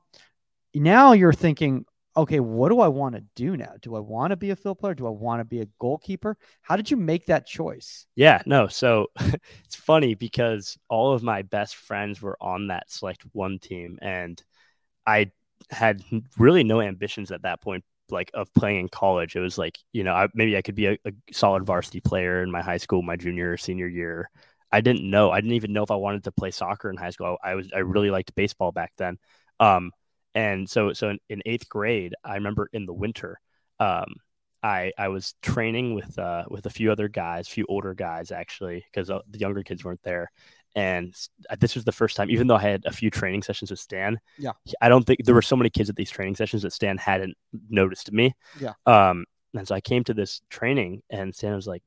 now 0.75 1.13
you're 1.13 1.31
thinking, 1.31 1.86
okay, 2.17 2.39
what 2.39 2.69
do 2.69 2.80
I 2.80 2.88
want 2.88 3.15
to 3.15 3.23
do 3.36 3.56
now? 3.56 3.73
Do 3.82 3.95
I 3.95 3.99
want 3.99 4.32
to 4.32 4.36
be 4.36 4.49
a 4.49 4.56
field 4.56 4.80
player? 4.80 4.95
Do 4.95 5.06
I 5.08 5.12
want 5.12 5.39
to 5.39 5.45
be 5.45 5.62
a 5.62 5.67
goalkeeper? 5.80 6.36
How 6.62 6.75
did 6.75 6.89
you 6.89 6.97
make 6.97 7.27
that 7.27 7.45
choice? 7.45 8.08
Yeah, 8.15 8.41
no. 8.45 8.67
So 8.67 9.08
it's 9.65 9.75
funny 9.75 10.15
because 10.15 10.77
all 10.89 11.13
of 11.13 11.23
my 11.23 11.43
best 11.43 11.75
friends 11.75 12.21
were 12.21 12.38
on 12.41 12.67
that 12.67 12.89
select 12.91 13.23
one 13.34 13.60
team, 13.60 13.99
and 14.01 14.41
I 15.06 15.32
had 15.69 16.01
really 16.38 16.63
no 16.63 16.82
ambitions 16.82 17.32
at 17.32 17.43
that 17.43 17.62
point, 17.62 17.84
like 18.10 18.32
of 18.34 18.53
playing 18.53 18.80
in 18.80 18.89
college. 18.89 19.36
It 19.36 19.41
was 19.41 19.58
like, 19.58 19.77
you 19.93 20.03
know, 20.03 20.13
I, 20.13 20.27
maybe 20.34 20.58
I 20.58 20.62
could 20.62 20.75
be 20.75 20.88
a, 20.88 20.97
a 21.06 21.12
solid 21.32 21.65
varsity 21.65 22.01
player 22.01 22.41
in 22.41 22.51
my 22.51 22.62
high 22.62 22.77
school, 22.77 23.03
my 23.03 23.15
junior 23.15 23.51
or 23.53 23.58
senior 23.58 23.88
year. 23.88 24.30
I 24.71 24.82
didn't 24.82 25.10
know. 25.10 25.32
I 25.32 25.39
didn't 25.39 25.56
even 25.56 25.71
know 25.71 25.84
if 25.84 25.91
I 25.91 25.95
wanted 25.95 26.25
to 26.25 26.32
play 26.32 26.51
soccer 26.51 26.89
in 26.89 26.97
high 26.97 27.12
school. 27.12 27.38
I, 27.43 27.51
I 27.51 27.56
was 27.56 27.71
I 27.73 27.80
really 27.80 28.10
liked 28.10 28.36
baseball 28.36 28.71
back 28.71 28.91
then. 28.97 29.17
Um, 29.60 29.91
and 30.38 30.69
so 30.69 30.93
so 30.93 31.10
in, 31.10 31.19
in 31.30 31.41
eighth 31.47 31.67
grade, 31.67 32.13
I 32.23 32.36
remember 32.36 32.69
in 32.71 32.86
the 32.86 32.93
winter, 32.93 33.39
um, 33.80 34.17
I 34.62 34.91
I 34.95 35.08
was 35.08 35.34
training 35.41 35.95
with 35.95 36.17
uh 36.19 36.45
with 36.47 36.67
a 36.67 36.69
few 36.69 36.91
other 36.91 37.08
guys, 37.08 37.47
a 37.47 37.52
few 37.52 37.65
older 37.67 37.95
guys 37.95 38.32
actually, 38.32 38.86
because 38.86 39.10
uh, 39.10 39.19
the 39.28 39.39
younger 39.39 39.63
kids 39.63 39.84
weren't 39.84 40.04
there. 40.04 40.32
And 40.76 41.15
this 41.60 41.73
was 41.73 41.86
the 41.86 41.91
first 41.91 42.15
time, 42.15 42.30
even 42.30 42.45
though 42.45 42.56
I 42.56 42.62
had 42.62 42.86
a 42.86 42.91
few 42.91 43.10
training 43.10 43.41
sessions 43.41 43.71
with 43.71 43.80
Stan. 43.80 44.19
Yeah. 44.38 44.52
I 44.80 44.89
don't 44.89 45.04
think 45.04 45.26
there 45.26 45.34
were 45.34 45.41
so 45.41 45.56
many 45.56 45.71
kids 45.71 45.89
at 45.89 45.95
these 45.95 46.12
training 46.12 46.36
sessions 46.36 46.62
that 46.62 46.71
Stan 46.71 47.00
hadn't 47.00 47.36
noticed 47.67 48.12
me. 48.12 48.36
Yeah. 48.60 48.73
Um, 48.86 49.26
and 49.56 49.67
so 49.67 49.73
I 49.73 49.82
came 49.82 50.04
to 50.04 50.13
this 50.13 50.39
training, 50.52 51.02
and 51.10 51.34
Stan 51.34 51.56
was 51.56 51.65
like, 51.65 51.82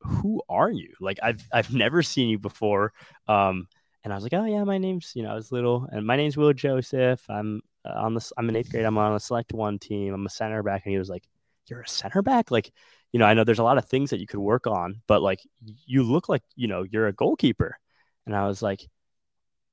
"Who 0.00 0.42
are 0.48 0.72
you? 0.72 0.92
Like 0.98 1.20
I've 1.22 1.46
I've 1.52 1.72
never 1.72 2.02
seen 2.02 2.30
you 2.30 2.40
before." 2.40 2.92
Um, 3.28 3.68
and 4.04 4.12
I 4.12 4.16
was 4.16 4.24
like, 4.24 4.34
"Oh 4.34 4.44
yeah, 4.44 4.64
my 4.64 4.78
name's 4.78 5.12
you 5.14 5.22
know 5.22 5.30
I 5.32 5.34
was 5.34 5.52
little, 5.52 5.88
and 5.92 6.06
my 6.06 6.16
name's 6.16 6.36
Will 6.36 6.52
Joseph. 6.52 7.24
I'm 7.28 7.62
uh, 7.84 7.94
on 7.96 8.14
the 8.14 8.32
I'm 8.38 8.48
in 8.48 8.56
eighth 8.56 8.70
grade. 8.70 8.84
I'm 8.84 8.98
on 8.98 9.14
a 9.14 9.20
select 9.20 9.52
one 9.52 9.78
team. 9.78 10.14
I'm 10.14 10.26
a 10.26 10.30
center 10.30 10.62
back." 10.62 10.82
And 10.84 10.92
he 10.92 10.98
was 10.98 11.08
like, 11.10 11.24
"You're 11.68 11.82
a 11.82 11.88
center 11.88 12.22
back? 12.22 12.50
Like, 12.50 12.72
you 13.12 13.18
know, 13.18 13.26
I 13.26 13.34
know 13.34 13.44
there's 13.44 13.58
a 13.60 13.64
lot 13.64 13.78
of 13.78 13.86
things 13.86 14.10
that 14.10 14.20
you 14.20 14.26
could 14.26 14.40
work 14.40 14.66
on, 14.66 15.02
but 15.06 15.22
like 15.22 15.40
you 15.86 16.02
look 16.04 16.28
like 16.28 16.42
you 16.56 16.68
know 16.68 16.82
you're 16.84 17.08
a 17.08 17.12
goalkeeper." 17.12 17.78
And 18.26 18.36
I 18.36 18.46
was 18.48 18.62
like, 18.62 18.86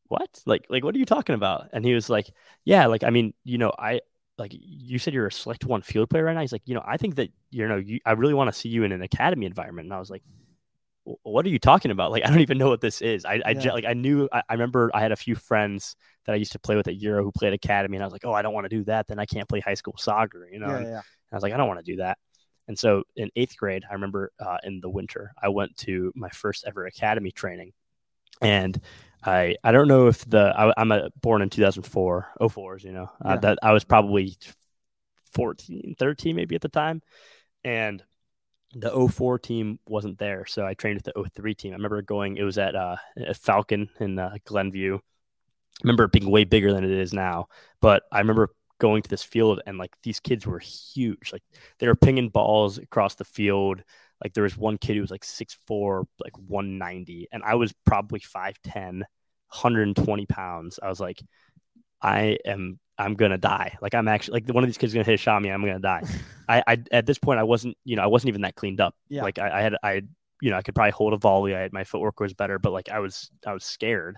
"What? 0.08 0.42
Like 0.46 0.66
like 0.70 0.84
what 0.84 0.96
are 0.96 1.00
you 1.00 1.06
talking 1.06 1.36
about?" 1.36 1.70
And 1.74 1.86
he 1.86 1.94
was 1.94 2.10
like, 2.10 2.30
"Yeah, 2.66 2.88
like 2.88 3.04
I 3.04 3.10
mean, 3.10 3.34
you 3.44 3.58
know, 3.58 3.72
I." 3.78 4.02
Like 4.38 4.54
you 4.54 5.00
said, 5.00 5.14
you're 5.14 5.28
a 5.28 5.32
select 5.34 5.66
one 5.66 5.82
field 5.82 6.10
player 6.10 6.24
right 6.24 6.34
now. 6.34 6.40
He's 6.40 6.54
like, 6.54 6.62
you 6.64 6.74
know, 6.74 6.82
I 6.88 6.96
think 6.96 7.16
that 7.16 7.30
you 7.52 7.68
know, 7.68 7.76
you, 7.76 8.00
I 8.06 8.14
really 8.14 8.34
want 8.34 8.48
to 8.50 8.58
see 8.58 8.70
you 8.70 8.86
in 8.86 8.94
an 8.94 9.02
academy 9.02 9.46
environment. 9.46 9.88
And 9.88 9.94
I 9.94 10.00
was 10.00 10.10
like, 10.10 10.24
"Wh- 10.26 10.49
what 11.24 11.46
are 11.46 11.50
you 11.50 11.60
talking 11.60 11.92
about? 11.92 12.12
Like, 12.12 12.24
I 12.26 12.30
don't 12.30 12.42
even 12.42 12.58
know 12.58 12.70
what 12.70 12.82
this 12.82 13.02
is. 13.02 13.26
I, 13.26 13.42
I 13.46 13.54
Yeah. 13.54 13.74
like, 13.74 13.86
I 13.86 13.94
knew, 13.94 14.28
I, 14.32 14.42
I 14.50 14.54
remember 14.54 14.92
I 14.94 15.02
had 15.02 15.12
a 15.12 15.16
few 15.16 15.36
friends 15.36 15.96
that 16.26 16.34
I 16.34 16.36
used 16.36 16.52
to 16.54 16.60
play 16.60 16.76
with 16.76 16.88
at 16.88 16.98
Euro 16.98 17.24
who 17.24 17.32
played 17.32 17.54
academy, 17.54 17.98
and 17.98 18.04
I 18.04 18.06
was 18.06 18.14
like, 18.14 18.26
oh, 18.26 18.34
I 18.34 18.42
don't 18.42 18.54
want 18.54 18.66
to 18.66 18.76
do 18.76 18.84
that. 18.86 19.08
Then 19.08 19.20
I 19.20 19.26
can't 19.26 19.48
play 19.50 19.60
high 19.60 19.74
school 19.76 19.96
soccer, 19.98 20.48
you 20.52 20.60
know? 20.60 20.74
yeah, 20.74 20.78
And 20.78 20.88
yeah. 20.88 21.02
I 21.32 21.36
was 21.36 21.44
like, 21.44 21.54
I 21.54 21.58
don't 21.58 21.68
want 21.68 21.80
to 21.84 21.92
do 21.92 21.98
that. 21.98 22.18
And 22.68 22.78
so 22.78 23.04
in 23.16 23.30
eighth 23.36 23.58
grade, 23.58 23.84
I 23.90 23.94
remember 23.94 24.32
uh, 24.40 24.58
in 24.64 24.80
the 24.82 24.90
winter, 24.90 25.32
I 25.42 25.50
went 25.50 25.76
to 25.78 26.12
my 26.16 26.30
first 26.30 26.66
ever 26.68 26.86
academy 26.86 27.32
training, 27.32 27.74
and 28.42 28.80
I 29.24 29.56
I 29.64 29.72
don't 29.72 29.88
know 29.88 30.08
if 30.08 30.24
the 30.26 30.54
I, 30.58 30.74
I'm 30.78 30.92
a, 30.92 31.10
born 31.22 31.42
in 31.42 31.50
2004, 31.50 32.30
04s, 32.40 32.84
you 32.84 32.92
know, 32.92 33.10
uh, 33.24 33.38
that 33.38 33.60
I 33.64 33.74
was 33.74 33.84
probably 33.84 34.38
14, 35.34 35.96
13 35.98 36.36
maybe 36.36 36.56
at 36.56 36.62
the 36.62 36.70
time, 36.70 37.02
and 37.64 38.04
the 38.74 39.10
04 39.10 39.40
team 39.40 39.80
wasn't 39.88 40.20
there, 40.20 40.46
so 40.46 40.66
I 40.66 40.74
trained 40.74 41.02
with 41.04 41.14
the 41.14 41.30
03 41.36 41.56
team. 41.56 41.74
I 41.74 41.76
remember 41.76 42.02
going; 42.02 42.38
it 42.38 42.44
was 42.44 42.58
at 42.58 42.76
uh, 42.76 42.98
Falcon 43.34 43.90
in 44.00 44.20
uh, 44.20 44.36
Glenview. 44.46 44.96
I 44.96 45.82
remember 45.84 46.06
it 46.06 46.12
being 46.12 46.30
way 46.30 46.44
bigger 46.44 46.74
than 46.74 46.84
it 46.84 46.92
is 46.92 47.14
now, 47.14 47.48
but 47.82 48.04
I 48.12 48.20
remember 48.20 48.52
going 48.80 49.02
to 49.02 49.10
this 49.10 49.24
field 49.24 49.62
and 49.66 49.78
like 49.78 49.94
these 50.04 50.20
kids 50.20 50.46
were 50.46 50.60
huge. 50.60 51.32
Like 51.32 51.44
they 51.78 51.88
were 51.88 51.96
pinging 51.96 52.30
balls 52.30 52.78
across 52.78 53.16
the 53.16 53.26
field. 53.26 53.84
Like 54.24 54.34
there 54.34 54.44
was 54.44 54.58
one 54.58 54.78
kid 54.78 54.96
who 54.96 55.02
was 55.02 55.12
like 55.12 55.24
6'4, 55.24 56.06
like 56.24 56.38
190, 56.38 57.28
and 57.32 57.44
I 57.44 57.56
was 57.56 57.74
probably 57.86 58.20
5'10, 58.20 58.74
120 58.74 60.26
pounds. 60.26 60.80
I 60.82 60.90
was 60.90 61.00
like, 61.00 61.22
I 62.02 62.38
am 62.46 62.80
I'm 63.00 63.16
gonna 63.16 63.38
die. 63.38 63.78
Like 63.82 63.96
I'm 63.96 64.08
actually 64.08 64.42
like 64.42 64.54
one 64.54 64.64
of 64.64 64.68
these 64.68 64.78
kids 64.78 64.92
is 64.92 64.94
gonna 64.96 65.06
hit 65.06 65.16
a 65.16 65.18
shot 65.18 65.42
me. 65.42 65.50
I'm 65.50 65.62
gonna 65.62 65.80
die. 65.80 66.04
I, 66.50 66.64
I 66.68 66.78
at 66.92 67.06
this 67.06 67.18
point 67.18 67.40
I 67.40 67.44
wasn't 67.44 67.78
you 67.86 67.96
know 67.96 68.04
I 68.04 68.08
wasn't 68.08 68.30
even 68.30 68.42
that 68.42 68.56
cleaned 68.56 68.82
up. 68.82 68.94
Yeah. 69.08 69.24
Like 69.24 69.40
I, 69.40 69.60
I 69.60 69.62
had 69.62 69.76
I 69.82 70.02
you 70.42 70.52
know 70.52 70.58
I 70.58 70.62
could 70.62 70.76
probably 70.76 70.92
hold 70.92 71.14
a 71.14 71.18
volley. 71.18 71.56
I 71.56 71.62
had, 71.62 71.74
my 71.74 71.86
footwork 71.86 72.20
was 72.20 72.34
better, 72.34 72.60
but 72.60 72.74
like 72.74 72.90
I 72.90 73.00
was 73.00 73.32
I 73.48 73.54
was 73.54 73.64
scared. 73.64 74.18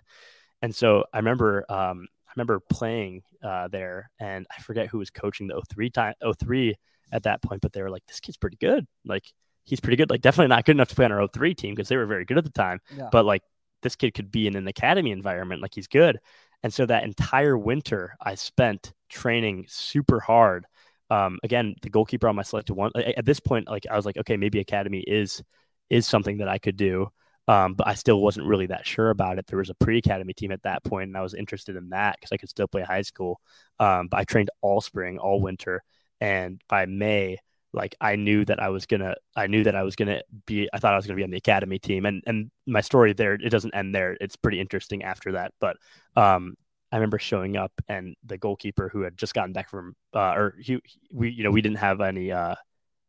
And 0.61 0.75
so 0.75 1.05
I 1.13 1.17
remember 1.17 1.65
um 1.69 2.07
I 2.27 2.31
remember 2.35 2.59
playing 2.59 3.21
uh 3.43 3.67
there 3.67 4.09
and 4.19 4.47
I 4.55 4.61
forget 4.61 4.87
who 4.87 4.97
was 4.97 5.11
coaching 5.11 5.47
the 5.47 5.61
03 5.73 5.89
time 5.91 6.15
03 6.39 6.75
at 7.11 7.23
that 7.23 7.43
point, 7.43 7.61
but 7.61 7.73
they 7.73 7.83
were 7.83 7.91
like 7.91 8.05
this 8.07 8.19
kid's 8.19 8.37
pretty 8.37 8.57
good. 8.57 8.87
Like 9.05 9.31
he's 9.63 9.79
pretty 9.79 9.97
good. 9.97 10.09
Like 10.09 10.21
definitely 10.21 10.47
not 10.47 10.65
good 10.65 10.75
enough 10.75 10.89
to 10.89 10.95
play 10.95 11.05
on 11.05 11.11
our 11.11 11.27
03 11.27 11.53
team 11.53 11.75
because 11.75 11.87
they 11.87 11.97
were 11.97 12.07
very 12.07 12.25
good 12.25 12.39
at 12.39 12.43
the 12.43 12.51
time. 12.51 12.79
Yeah. 12.97 13.09
But 13.11 13.25
like 13.25 13.43
this 13.81 13.95
kid 13.95 14.13
could 14.13 14.31
be 14.31 14.47
in 14.47 14.55
an 14.55 14.67
academy 14.67 15.11
environment. 15.11 15.61
Like 15.61 15.73
he's 15.73 15.87
good. 15.87 16.19
And 16.63 16.73
so 16.73 16.85
that 16.85 17.03
entire 17.03 17.57
winter 17.57 18.15
I 18.21 18.35
spent 18.35 18.93
training 19.09 19.65
super 19.67 20.19
hard. 20.19 20.65
Um, 21.09 21.39
again, 21.43 21.75
the 21.81 21.89
goalkeeper 21.89 22.27
on 22.27 22.35
my 22.35 22.43
selected 22.43 22.73
one 22.73 22.91
at 22.95 23.25
this 23.25 23.39
point, 23.39 23.67
like 23.67 23.85
I 23.89 23.95
was 23.95 24.05
like, 24.05 24.17
okay, 24.17 24.37
maybe 24.37 24.59
academy 24.59 24.99
is 24.99 25.43
is 25.89 26.07
something 26.07 26.37
that 26.37 26.47
I 26.47 26.57
could 26.57 26.77
do. 26.77 27.09
Um, 27.47 27.73
but 27.73 27.87
I 27.87 27.95
still 27.95 28.21
wasn't 28.21 28.47
really 28.47 28.67
that 28.67 28.85
sure 28.85 29.09
about 29.09 29.37
it. 29.37 29.47
There 29.47 29.57
was 29.59 29.69
a 29.69 29.75
pre-academy 29.75 30.33
team 30.33 30.51
at 30.51 30.63
that 30.63 30.83
point, 30.85 31.07
and 31.09 31.17
I 31.17 31.21
was 31.21 31.33
interested 31.33 31.75
in 31.75 31.89
that 31.89 32.15
because 32.15 32.31
I 32.31 32.37
could 32.37 32.49
still 32.49 32.67
play 32.67 32.83
high 32.83 33.01
school. 33.01 33.41
Um, 33.79 34.07
but 34.07 34.17
I 34.17 34.23
trained 34.23 34.51
all 34.61 34.79
spring, 34.79 35.17
all 35.17 35.41
winter, 35.41 35.83
and 36.21 36.61
by 36.69 36.85
May, 36.85 37.39
like 37.73 37.95
I 38.01 38.15
knew 38.15 38.43
that 38.45 38.59
I 38.59 38.69
was 38.69 38.85
gonna, 38.85 39.15
I 39.35 39.47
knew 39.47 39.63
that 39.63 39.75
I 39.75 39.83
was 39.83 39.95
gonna 39.95 40.21
be. 40.45 40.69
I 40.73 40.79
thought 40.79 40.93
I 40.93 40.97
was 40.97 41.05
gonna 41.05 41.17
be 41.17 41.23
on 41.23 41.31
the 41.31 41.37
academy 41.37 41.79
team, 41.79 42.05
and 42.05 42.21
and 42.25 42.51
my 42.65 42.81
story 42.81 43.13
there, 43.13 43.33
it 43.33 43.49
doesn't 43.49 43.75
end 43.75 43.95
there. 43.95 44.17
It's 44.19 44.35
pretty 44.35 44.59
interesting 44.59 45.03
after 45.03 45.33
that. 45.33 45.53
But 45.59 45.77
um, 46.15 46.55
I 46.91 46.97
remember 46.97 47.19
showing 47.19 47.57
up, 47.57 47.71
and 47.87 48.15
the 48.25 48.37
goalkeeper 48.37 48.89
who 48.89 49.01
had 49.01 49.17
just 49.17 49.33
gotten 49.33 49.53
back 49.53 49.69
from, 49.69 49.95
uh, 50.13 50.33
or 50.33 50.55
he, 50.59 50.79
we, 51.13 51.29
you 51.29 51.43
know, 51.43 51.51
we 51.51 51.61
didn't 51.61 51.77
have 51.77 52.01
any. 52.01 52.31
Uh, 52.31 52.55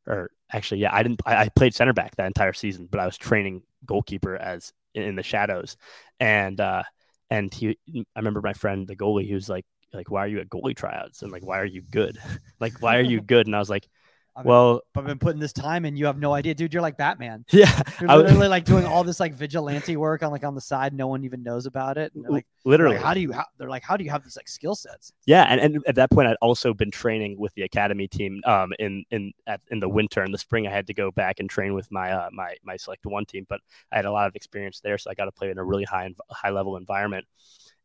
or 0.06 0.30
actually, 0.52 0.80
yeah, 0.80 0.94
I 0.94 1.02
didn't. 1.02 1.22
I, 1.26 1.36
I, 1.42 1.48
played 1.48 1.74
center 1.74 1.92
back 1.92 2.16
that 2.16 2.26
entire 2.26 2.52
season, 2.52 2.88
but 2.90 3.00
I 3.00 3.06
was 3.06 3.16
training 3.16 3.62
goalkeeper 3.86 4.36
as 4.36 4.72
in, 4.94 5.02
in 5.04 5.16
the 5.16 5.22
shadows, 5.22 5.76
and 6.18 6.60
uh, 6.60 6.82
and 7.30 7.52
he, 7.52 7.78
I 7.94 8.04
remember 8.16 8.42
my 8.42 8.52
friend, 8.52 8.86
the 8.86 8.96
goalie, 8.96 9.26
he 9.26 9.34
was 9.34 9.48
like, 9.48 9.64
like, 9.92 10.10
why 10.10 10.24
are 10.24 10.28
you 10.28 10.40
at 10.40 10.48
goalie 10.48 10.76
tryouts? 10.76 11.22
And 11.22 11.32
like, 11.32 11.44
why 11.44 11.60
are 11.60 11.64
you 11.64 11.82
good? 11.82 12.18
like, 12.60 12.80
why 12.82 12.98
are 12.98 13.02
you 13.02 13.20
good? 13.32 13.46
And 13.46 13.56
I 13.56 13.58
was 13.58 13.70
like, 13.70 13.88
I've 14.34 14.46
well, 14.46 14.80
I've 14.96 15.04
been 15.04 15.18
putting 15.18 15.40
this 15.40 15.52
time 15.52 15.84
and 15.84 15.98
you 15.98 16.06
have 16.06 16.18
no 16.18 16.32
idea, 16.32 16.54
dude. 16.54 16.72
You're 16.72 16.82
like 16.82 16.96
Batman. 16.96 17.44
yeah, 17.50 17.82
You're 18.00 18.16
literally 18.16 18.48
like 18.48 18.64
doing 18.64 18.86
all 18.86 19.04
this 19.04 19.20
like 19.20 19.34
vigilante 19.34 19.96
work 19.96 20.22
on 20.22 20.30
like 20.30 20.42
on 20.42 20.54
the 20.54 20.60
side. 20.60 20.94
No 20.94 21.06
one 21.06 21.24
even 21.24 21.42
knows 21.42 21.66
about 21.66 21.98
it. 21.98 22.12
Like, 22.14 22.46
literally, 22.64 22.96
like, 22.96 23.04
how 23.04 23.12
do 23.12 23.20
you? 23.20 23.32
How, 23.32 23.44
they're 23.58 23.68
like, 23.68 23.82
how 23.82 23.96
do 23.96 24.04
you 24.04 24.10
have 24.10 24.24
these 24.24 24.36
like 24.36 24.48
skill 24.48 24.74
sets? 24.74 25.12
Yeah, 25.26 25.44
and, 25.44 25.60
and 25.60 25.84
at 25.86 25.96
that 25.96 26.10
point, 26.10 26.28
I'd 26.28 26.36
also 26.40 26.72
been 26.72 26.90
training 26.90 27.38
with 27.38 27.52
the 27.54 27.62
academy 27.62 28.08
team. 28.08 28.40
Um, 28.46 28.72
in 28.78 29.04
in 29.10 29.32
at, 29.46 29.60
in 29.70 29.80
the 29.80 29.88
winter 29.88 30.22
and 30.22 30.32
the 30.32 30.38
spring, 30.38 30.66
I 30.66 30.70
had 30.70 30.86
to 30.86 30.94
go 30.94 31.10
back 31.10 31.38
and 31.38 31.50
train 31.50 31.74
with 31.74 31.90
my 31.92 32.10
uh, 32.10 32.30
my 32.32 32.56
my 32.64 32.76
select 32.76 33.04
one 33.04 33.26
team. 33.26 33.44
But 33.48 33.60
I 33.92 33.96
had 33.96 34.06
a 34.06 34.12
lot 34.12 34.28
of 34.28 34.34
experience 34.34 34.80
there, 34.80 34.96
so 34.96 35.10
I 35.10 35.14
got 35.14 35.26
to 35.26 35.32
play 35.32 35.50
in 35.50 35.58
a 35.58 35.64
really 35.64 35.84
high 35.84 36.08
high 36.30 36.50
level 36.50 36.78
environment. 36.78 37.26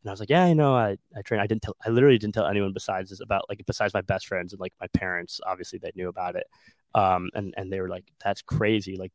And 0.08 0.12
I 0.12 0.14
was 0.14 0.22
like, 0.22 0.30
yeah, 0.30 0.48
you 0.48 0.56
know, 0.56 0.74
I 0.74 0.98
I 1.14 1.22
train. 1.22 1.42
I 1.42 1.48
didn't 1.48 1.64
tell. 1.64 1.76
I 1.86 1.90
literally 1.90 2.18
didn't 2.18 2.34
tell 2.34 2.48
anyone 2.48 2.72
besides 2.72 3.10
this 3.10 3.20
about 3.20 3.44
like 3.50 3.62
besides 3.68 3.94
my 3.94 4.00
best 4.00 4.26
friends 4.26 4.54
and 4.54 4.60
like 4.62 4.72
my 4.80 4.88
parents. 4.94 5.42
Obviously, 5.46 5.80
they 5.80 5.92
knew 5.96 6.08
about 6.08 6.38
it. 6.38 6.48
Um, 6.96 7.30
and 7.34 7.54
and 7.58 7.70
they 7.70 7.82
were 7.82 7.90
like, 7.90 8.06
that's 8.24 8.42
crazy. 8.42 8.96
Like, 8.96 9.12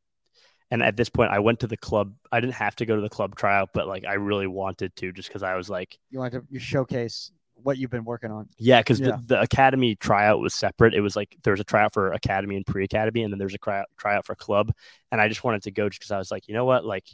and 0.71 0.83
at 0.83 0.99
this 0.99 1.09
point, 1.09 1.31
I 1.31 1.39
went 1.39 1.61
to 1.61 1.67
the 1.67 1.79
club. 1.79 2.13
I 2.31 2.41
didn't 2.41 2.57
have 2.57 2.77
to 2.77 2.85
go 2.85 2.95
to 2.95 3.01
the 3.01 3.09
club 3.09 3.37
tryout, 3.37 3.71
but 3.73 3.89
like 3.89 4.05
I 4.05 4.15
really 4.15 4.47
wanted 4.47 4.95
to, 4.97 5.13
just 5.13 5.29
because 5.29 5.43
I 5.43 5.55
was 5.55 5.71
like. 5.71 5.99
You 6.11 6.19
want 6.19 6.35
to 6.35 6.45
you 6.51 6.59
showcase 6.59 7.33
what 7.55 7.79
you've 7.79 7.91
been 7.91 8.05
working 8.05 8.31
on. 8.31 8.51
Yeah, 8.59 8.81
because 8.81 9.01
Yeah. 9.01 9.13
the, 9.13 9.23
the 9.29 9.41
academy 9.41 9.95
tryout 9.95 10.41
was 10.41 10.55
separate. 10.55 10.93
It 10.95 11.01
was 11.01 11.17
like 11.17 11.39
there 11.43 11.53
was 11.53 11.61
a 11.61 11.65
tryout 11.65 11.95
for 11.95 12.13
academy 12.13 12.57
and 12.57 12.67
pre-academy, 12.67 13.23
and 13.23 13.33
then 13.33 13.39
there's 13.39 13.55
a 13.55 13.59
tryout, 13.59 13.87
tryout 13.97 14.27
for 14.27 14.35
club. 14.35 14.73
And 15.11 15.23
I 15.23 15.29
just 15.29 15.43
wanted 15.43 15.63
to 15.63 15.71
go 15.71 15.89
just 15.89 16.01
because 16.01 16.11
I 16.11 16.19
was 16.19 16.31
like, 16.31 16.49
you 16.49 16.55
know 16.55 16.65
what, 16.67 16.85
like, 16.85 17.07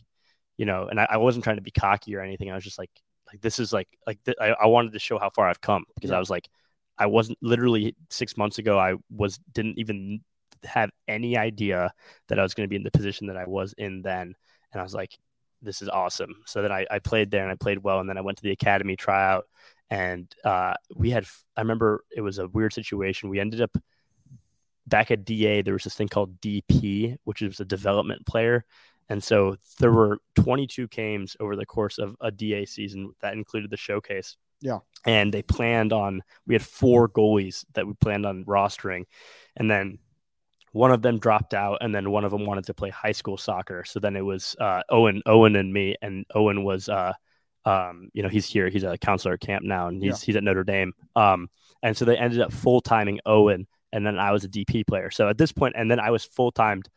you 0.57 0.67
know, 0.67 0.89
and 0.89 0.99
I, 0.99 1.07
I 1.11 1.17
wasn't 1.19 1.45
trying 1.45 1.57
to 1.57 1.63
be 1.63 1.71
cocky 1.71 2.17
or 2.17 2.23
anything. 2.23 2.51
I 2.51 2.55
was 2.55 2.65
just 2.65 2.79
like, 2.79 2.91
like 3.33 3.41
this 3.41 3.59
is 3.59 3.73
like, 3.73 3.89
like 4.07 4.23
th- 4.25 4.37
I, 4.41 4.49
I 4.51 4.67
wanted 4.67 4.93
to 4.93 4.99
show 4.99 5.19
how 5.19 5.31
far 5.31 5.49
I've 5.49 5.61
come 5.61 5.85
because 5.95 6.11
Yeah. 6.11 6.17
I 6.17 6.21
was 6.21 6.31
like, 6.31 6.49
I 6.99 7.07
wasn't 7.07 7.39
literally 7.43 7.95
six 8.11 8.37
months 8.37 8.59
ago. 8.59 8.79
I 8.79 8.95
was 9.11 9.39
didn't 9.53 9.79
even 9.79 10.21
have 10.65 10.91
any 11.07 11.37
idea 11.37 11.93
that 12.29 12.39
I 12.39 12.43
was 12.43 12.55
going 12.55 12.65
to 12.65 12.69
be 12.69 12.77
in 12.77 12.83
the 12.83 12.91
position 12.91 13.29
that 13.29 13.37
I 13.37 13.47
was 13.47 13.75
in 13.79 14.03
then, 14.03 14.35
and 14.73 14.81
I 14.81 14.83
was 14.83 14.95
like, 14.95 15.17
this 15.63 15.83
is 15.83 15.89
awesome. 15.89 16.35
So 16.47 16.63
then 16.63 16.73
I, 16.73 16.87
I 16.91 16.99
played 16.99 17.31
there 17.31 17.43
and 17.43 17.53
I 17.53 17.57
played 17.57 17.79
well, 17.79 18.01
and 18.01 18.09
then 18.09 18.19
I 18.19 18.23
went 18.23 18.39
to 18.39 18.43
the 18.43 18.53
academy 18.53 18.97
tryout 18.97 19.47
and 19.91 20.31
uh, 20.45 20.75
we 20.95 21.11
had 21.11 21.25
i 21.57 21.61
remember 21.63 22.05
it 22.15 22.21
was 22.21 22.39
a 22.39 22.49
weird 22.49 22.73
situation 22.73 23.31
we 23.31 23.41
ended 23.41 23.61
up 23.63 23.77
back 24.87 25.11
at 25.11 25.25
da 25.25 25.63
there 25.63 25.75
was 25.75 25.85
this 25.85 25.95
thing 25.95 26.09
called 26.09 26.41
dp 26.41 27.17
which 27.25 27.43
is 27.43 27.61
a 27.61 27.65
development 27.65 28.25
player 28.27 28.65
and 29.09 29.23
so 29.23 29.57
there 29.79 29.93
were 29.93 30.19
22 30.35 30.89
games 30.89 31.37
over 31.41 31.57
the 31.57 31.67
course 31.67 31.99
of 31.99 32.17
a 32.21 32.31
da 32.31 32.65
season 32.65 33.13
that 33.21 33.33
included 33.35 33.71
the 33.71 33.77
showcase 33.77 34.37
Yeah. 34.61 34.79
and 35.07 35.33
they 35.33 35.43
planned 35.43 35.93
on 35.93 36.23
we 36.47 36.55
had 36.55 36.63
four 36.63 37.09
goalies 37.09 37.65
that 37.75 37.87
we 37.87 37.95
planned 37.95 38.27
on 38.27 38.45
rostering 38.45 39.05
and 39.57 39.71
then 39.71 39.99
one 40.73 40.93
of 40.93 41.01
them 41.03 41.19
dropped 41.19 41.55
out 41.55 41.79
and 41.81 41.95
then 41.95 42.11
one 42.11 42.25
of 42.25 42.31
them 42.31 42.45
wanted 42.45 42.65
to 42.67 42.75
play 42.75 42.91
high 42.91 43.13
school 43.13 43.37
soccer 43.39 43.85
so 43.85 44.01
then 44.01 44.17
it 44.17 44.21
was 44.25 44.55
uh, 44.61 44.83
owen 44.91 45.23
owen 45.27 45.57
and 45.57 45.73
me 45.73 45.97
and 46.03 46.27
owen 46.35 46.65
was 46.65 46.89
uh, 46.89 47.13
um, 47.65 48.09
you 48.15 48.23
know, 48.23 48.31
he's 48.31 48.47
here. 48.47 48.71
He's 48.71 48.85
a 48.85 48.97
counselor 48.97 49.35
at 49.35 49.41
camp 49.41 49.63
now, 49.63 49.89
and 49.89 50.03
he's 50.03 50.23
he's 50.23 50.37
at 50.37 50.45
Notre 50.45 50.65
Dame. 50.65 50.95
Um, 51.15 51.51
and 51.83 51.95
so 51.95 52.07
they 52.07 52.17
ended 52.17 52.41
up 52.41 52.51
full 52.51 52.81
timing 52.81 53.21
Owen, 53.27 53.67
and 53.93 54.07
then 54.07 54.19
I 54.19 54.31
was 54.33 54.45
a 54.45 54.49
DP 54.49 54.87
player. 54.87 55.11
So 55.11 55.29
at 55.29 55.37
this 55.37 55.53
point, 55.53 55.75
and 55.77 55.91
then 55.91 56.01
I 56.01 56.11
was 56.11 56.25
full 56.25 56.51
timed 56.51 56.89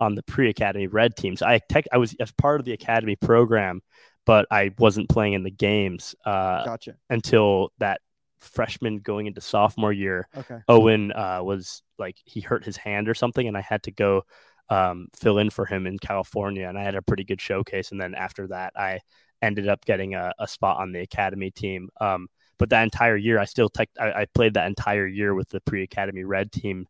on 0.00 0.14
the 0.14 0.22
pre 0.22 0.48
academy 0.48 0.86
red 0.86 1.16
team. 1.16 1.36
So 1.36 1.46
I 1.46 1.60
tech, 1.68 1.86
I 1.92 1.98
was 1.98 2.14
as 2.20 2.32
part 2.32 2.60
of 2.60 2.66
the 2.66 2.72
academy 2.72 3.16
program, 3.16 3.82
but 4.26 4.46
I 4.50 4.72
wasn't 4.78 5.08
playing 5.08 5.32
in 5.34 5.42
the 5.42 5.50
games 5.50 6.14
uh, 6.24 6.64
Gotcha. 6.64 6.94
until 7.10 7.72
that 7.78 8.00
freshman 8.38 8.98
going 8.98 9.26
into 9.26 9.40
sophomore 9.40 9.92
year. 9.92 10.28
Okay. 10.36 10.58
Owen 10.68 11.12
uh, 11.12 11.40
was 11.42 11.82
like 11.98 12.16
he 12.24 12.40
hurt 12.40 12.64
his 12.64 12.76
hand 12.76 13.08
or 13.08 13.14
something, 13.14 13.46
and 13.46 13.56
I 13.56 13.60
had 13.60 13.82
to 13.84 13.90
go 13.90 14.24
um, 14.70 15.08
fill 15.16 15.38
in 15.38 15.50
for 15.50 15.66
him 15.66 15.86
in 15.86 15.98
California, 15.98 16.68
and 16.68 16.78
I 16.78 16.82
had 16.82 16.94
a 16.94 17.02
pretty 17.02 17.24
good 17.24 17.40
showcase. 17.40 17.90
And 17.90 18.00
then 18.00 18.14
after 18.14 18.48
that, 18.48 18.72
I 18.76 19.00
ended 19.42 19.68
up 19.68 19.84
getting 19.84 20.14
a, 20.14 20.32
a 20.38 20.48
spot 20.48 20.78
on 20.78 20.92
the 20.92 21.00
academy 21.00 21.50
team. 21.50 21.88
Um, 22.00 22.28
but 22.58 22.70
that 22.70 22.82
entire 22.82 23.16
year, 23.16 23.38
I 23.38 23.44
still 23.44 23.68
tech, 23.68 23.88
I, 23.98 24.12
I 24.12 24.26
played 24.34 24.54
that 24.54 24.66
entire 24.66 25.06
year 25.06 25.34
with 25.34 25.48
the 25.48 25.60
pre-academy 25.60 26.24
red 26.24 26.50
team, 26.50 26.86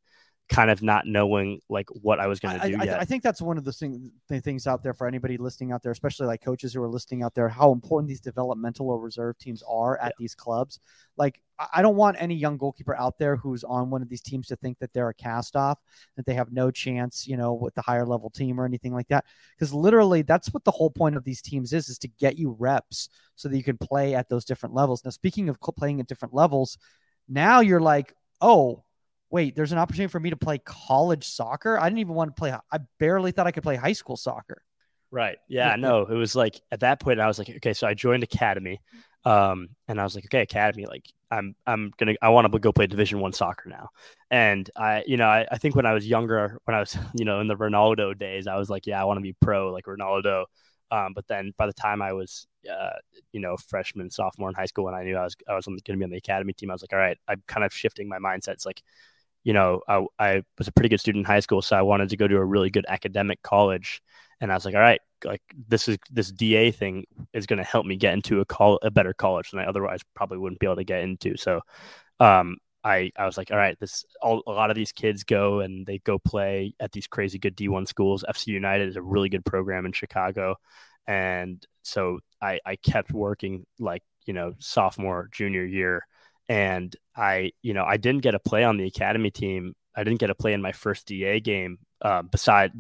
kind 0.49 0.71
of 0.71 0.83
not 0.83 1.07
knowing 1.07 1.61
like 1.69 1.89
what 1.91 2.19
I 2.19 2.27
was 2.27 2.41
going 2.41 2.59
to 2.59 2.69
do 2.69 2.77
I, 2.81 2.85
yet. 2.85 3.01
I 3.01 3.05
think 3.05 3.23
that's 3.23 3.43
one 3.43 3.59
of 3.59 3.65
the 3.65 3.73
thing, 3.73 4.11
the 4.29 4.41
things 4.41 4.67
out 4.67 4.83
there 4.83 4.95
for 4.95 5.07
anybody 5.07 5.37
listening 5.37 5.73
out 5.73 5.83
there, 5.83 5.93
especially 5.93 6.27
like 6.27 6.43
coaches 6.43 6.73
who 6.73 6.83
are 6.83 6.89
listening 6.89 7.23
out 7.23 7.35
there, 7.35 7.49
how 7.49 7.71
important 7.71 8.09
these 8.09 8.21
developmental 8.21 8.89
or 8.89 8.99
reserve 8.99 9.39
teams 9.39 9.63
are 9.69 9.99
at 9.99 10.15
these 10.19 10.35
clubs. 10.35 10.81
Like, 11.19 11.43
I- 11.59 11.69
I 11.75 11.83
don't 11.83 11.97
want 11.97 12.17
any 12.19 12.35
young 12.35 12.57
goalkeeper 12.57 12.97
out 12.97 13.19
there 13.19 13.37
who's 13.37 13.63
on 13.63 13.91
one 13.91 14.01
of 14.01 14.09
these 14.09 14.23
teams 14.23 14.47
to 14.47 14.57
think 14.57 14.79
that 14.79 14.93
they're 14.95 15.11
a 15.11 15.15
cast 15.15 15.55
off, 15.55 15.79
that 16.17 16.25
they 16.25 16.35
have 16.35 16.51
no 16.51 16.71
chance, 16.71 17.27
you 17.27 17.37
know, 17.37 17.53
with 17.53 17.75
the 17.75 17.83
higher 17.83 18.07
level 18.07 18.31
team 18.31 18.59
or 18.59 18.65
anything 18.65 18.95
like 18.95 19.09
that. 19.09 19.27
Because 19.55 19.75
literally, 19.75 20.23
that's 20.23 20.49
what 20.55 20.65
the 20.65 20.71
whole 20.71 20.91
point 20.91 21.17
of 21.17 21.25
these 21.25 21.43
teams 21.43 21.75
is: 21.75 21.91
is 21.91 21.99
to 21.99 22.09
get 22.09 22.39
you 22.39 22.57
reps 22.59 23.11
so 23.35 23.49
that 23.49 23.57
you 23.57 23.65
can 23.65 23.77
play 23.77 24.15
at 24.15 24.31
those 24.31 24.47
different 24.47 24.75
levels. 24.75 25.05
Now, 25.05 25.11
speaking 25.11 25.51
of 25.51 25.61
playing 25.61 26.01
at 26.01 26.07
different 26.07 26.33
levels, 26.33 26.79
now 27.29 27.61
you're 27.61 27.81
like, 27.81 28.15
oh, 28.41 28.85
wait, 29.31 29.55
there's 29.55 29.73
an 29.73 29.79
opportunity 29.79 30.11
for 30.11 30.21
me 30.21 30.31
to 30.31 30.37
play 30.37 30.59
college 30.59 31.27
soccer. 31.27 31.79
I 31.79 31.85
didn't 31.85 31.99
even 31.99 32.15
want 32.15 32.35
to 32.35 32.39
play. 32.39 32.53
I 32.53 32.79
barely 32.99 33.33
thought 33.33 33.47
I 33.47 33.51
could 33.51 33.63
play 33.63 33.77
high 33.77 33.93
school 33.93 34.17
soccer. 34.17 34.63
Right. 35.11 35.39
Yeah, 35.49 35.77
no, 35.77 36.03
it 36.03 36.15
was 36.15 36.35
like 36.37 36.61
at 36.71 36.81
that 36.81 37.01
point 37.01 37.21
I 37.21 37.27
was 37.27 37.39
like, 37.39 37.49
okay, 37.49 37.73
so 37.73 37.87
I 37.87 37.95
joined 37.95 38.23
Academy. 38.23 38.81
Um, 39.25 39.71
and 39.89 40.01
I 40.01 40.05
was 40.05 40.15
like, 40.15 40.27
okay, 40.27 40.43
Academy, 40.43 40.87
like 40.87 41.07
I'm 41.31 41.55
I'm 41.67 41.93
gonna 41.99 42.15
I 42.23 42.29
want 42.29 42.51
to 42.51 42.59
go 42.59 42.73
play 42.73 42.87
division 42.87 43.21
one 43.21 43.33
soccer 43.33 43.69
now. 43.69 43.89
And 44.31 44.69
I 44.77 45.05
you 45.07 45.17
know, 45.17 45.27
I, 45.27 45.47
I 45.51 45.59
think 45.59 45.75
when 45.75 45.87
I 45.87 45.95
was 45.95 46.07
younger, 46.07 46.59
when 46.65 46.75
I 46.75 46.81
was, 46.81 46.97
you 47.15 47.25
know, 47.25 47.41
in 47.41 47.49
the 47.49 47.57
Ronaldo 47.57 48.19
days, 48.19 48.47
I 48.47 48.57
was 48.57 48.69
like, 48.71 48.87
yeah, 48.87 49.01
I 49.01 49.05
want 49.05 49.19
to 49.19 49.23
be 49.23 49.35
pro 49.41 49.73
like 49.73 49.85
Ronaldo. 49.87 50.45
Um, 50.91 51.13
but 51.15 51.27
then 51.27 51.53
by 51.59 51.67
the 51.67 51.73
time 51.73 52.01
I 52.01 52.13
was 52.13 52.47
uh, 52.71 52.97
you 53.33 53.41
know, 53.41 53.57
freshman, 53.57 54.11
sophomore 54.11 54.49
in 54.49 54.55
high 54.55 54.67
school, 54.67 54.89
and 54.89 54.97
I 54.97 55.05
knew 55.05 55.17
I 55.17 55.25
was 55.25 55.37
I 55.49 55.55
was 55.55 55.67
going 55.67 55.81
to 55.81 55.97
be 55.97 56.05
on 56.05 56.11
the 56.11 56.17
academy 56.17 56.53
team, 56.53 56.71
I 56.71 56.75
was 56.75 56.83
like, 56.83 56.93
all 56.93 56.99
right, 56.99 57.19
I'm 57.29 57.43
kind 57.47 57.65
of 57.65 57.73
shifting 57.73 58.09
my 58.09 58.19
mindset. 58.19 58.55
It's 58.55 58.67
like, 58.67 58.83
you 59.45 59.53
know, 59.53 59.81
I, 59.89 60.05
I 60.19 60.43
was 60.59 60.69
a 60.69 60.73
pretty 60.73 60.89
good 60.89 61.01
student 61.01 61.23
in 61.23 61.27
high 61.27 61.41
school, 61.41 61.63
so 61.63 61.77
I 61.77 61.83
wanted 61.83 62.11
to 62.11 62.17
go 62.17 62.29
to 62.29 62.37
a 62.37 62.45
really 62.45 62.71
good 62.71 62.87
academic 62.89 63.43
college 63.43 64.03
and 64.41 64.53
I 64.53 64.55
was 64.55 64.65
like, 64.65 64.75
all 64.75 64.81
right, 64.81 65.01
like 65.25 65.43
this 65.69 65.89
is 65.89 65.99
this 66.11 66.31
DA 66.31 66.71
thing 66.71 67.05
is 67.33 67.47
going 67.47 67.59
to 67.59 67.65
help 67.65 67.87
me 67.87 67.97
get 67.97 68.15
into 68.15 68.41
a 68.41 68.45
call 68.45 68.79
a 68.83 68.91
better 68.91 69.13
college 69.13 69.51
than 69.51 69.61
I 69.61 69.67
otherwise 69.67 70.01
probably 70.15 70.39
wouldn't 70.39 70.61
be 70.61 70.67
able 70.67 70.77
to 70.77 70.85
get 70.85 71.03
into. 71.03 71.37
So, 71.37 71.61
um, 72.21 72.59
I 72.85 73.11
I 73.17 73.27
was 73.27 73.37
like, 73.37 73.51
all 73.51 73.57
right, 73.59 73.79
this 73.81 74.05
all, 74.23 74.43
a 74.47 74.53
lot 74.53 74.71
of 74.71 74.77
these 74.77 74.93
kids 74.93 75.25
go 75.25 75.61
and 75.61 75.87
they 75.87 75.99
go 75.99 76.19
play 76.19 76.75
at 76.81 76.93
these 76.93 77.09
crazy 77.09 77.39
good 77.39 77.57
D1 77.57 77.89
schools. 77.89 78.25
FC 78.29 78.49
United 78.49 78.89
is 78.89 78.97
a 78.97 79.03
really 79.03 79.29
good 79.29 79.45
program 79.45 79.87
in 79.87 79.93
Chicago, 79.93 80.57
and 81.07 81.65
so 81.83 82.21
I 82.41 82.61
I 82.65 82.77
kept 82.77 83.13
working 83.13 83.67
like 83.81 84.03
you 84.27 84.35
know 84.35 84.55
sophomore 84.59 85.29
junior 85.33 85.65
year 85.65 86.07
and 86.49 86.95
I, 87.17 87.53
you 87.63 87.75
know, 87.75 87.85
I 87.85 87.97
didn't 87.97 88.23
get 88.23 88.35
a 88.35 88.39
play 88.39 88.65
on 88.65 88.77
the 88.77 88.87
academy 88.87 89.31
team. 89.31 89.75
I 89.95 90.05
didn't 90.05 90.21
get 90.21 90.31
a 90.31 90.35
play 90.35 90.53
in 90.53 90.63
my 90.63 90.73
first 90.73 91.07
DA 91.07 91.41
game. 91.41 91.79
Uh, 92.01 92.23
beside 92.23 92.71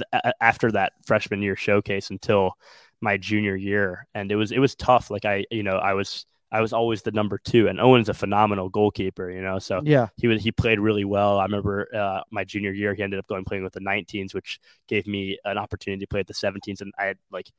after 0.40 0.70
that 0.70 0.92
freshman 1.04 1.42
year 1.42 1.56
showcase 1.56 2.10
until 2.10 2.52
my 3.00 3.16
junior 3.16 3.56
year, 3.56 4.06
and 4.14 4.30
it 4.30 4.36
was 4.36 4.52
it 4.52 4.60
was 4.60 4.76
tough. 4.76 5.10
Like 5.10 5.24
I, 5.24 5.44
you 5.50 5.64
know, 5.64 5.76
I 5.76 5.94
was 5.94 6.24
I 6.50 6.60
was 6.60 6.72
always 6.72 7.02
the 7.02 7.10
number 7.10 7.38
two, 7.38 7.68
and 7.68 7.80
Owen's 7.80 8.08
a 8.08 8.14
phenomenal 8.14 8.68
goalkeeper, 8.68 9.30
you 9.30 9.42
know. 9.42 9.58
So 9.58 9.82
yeah, 9.84 10.08
he 10.16 10.28
was 10.28 10.42
he 10.42 10.52
played 10.52 10.80
really 10.80 11.04
well. 11.04 11.38
I 11.38 11.44
remember 11.44 11.88
uh, 11.94 12.20
my 12.30 12.44
junior 12.44 12.72
year, 12.72 12.94
he 12.94 13.02
ended 13.02 13.18
up 13.18 13.26
going 13.26 13.44
playing 13.44 13.64
with 13.64 13.74
the 13.74 13.80
19s, 13.80 14.34
which 14.34 14.60
gave 14.86 15.06
me 15.06 15.38
an 15.44 15.58
opportunity 15.58 16.04
to 16.04 16.08
play 16.08 16.20
at 16.20 16.26
the 16.26 16.34
17s, 16.34 16.80
and 16.80 16.92
I 16.98 17.06
had 17.06 17.18
like 17.30 17.50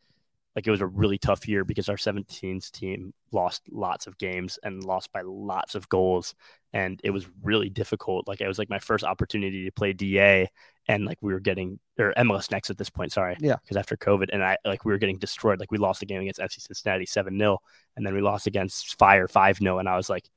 like 0.60 0.68
it 0.68 0.72
was 0.72 0.82
a 0.82 0.88
really 0.88 1.18
tough 1.18 1.48
year 1.48 1.64
because 1.64 1.88
our 1.88 1.96
17s 1.96 2.70
team 2.70 3.14
lost 3.32 3.62
lots 3.72 4.08
of 4.08 4.18
games 4.18 4.60
and 4.62 4.84
lost 4.84 5.10
by 5.14 5.22
lots 5.22 5.74
of 5.74 5.88
goals. 5.88 6.36
And 6.74 7.00
it 7.02 7.12
was 7.12 7.26
really 7.42 7.70
difficult. 7.70 8.28
Like 8.28 8.42
it 8.42 8.48
was 8.50 8.60
like 8.60 8.70
my 8.70 8.80
first 8.80 9.06
opportunity 9.06 9.64
to 9.64 9.72
play 9.72 9.94
da 9.94 10.48
and 10.90 11.06
like 11.06 11.18
we 11.22 11.32
were 11.32 11.40
getting 11.40 11.80
or 11.98 12.14
mls 12.18 12.52
next 12.52 12.70
at 12.70 12.78
this 12.78 12.90
point 12.90 13.14
sorry 13.14 13.38
yeah. 13.40 13.56
because 13.62 13.78
after 13.78 13.96
covid. 13.96 14.32
And 14.34 14.44
i 14.44 14.58
like 14.66 14.84
we 14.84 14.92
were 14.92 14.98
getting 14.98 15.18
destroyed. 15.18 15.62
Like 15.62 15.72
we 15.72 15.78
lost 15.78 16.02
a 16.02 16.06
game 16.06 16.20
against 16.20 16.42
fc 16.42 16.60
cincinnati 16.60 17.06
7-0 17.06 17.58
and 17.96 18.06
then 18.06 18.14
we 18.14 18.20
lost 18.20 18.46
against 18.46 19.00
fire 19.00 19.30
5-0 19.30 19.80
and 19.80 19.88
i 19.88 19.96
was 19.96 20.10
like 20.10 20.30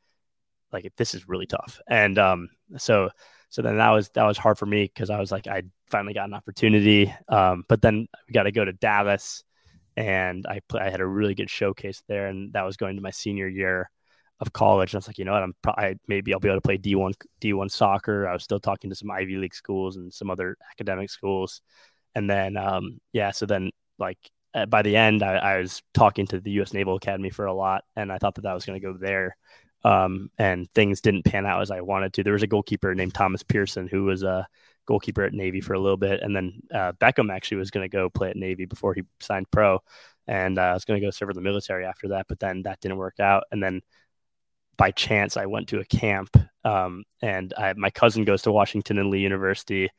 like 0.72 0.88
this 0.96 1.14
is 1.14 1.28
really 1.28 1.46
tough. 1.46 1.80
And 1.88 2.16
um 2.16 2.48
so 2.78 3.10
so 3.48 3.60
then 3.60 3.78
that 3.78 3.90
was 3.90 4.08
that 4.10 4.22
was 4.24 4.38
hard 4.38 4.56
for 4.56 4.66
me 4.66 4.84
because 4.84 5.10
i 5.10 5.18
was 5.18 5.32
like 5.32 5.48
i 5.48 5.64
finally 5.88 6.14
got 6.14 6.28
an 6.28 6.34
opportunity. 6.34 7.12
Um 7.28 7.64
but 7.68 7.82
then 7.82 8.06
we 8.28 8.32
got 8.32 8.44
to 8.44 8.52
go 8.52 8.64
to 8.64 8.72
dallas 8.72 9.42
and 9.96 10.46
I 10.46 10.60
I 10.74 10.90
had 10.90 11.00
a 11.00 11.06
really 11.06 11.34
good 11.34 11.50
showcase 11.50 12.02
there, 12.08 12.26
and 12.26 12.52
that 12.52 12.64
was 12.64 12.76
going 12.76 12.96
to 12.96 13.02
my 13.02 13.10
senior 13.10 13.48
year 13.48 13.90
of 14.40 14.52
college. 14.52 14.92
And 14.92 14.98
I 14.98 15.00
was 15.00 15.08
like, 15.08 15.18
you 15.18 15.24
know 15.24 15.32
what, 15.32 15.42
I'm 15.42 15.54
probably 15.62 15.98
maybe 16.08 16.32
I'll 16.32 16.40
be 16.40 16.48
able 16.48 16.58
to 16.58 16.62
play 16.62 16.78
D1 16.78 17.14
D1 17.40 17.70
soccer. 17.70 18.28
I 18.28 18.32
was 18.32 18.42
still 18.44 18.60
talking 18.60 18.90
to 18.90 18.96
some 18.96 19.10
Ivy 19.10 19.36
League 19.36 19.54
schools 19.54 19.96
and 19.96 20.12
some 20.12 20.30
other 20.30 20.56
academic 20.72 21.10
schools, 21.10 21.62
and 22.14 22.28
then 22.28 22.56
um, 22.56 23.00
yeah, 23.12 23.30
so 23.30 23.46
then 23.46 23.70
like 23.98 24.18
by 24.68 24.82
the 24.82 24.96
end, 24.96 25.22
I, 25.22 25.36
I, 25.36 25.58
was 25.58 25.82
talking 25.94 26.26
to 26.26 26.40
the 26.40 26.50
U.S. 26.52 26.74
Naval 26.74 26.96
Academy 26.96 27.30
for 27.30 27.46
a 27.46 27.54
lot, 27.54 27.84
and 27.96 28.12
I 28.12 28.18
thought 28.18 28.34
that 28.34 28.42
that 28.42 28.52
was 28.52 28.66
going 28.66 28.78
to 28.78 28.86
go 28.86 28.96
there. 28.98 29.36
Um, 29.84 30.30
and 30.38 30.70
things 30.70 31.00
didn't 31.00 31.24
pan 31.24 31.44
out 31.44 31.60
as 31.60 31.70
I 31.70 31.80
wanted 31.80 32.12
to. 32.14 32.22
There 32.22 32.34
was 32.34 32.44
a 32.44 32.48
goalkeeper 32.48 32.94
named 32.94 33.14
Thomas 33.14 33.42
Pearson 33.42 33.88
who 33.88 34.04
was 34.04 34.22
a 34.22 34.46
goalkeeper 34.86 35.22
at 35.22 35.32
Navy 35.32 35.60
for 35.60 35.74
a 35.74 35.80
little 35.80 35.96
bit, 35.96 36.22
and 36.22 36.34
then 36.34 36.60
uh, 36.72 36.92
Beckham 36.92 37.32
actually 37.32 37.58
was 37.58 37.70
going 37.70 37.84
to 37.84 37.88
go 37.88 38.10
play 38.10 38.30
at 38.30 38.36
Navy 38.36 38.64
before 38.64 38.94
he 38.94 39.02
signed 39.20 39.50
pro, 39.50 39.80
and 40.26 40.58
uh, 40.58 40.62
I 40.62 40.74
was 40.74 40.84
going 40.84 41.00
to 41.00 41.06
go 41.06 41.10
serve 41.10 41.30
in 41.30 41.36
the 41.36 41.42
military 41.42 41.84
after 41.84 42.08
that, 42.08 42.26
but 42.28 42.38
then 42.38 42.62
that 42.62 42.80
didn't 42.80 42.98
work 42.98 43.20
out, 43.20 43.44
and 43.50 43.62
then 43.62 43.82
by 44.76 44.90
chance 44.90 45.36
I 45.36 45.46
went 45.46 45.68
to 45.68 45.80
a 45.80 45.84
camp, 45.84 46.36
um, 46.64 47.04
and 47.20 47.52
I, 47.56 47.74
my 47.74 47.90
cousin 47.90 48.24
goes 48.24 48.42
to 48.42 48.52
Washington 48.52 48.98
and 48.98 49.10
Lee 49.10 49.20
University, 49.20 49.90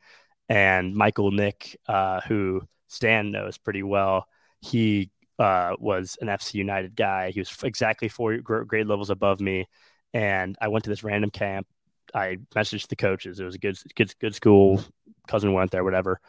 and 0.48 0.94
Michael 0.94 1.30
Nick, 1.30 1.78
uh, 1.86 2.20
who 2.22 2.62
Stan 2.88 3.30
knows 3.30 3.58
pretty 3.58 3.82
well, 3.82 4.26
he 4.60 5.10
uh, 5.38 5.74
was 5.78 6.16
an 6.20 6.28
FC 6.28 6.54
United 6.54 6.94
guy. 6.96 7.30
He 7.30 7.40
was 7.40 7.54
exactly 7.62 8.08
four 8.08 8.38
grade 8.38 8.86
levels 8.86 9.10
above 9.10 9.40
me, 9.40 9.66
and 10.12 10.56
I 10.60 10.68
went 10.68 10.84
to 10.84 10.90
this 10.90 11.04
random 11.04 11.30
camp 11.30 11.66
I 12.14 12.38
messaged 12.54 12.88
the 12.88 12.96
coaches. 12.96 13.40
It 13.40 13.44
was 13.44 13.56
a 13.56 13.58
good, 13.58 13.78
good, 13.94 14.14
good 14.20 14.34
school. 14.34 14.82
Cousin 15.26 15.52
went 15.52 15.70
there, 15.72 15.84
whatever. 15.84 16.20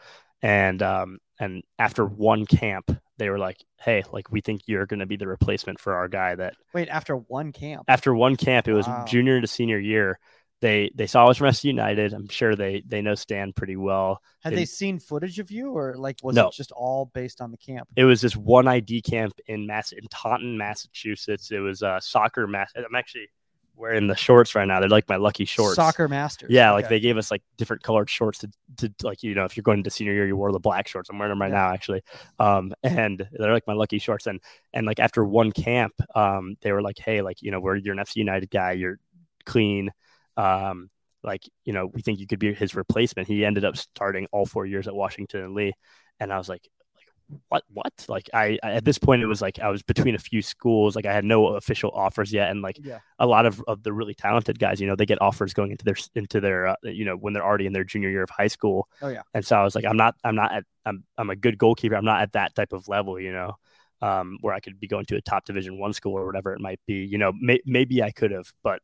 And 0.42 0.82
um, 0.82 1.18
and 1.38 1.62
after 1.78 2.04
one 2.04 2.44
camp, 2.44 2.90
they 3.18 3.30
were 3.30 3.38
like, 3.38 3.62
"Hey, 3.78 4.02
like 4.12 4.30
we 4.30 4.40
think 4.40 4.62
you're 4.66 4.86
going 4.86 5.00
to 5.00 5.06
be 5.06 5.16
the 5.16 5.26
replacement 5.26 5.80
for 5.80 5.94
our 5.94 6.08
guy." 6.08 6.34
That 6.34 6.54
wait, 6.74 6.88
after 6.88 7.16
one 7.16 7.52
camp. 7.52 7.84
After 7.88 8.14
one 8.14 8.36
camp, 8.36 8.68
it 8.68 8.74
was 8.74 8.86
wow. 8.86 9.04
junior 9.06 9.40
to 9.40 9.46
senior 9.46 9.78
year. 9.78 10.18
They 10.60 10.90
they 10.94 11.06
saw 11.06 11.26
us 11.26 11.36
from 11.36 11.48
FC 11.48 11.64
United. 11.64 12.14
I'm 12.14 12.28
sure 12.28 12.56
they 12.56 12.82
they 12.86 13.02
know 13.02 13.14
Stan 13.14 13.52
pretty 13.52 13.76
well. 13.76 14.22
Had 14.42 14.54
they, 14.54 14.56
they 14.56 14.64
seen 14.64 14.98
footage 14.98 15.38
of 15.38 15.50
you, 15.50 15.72
or 15.72 15.94
like 15.96 16.18
was 16.22 16.34
no. 16.34 16.48
it 16.48 16.54
just 16.54 16.72
all 16.72 17.10
based 17.12 17.40
on 17.40 17.50
the 17.50 17.58
camp? 17.58 17.88
It 17.94 18.04
was 18.04 18.22
this 18.22 18.36
one 18.36 18.66
ID 18.66 19.02
camp 19.02 19.34
in 19.46 19.66
Mass 19.66 19.92
in 19.92 20.06
Taunton, 20.10 20.56
Massachusetts. 20.56 21.50
It 21.50 21.58
was 21.58 21.82
a 21.82 21.88
uh, 21.88 22.00
soccer 22.00 22.46
mass. 22.46 22.72
I'm 22.74 22.94
actually 22.94 23.28
wearing 23.76 24.06
the 24.06 24.16
shorts 24.16 24.54
right 24.54 24.66
now. 24.66 24.80
They're 24.80 24.88
like 24.88 25.08
my 25.08 25.16
lucky 25.16 25.44
shorts. 25.44 25.76
Soccer 25.76 26.08
masters. 26.08 26.50
Yeah, 26.50 26.70
okay. 26.70 26.82
like 26.82 26.88
they 26.88 27.00
gave 27.00 27.18
us 27.18 27.30
like 27.30 27.42
different 27.56 27.82
colored 27.82 28.08
shorts 28.08 28.38
to, 28.38 28.50
to 28.78 28.92
like 29.02 29.22
you 29.22 29.34
know 29.34 29.44
if 29.44 29.56
you're 29.56 29.62
going 29.62 29.84
to 29.84 29.90
senior 29.90 30.14
year 30.14 30.26
you 30.26 30.36
wore 30.36 30.52
the 30.52 30.58
black 30.58 30.88
shorts. 30.88 31.10
I'm 31.10 31.18
wearing 31.18 31.32
them 31.32 31.40
right 31.40 31.50
yeah. 31.50 31.58
now 31.58 31.72
actually. 31.72 32.02
Um, 32.38 32.72
and 32.82 33.28
they're 33.32 33.52
like 33.52 33.66
my 33.66 33.74
lucky 33.74 33.98
shorts. 33.98 34.26
And 34.26 34.40
and 34.72 34.86
like 34.86 35.00
after 35.00 35.24
one 35.24 35.52
camp, 35.52 35.92
um, 36.14 36.56
they 36.62 36.72
were 36.72 36.82
like, 36.82 36.98
hey, 36.98 37.22
like 37.22 37.42
you 37.42 37.50
know 37.50 37.60
we're 37.60 37.76
you're 37.76 37.94
an 37.94 38.00
FC 38.00 38.16
United 38.16 38.50
guy. 38.50 38.72
You're 38.72 38.98
clean. 39.44 39.90
Um, 40.36 40.90
like 41.26 41.42
you 41.64 41.72
know 41.72 41.86
we 41.86 42.00
think 42.00 42.20
you 42.20 42.26
could 42.26 42.38
be 42.38 42.54
his 42.54 42.74
replacement. 42.74 43.28
He 43.28 43.44
ended 43.44 43.64
up 43.64 43.76
starting 43.76 44.26
all 44.32 44.46
four 44.46 44.64
years 44.64 44.86
at 44.86 44.94
Washington 44.94 45.42
and 45.42 45.54
Lee. 45.54 45.74
And 46.20 46.32
I 46.32 46.38
was 46.38 46.48
like, 46.48 46.66
like 46.94 47.08
what 47.48 47.64
what? 47.68 47.92
Like 48.08 48.30
I, 48.32 48.58
I, 48.62 48.72
at 48.72 48.84
this 48.84 48.98
point 48.98 49.22
it 49.22 49.26
was 49.26 49.42
like 49.42 49.58
i 49.58 49.68
was 49.68 49.82
between 49.82 50.14
a 50.14 50.18
few 50.18 50.40
schools. 50.40 50.94
Like 50.94 51.04
i 51.04 51.12
had 51.12 51.24
no 51.24 51.48
official 51.48 51.90
offers 51.90 52.32
yet. 52.32 52.50
And 52.50 52.62
like 52.62 52.78
yeah. 52.82 53.00
a 53.18 53.26
lot 53.26 53.44
of, 53.44 53.62
of 53.66 53.82
the 53.82 53.92
really 53.92 54.14
talented 54.14 54.58
guys 54.58 54.80
you 54.80 54.86
know 54.86 54.96
they 54.96 55.04
get 55.04 55.20
offers 55.20 55.52
going 55.52 55.72
into 55.72 55.84
their 55.84 55.96
into 56.14 56.40
their 56.40 56.68
uh, 56.68 56.76
you 56.84 57.04
know 57.04 57.16
when 57.16 57.32
they're 57.34 57.44
already 57.44 57.66
in 57.66 57.72
their 57.72 57.84
junior 57.84 58.08
year 58.08 58.22
of 58.22 58.30
high 58.30 58.48
school. 58.48 58.88
Oh 59.02 59.08
yeah. 59.08 59.22
And 59.34 59.44
so 59.44 59.56
i 59.56 59.64
was 59.64 59.74
like 59.74 59.84
i'm 59.84 59.96
not 59.96 60.14
i'm 60.24 60.36
not 60.36 60.52
at 60.52 60.64
i'm, 60.86 61.04
I'm 61.18 61.30
a 61.30 61.36
good 61.36 61.58
goalkeeper. 61.58 61.96
I'm 61.96 62.04
not 62.04 62.22
at 62.22 62.32
that 62.32 62.54
type 62.54 62.72
of 62.72 62.88
level 62.88 63.20
you 63.20 63.32
know 63.32 63.56
um, 64.00 64.38
where 64.42 64.54
i 64.54 64.60
could 64.60 64.78
be 64.78 64.86
going 64.86 65.06
to 65.06 65.16
a 65.16 65.22
top 65.22 65.44
division 65.44 65.78
one 65.78 65.92
school 65.92 66.14
or 66.14 66.24
whatever 66.24 66.54
it 66.54 66.60
might 66.60 66.80
be. 66.86 67.04
You 67.04 67.18
know 67.18 67.32
may, 67.38 67.60
maybe 67.66 68.02
i 68.02 68.12
could 68.12 68.30
have 68.30 68.52
but 68.62 68.80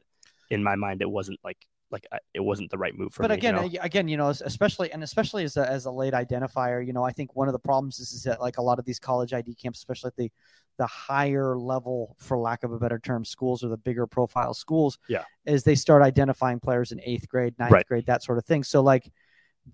in 0.50 0.62
my 0.62 0.76
mind 0.76 1.02
it 1.02 1.10
wasn't 1.10 1.38
like 1.44 1.58
like 1.92 2.06
uh, 2.10 2.18
it 2.34 2.40
wasn't 2.40 2.70
the 2.70 2.78
right 2.78 2.96
move 2.96 3.12
for 3.12 3.22
but 3.22 3.30
me. 3.30 3.36
But 3.36 3.38
again, 3.38 3.70
you 3.70 3.78
know? 3.78 3.84
again, 3.84 4.08
you 4.08 4.16
know, 4.16 4.28
especially 4.28 4.90
and 4.90 5.02
especially 5.04 5.44
as 5.44 5.56
a, 5.56 5.68
as 5.68 5.84
a 5.84 5.90
late 5.90 6.14
identifier, 6.14 6.84
you 6.84 6.92
know, 6.92 7.04
I 7.04 7.12
think 7.12 7.36
one 7.36 7.48
of 7.48 7.52
the 7.52 7.58
problems 7.58 8.00
is, 8.00 8.12
is 8.12 8.22
that 8.22 8.40
like 8.40 8.56
a 8.56 8.62
lot 8.62 8.78
of 8.78 8.86
these 8.86 8.98
college 8.98 9.34
ID 9.34 9.54
camps, 9.54 9.78
especially 9.78 10.08
at 10.08 10.16
the 10.16 10.32
the 10.78 10.86
higher 10.86 11.56
level, 11.56 12.16
for 12.18 12.38
lack 12.38 12.64
of 12.64 12.72
a 12.72 12.78
better 12.78 12.98
term, 12.98 13.26
schools 13.26 13.62
or 13.62 13.68
the 13.68 13.76
bigger 13.76 14.06
profile 14.06 14.54
schools, 14.54 14.98
yeah, 15.06 15.24
is 15.44 15.64
they 15.64 15.74
start 15.74 16.02
identifying 16.02 16.58
players 16.58 16.92
in 16.92 17.00
eighth 17.04 17.28
grade, 17.28 17.54
ninth 17.58 17.72
right. 17.72 17.86
grade, 17.86 18.06
that 18.06 18.22
sort 18.22 18.38
of 18.38 18.46
thing. 18.46 18.64
So 18.64 18.80
like, 18.80 19.12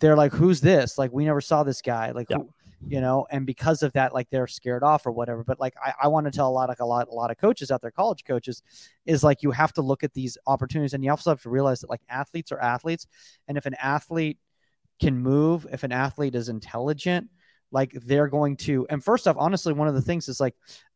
they're 0.00 0.16
like, 0.16 0.32
who's 0.32 0.60
this? 0.60 0.98
Like, 0.98 1.12
we 1.12 1.24
never 1.24 1.40
saw 1.40 1.62
this 1.62 1.82
guy. 1.82 2.10
Like, 2.10 2.28
yeah. 2.30 2.38
who, 2.38 2.50
you 2.86 3.00
know, 3.00 3.26
and 3.30 3.44
because 3.44 3.82
of 3.82 3.92
that, 3.94 4.14
like 4.14 4.30
they're 4.30 4.46
scared 4.46 4.82
off 4.82 5.06
or 5.06 5.12
whatever. 5.12 5.42
But 5.42 5.58
like 5.58 5.74
I, 5.82 5.94
I 6.02 6.08
want 6.08 6.26
to 6.26 6.30
tell 6.30 6.48
a 6.48 6.50
lot 6.50 6.70
of 6.70 6.76
a 6.78 6.84
lot 6.84 7.08
a 7.08 7.14
lot 7.14 7.30
of 7.30 7.38
coaches 7.38 7.70
out 7.70 7.82
there, 7.82 7.90
college 7.90 8.24
coaches, 8.24 8.62
is 9.06 9.24
like 9.24 9.42
you 9.42 9.50
have 9.50 9.72
to 9.74 9.82
look 9.82 10.04
at 10.04 10.14
these 10.14 10.38
opportunities 10.46 10.94
and 10.94 11.04
you 11.04 11.10
also 11.10 11.30
have 11.30 11.42
to 11.42 11.50
realize 11.50 11.80
that 11.80 11.90
like 11.90 12.02
athletes 12.08 12.52
are 12.52 12.60
athletes. 12.60 13.06
And 13.48 13.58
if 13.58 13.66
an 13.66 13.74
athlete 13.74 14.38
can 15.00 15.18
move, 15.18 15.66
if 15.72 15.82
an 15.82 15.92
athlete 15.92 16.34
is 16.34 16.48
intelligent, 16.48 17.28
like 17.72 17.92
they're 17.92 18.28
going 18.28 18.56
to 18.58 18.86
and 18.88 19.02
first 19.02 19.26
off, 19.26 19.36
honestly, 19.38 19.72
one 19.72 19.88
of 19.88 19.94
the 19.94 20.02
things 20.02 20.28
is 20.28 20.40
like 20.40 20.54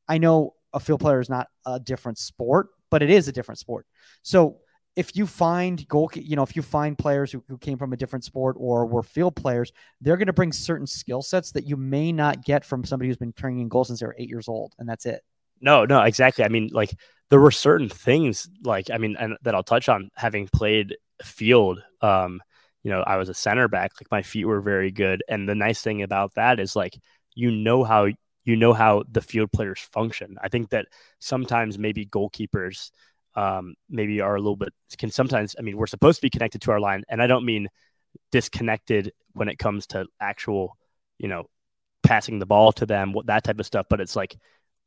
I 0.09 0.19
know 0.19 0.55
a 0.73 0.81
field 0.81 1.01
player 1.01 1.21
is 1.21 1.29
not 1.29 1.49
a 1.67 1.81
different 1.81 2.19
sport, 2.19 2.69
but 2.91 3.03
it 3.03 3.11
is 3.11 3.29
a 3.29 3.33
different 3.33 3.59
sport. 3.59 3.87
So 4.23 4.59
if 4.95 5.17
you 5.17 5.27
find 5.27 5.87
goal, 5.89 6.11
you 6.15 6.37
know, 6.37 6.43
if 6.43 6.55
you 6.55 6.63
find 6.63 6.99
players 6.99 7.33
who, 7.33 7.43
who 7.49 7.57
came 7.57 7.79
from 7.79 7.93
a 7.93 7.97
different 7.97 8.25
sport 8.25 8.57
or 8.59 8.85
were 8.87 9.03
field 9.03 9.35
players, 9.35 9.73
they're 10.01 10.17
going 10.17 10.27
to 10.27 10.33
bring 10.33 10.53
certain 10.53 10.87
skill 10.87 11.23
sets 11.23 11.53
that 11.53 11.67
you 11.67 11.77
may 11.77 12.13
not 12.13 12.45
get 12.45 12.65
from 12.65 12.85
somebody 12.85 13.09
who's 13.09 13.17
been 13.17 13.33
turning 13.33 13.61
in 13.61 13.69
goals 13.69 13.89
since 13.89 14.01
they 14.01 14.07
were 14.07 14.17
eight 14.19 14.29
years 14.29 14.49
old, 14.49 14.75
and 14.79 14.89
that's 14.89 15.07
it. 15.07 15.23
No, 15.61 15.85
no, 15.85 16.03
exactly. 16.03 16.45
I 16.45 16.49
mean, 16.49 16.71
like 16.73 16.95
there 17.31 17.41
were 17.41 17.51
certain 17.51 17.89
things, 17.89 18.49
like 18.65 18.91
I 18.91 18.99
mean, 18.99 19.17
and 19.19 19.37
that 19.43 19.55
I'll 19.55 19.63
touch 19.63 19.89
on 19.89 20.11
having 20.15 20.49
played 20.49 20.97
field. 21.23 21.83
Um, 22.03 22.43
you 22.83 22.91
know, 22.91 23.03
I 23.03 23.17
was 23.17 23.29
a 23.29 23.35
center 23.35 23.69
back. 23.69 23.93
Like 24.01 24.11
my 24.11 24.23
feet 24.23 24.45
were 24.45 24.61
very 24.61 24.91
good, 24.91 25.23
and 25.29 25.49
the 25.49 25.55
nice 25.55 25.81
thing 25.81 26.03
about 26.03 26.35
that 26.35 26.61
is 26.61 26.77
like 26.77 26.99
you 27.35 27.51
know 27.51 27.85
how 27.85 28.09
you 28.45 28.57
know 28.57 28.73
how 28.73 29.05
the 29.11 29.21
field 29.21 29.53
players 29.53 29.81
function. 29.81 30.37
I 30.43 30.49
think 30.49 30.71
that 30.71 30.87
sometimes 31.21 31.79
maybe 31.79 32.05
goalkeepers 32.07 32.91
um, 33.35 33.75
maybe 33.89 34.21
are 34.21 34.37
a 34.37 34.41
little 34.41 34.57
bit 34.57 34.73
can 34.99 35.11
sometimes. 35.11 35.57
I 35.59 35.63
mean, 35.63 35.77
we're 35.77 35.87
supposed 35.87 36.19
to 36.19 36.23
be 36.23 36.31
connected 36.31 36.63
to 36.63 36.73
our 36.73 36.81
line, 36.81 37.05
and 37.09 37.23
I 37.23 37.27
don't 37.27 37.45
mean 37.45 37.69
disconnected 38.31 39.13
when 39.33 39.49
it 39.49 39.59
comes 39.59 39.87
to 39.89 40.07
actual, 40.21 40.77
you 41.19 41.29
know, 41.29 41.45
passing 42.03 42.39
the 42.39 42.47
ball 42.47 42.73
to 42.73 42.87
them, 42.87 43.13
what 43.13 43.27
that 43.27 43.45
type 43.45 43.61
of 43.61 43.67
stuff. 43.67 43.87
But 43.89 44.01
it's 44.01 44.17
like 44.17 44.37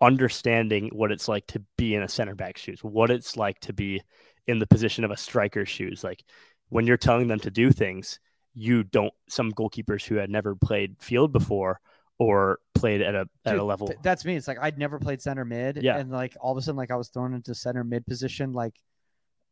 understanding 0.01 0.89
what 0.93 1.11
it's 1.11 1.27
like 1.27 1.47
to 1.47 1.63
be 1.77 1.95
in 1.95 2.03
a 2.03 2.09
center 2.09 2.35
back 2.35 2.57
shoes, 2.57 2.83
what 2.83 3.11
it's 3.11 3.37
like 3.37 3.59
to 3.61 3.73
be 3.73 4.01
in 4.47 4.59
the 4.59 4.67
position 4.67 5.03
of 5.03 5.11
a 5.11 5.17
striker's 5.17 5.69
shoes. 5.69 6.03
Like 6.03 6.23
when 6.69 6.85
you're 6.85 6.97
telling 6.97 7.27
them 7.27 7.39
to 7.39 7.51
do 7.51 7.71
things, 7.71 8.19
you 8.53 8.83
don't. 8.83 9.13
Some 9.27 9.51
goalkeepers 9.51 10.05
who 10.05 10.15
had 10.15 10.29
never 10.29 10.55
played 10.55 10.97
field 10.99 11.31
before 11.31 11.79
or 12.17 12.59
played 12.73 13.01
at 13.01 13.15
a 13.15 13.27
at 13.45 13.51
Dude, 13.51 13.59
a 13.59 13.63
level. 13.63 13.87
Th- 13.87 13.99
that's 14.01 14.25
me. 14.25 14.35
It's 14.35 14.47
like 14.47 14.57
I'd 14.61 14.77
never 14.77 14.99
played 14.99 15.21
center 15.21 15.45
mid. 15.45 15.81
Yeah. 15.81 15.97
And 15.97 16.11
like 16.11 16.35
all 16.39 16.51
of 16.51 16.57
a 16.57 16.61
sudden, 16.61 16.77
like 16.77 16.91
I 16.91 16.95
was 16.95 17.09
thrown 17.09 17.33
into 17.33 17.53
center 17.55 17.83
mid 17.83 18.05
position, 18.05 18.53
like 18.53 18.75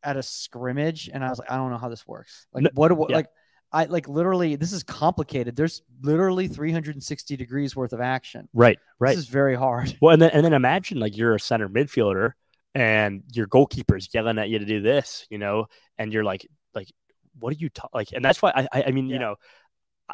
at 0.04 0.18
a 0.18 0.24
scrimmage, 0.24 1.10
and 1.14 1.24
I 1.24 1.30
was 1.30 1.40
like, 1.40 1.52
I 1.52 1.58
don't 1.58 1.72
know 1.72 1.78
how 1.78 1.90
this 1.90 2.08
works. 2.08 2.48
Like 2.54 2.64
no, 2.64 2.70
what? 2.74 2.92
what 2.94 3.10
yeah. 3.10 3.18
Like 3.18 3.28
I 3.72 3.86
like 3.86 4.08
literally. 4.08 4.56
This 4.56 4.72
is 4.72 4.84
complicated. 4.84 5.56
There's 5.56 5.82
literally 6.02 6.48
360 6.48 7.36
degrees 7.36 7.76
worth 7.76 7.94
of 7.94 8.02
action. 8.02 8.48
Right. 8.54 8.78
Right. 9.00 9.16
This 9.16 9.26
is 9.26 9.30
very 9.30 9.56
hard. 9.56 9.98
Well, 10.02 10.14
and 10.14 10.22
then 10.22 10.30
and 10.32 10.46
then 10.46 10.54
imagine 10.54 11.00
like 11.00 11.18
you're 11.18 11.36
a 11.36 11.40
center 11.40 11.68
midfielder 11.68 12.34
and 12.76 13.24
your 13.34 13.48
goalkeeper's 13.48 14.10
yelling 14.14 14.40
at 14.40 14.50
you 14.50 14.60
to 14.60 14.66
do 14.66 14.82
this, 14.82 15.28
you 15.30 15.38
know, 15.38 15.68
and 15.98 16.12
you're 16.12 16.24
like, 16.24 16.48
like, 16.74 16.92
what 17.40 17.52
are 17.52 17.58
you 17.58 17.70
ta-? 17.70 17.90
like? 17.94 18.12
And 18.14 18.24
that's 18.24 18.42
why 18.42 18.52
I, 18.56 18.68
I, 18.72 18.84
I 18.88 18.92
mean, 18.92 19.08
yeah. 19.08 19.14
you 19.14 19.20
know, 19.20 19.36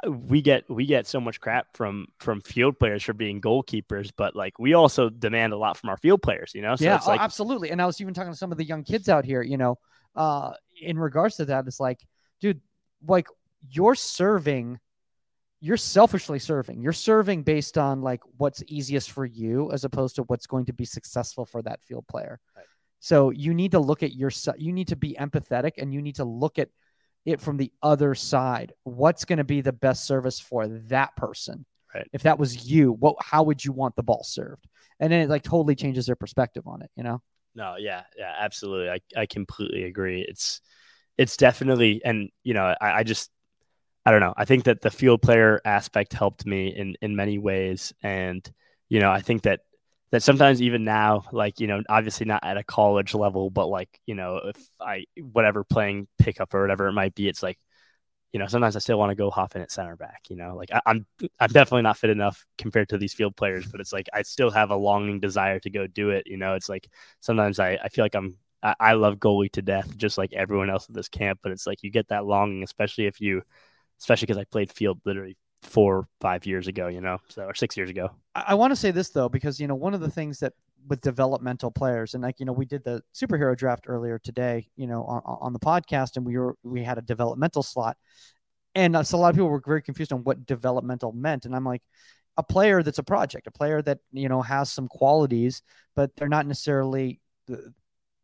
we 0.08 0.42
get 0.42 0.70
we 0.70 0.86
get 0.86 1.08
so 1.08 1.20
much 1.20 1.40
crap 1.40 1.76
from 1.76 2.08
from 2.20 2.42
field 2.42 2.80
players 2.80 3.04
for 3.04 3.14
being 3.14 3.42
goalkeepers, 3.42 4.12
but 4.16 4.36
like 4.36 4.60
we 4.60 4.74
also 4.74 5.10
demand 5.10 5.54
a 5.54 5.58
lot 5.58 5.78
from 5.78 5.90
our 5.90 5.98
field 5.98 6.22
players, 6.22 6.52
you 6.54 6.62
know. 6.62 6.76
So 6.76 6.86
yeah, 6.86 7.00
oh, 7.04 7.10
like, 7.10 7.22
absolutely. 7.22 7.72
And 7.72 7.82
I 7.82 7.86
was 7.86 8.00
even 8.02 8.14
talking 8.14 8.32
to 8.32 8.38
some 8.38 8.52
of 8.52 8.58
the 8.58 8.66
young 8.66 8.84
kids 8.84 9.10
out 9.10 9.26
here, 9.26 9.42
you 9.42 9.58
know, 9.58 9.78
uh, 10.16 10.54
in 10.82 10.98
regards 10.98 11.38
to 11.38 11.46
that, 11.46 11.68
it's 11.68 11.80
like, 11.80 12.00
dude, 12.40 12.62
like 13.06 13.28
you're 13.70 13.96
serving 13.96 14.80
you're 15.62 15.78
selfishly 15.78 16.40
serving. 16.40 16.82
You're 16.82 16.94
serving 16.94 17.44
based 17.44 17.78
on 17.78 18.02
like 18.02 18.22
what's 18.38 18.64
easiest 18.68 19.12
for 19.12 19.26
you 19.26 19.72
as 19.72 19.84
opposed 19.84 20.16
to 20.16 20.24
what's 20.24 20.48
going 20.48 20.66
to 20.66 20.74
be 20.74 20.86
successful 20.86 21.46
for 21.46 21.62
that 21.64 21.84
field 21.84 22.08
player. 22.08 22.40
Right. 22.56 22.66
So 23.00 23.30
you 23.30 23.54
need 23.54 23.72
to 23.72 23.80
look 23.80 24.04
at 24.04 24.14
yourself. 24.14 24.58
you 24.60 24.72
need 24.72 24.90
to 24.90 24.96
be 24.96 25.16
empathetic 25.20 25.72
and 25.78 25.94
you 25.94 26.02
need 26.02 26.16
to 26.16 26.26
look 26.26 26.60
at 26.60 26.70
it 27.26 27.42
from 27.42 27.58
the 27.58 27.72
other 27.82 28.16
side. 28.16 28.74
What's 28.84 29.26
going 29.26 29.38
to 29.38 29.44
be 29.44 29.62
the 29.62 29.74
best 29.74 30.06
service 30.06 30.40
for 30.40 30.68
that 30.68 31.16
person? 31.16 31.66
Right. 31.94 32.08
If 32.14 32.24
that 32.24 32.40
was 32.40 32.70
you, 32.70 32.92
what 32.94 33.16
how 33.20 33.44
would 33.44 33.64
you 33.64 33.72
want 33.72 33.96
the 33.96 34.04
ball 34.04 34.24
served? 34.24 34.68
And 35.00 35.12
then 35.12 35.22
it 35.22 35.30
like 35.30 35.44
totally 35.44 35.76
changes 35.76 36.06
their 36.06 36.16
perspective 36.16 36.64
on 36.68 36.82
it, 36.82 36.92
you 36.96 37.04
know? 37.04 37.22
No, 37.56 37.76
yeah, 37.78 38.04
yeah, 38.18 38.34
absolutely. 38.40 38.90
I, 38.90 39.00
I 39.22 39.26
completely 39.26 39.86
agree. 39.86 40.26
It's 40.28 40.62
it's 41.18 41.36
definitely 41.36 42.02
and 42.06 42.30
you 42.44 42.54
know, 42.54 42.76
I, 42.80 43.00
I 43.00 43.04
just 43.04 43.32
I 44.06 44.12
don't 44.12 44.22
know. 44.22 44.34
I 44.38 44.46
think 44.46 44.66
that 44.66 44.82
the 44.82 44.92
field 44.92 45.22
player 45.22 45.62
aspect 45.66 46.14
helped 46.14 46.46
me 46.46 46.68
in 46.68 46.96
in 47.02 47.16
many 47.16 47.38
ways, 47.38 47.94
and 48.02 48.50
you 48.88 49.00
know, 49.00 49.12
I 49.12 49.22
think 49.22 49.44
that 49.44 49.62
that 50.12 50.24
sometimes 50.24 50.62
even 50.62 50.84
now, 50.84 51.24
like 51.32 51.60
you 51.60 51.68
know, 51.68 51.84
obviously 51.90 52.26
not 52.26 52.44
at 52.44 52.58
a 52.58 52.64
college 52.64 53.14
level, 53.14 53.50
but 53.50 53.68
like 53.68 53.90
you 54.06 54.16
know, 54.16 54.38
if 54.46 54.70
I 54.80 55.06
whatever 55.22 55.64
playing 55.64 56.08
pickup 56.18 56.54
or 56.54 56.62
whatever 56.62 56.88
it 56.88 56.94
might 56.94 57.16
be, 57.16 57.28
it's 57.28 57.44
like 57.44 57.60
you 58.34 58.40
know, 58.40 58.48
sometimes 58.48 58.76
I 58.76 58.80
still 58.80 59.00
want 59.00 59.10
to 59.12 59.16
go 59.16 59.32
hop 59.32 59.56
in 59.56 59.62
at 59.62 59.72
center 59.72 59.96
back. 59.96 60.22
You 60.30 60.36
know, 60.36 60.56
like 60.56 60.70
I, 60.72 60.78
am 60.86 61.06
I'm, 61.22 61.30
I'm 61.40 61.50
definitely 61.50 61.82
not 61.84 61.98
fit 61.98 62.12
enough 62.12 62.46
compared 62.58 62.90
to 62.90 62.98
these 62.98 63.14
field 63.14 63.36
players, 63.36 63.66
but 63.68 63.82
it's 63.82 63.94
like 63.94 64.08
I 64.14 64.22
still 64.22 64.52
have 64.52 64.72
a 64.72 64.76
longing 64.76 65.20
desire 65.20 65.60
to 65.62 65.70
go 65.70 65.88
do 65.88 66.12
it. 66.12 66.28
You 66.28 66.38
know, 66.38 66.54
it's 66.56 66.70
like 66.70 66.88
sometimes 67.22 67.60
I, 67.60 67.80
I 67.84 67.90
feel 67.90 68.06
like 68.06 68.16
I'm 68.16 68.38
I, 68.62 68.76
I 68.80 68.94
love 68.94 69.18
goalie 69.18 69.52
to 69.54 69.62
death, 69.62 69.96
just 69.98 70.18
like 70.18 70.34
everyone 70.34 70.70
else 70.70 70.88
at 70.90 70.96
this 70.96 71.10
camp. 71.10 71.40
But 71.42 71.52
it's 71.54 71.66
like 71.68 71.84
you 71.84 71.92
get 71.92 72.10
that 72.10 72.26
longing, 72.26 72.64
especially 72.64 73.08
if 73.08 73.20
you 73.22 73.42
especially 74.00 74.28
because 74.28 74.38
I 74.38 74.46
played 74.46 74.72
field 74.72 75.02
literally 75.06 75.38
four, 75.62 76.08
five 76.22 76.46
years 76.46 76.68
ago, 76.68 76.88
you 76.88 77.02
know, 77.02 77.18
so 77.28 77.44
or 77.44 77.54
six 77.54 77.76
years 77.78 77.90
ago. 77.90 78.10
I, 78.36 78.46
I 78.50 78.54
want 78.54 78.72
to 78.72 78.76
say 78.76 78.92
this 78.92 79.10
though, 79.10 79.30
because 79.30 79.60
you 79.60 79.68
know, 79.68 79.76
one 79.76 79.94
of 79.94 80.02
the 80.02 80.10
things 80.10 80.40
that 80.40 80.54
with 80.88 81.02
developmental 81.02 81.72
players, 81.72 82.14
and 82.14 82.24
like 82.24 82.40
you 82.40 82.46
know, 82.46 82.54
we 82.54 82.66
did 82.66 82.84
the 82.84 83.02
superhero 83.14 83.56
draft 83.58 83.86
earlier 83.88 84.20
today, 84.20 84.68
you 84.76 84.88
know, 84.88 85.04
on, 85.04 85.22
on 85.26 85.54
the 85.54 85.60
podcast, 85.60 86.18
and 86.18 86.26
we 86.26 86.38
were 86.38 86.56
we 86.64 86.84
had 86.84 86.98
a 86.98 87.02
developmental 87.02 87.64
slot, 87.64 87.98
and 88.76 88.96
uh, 88.96 89.04
so 89.04 89.18
a 89.18 89.20
lot 89.20 89.30
of 89.30 89.36
people 89.36 89.50
were 89.50 89.62
very 89.66 89.82
confused 89.82 90.14
on 90.14 90.24
what 90.24 90.46
developmental 90.46 91.12
meant, 91.12 91.46
and 91.46 91.56
I'm 91.56 91.66
like. 91.66 91.82
A 92.38 92.44
player 92.44 92.82
that's 92.82 93.00
a 93.00 93.04
project, 93.04 93.48
a 93.48 93.52
player 93.52 93.82
that 93.82 93.98
you 94.14 94.30
know 94.30 94.42
has 94.42 94.72
some 94.72 94.88
qualities, 94.88 95.62
but 95.94 96.16
they're 96.16 96.30
not 96.30 96.48
necessarily 96.48 97.20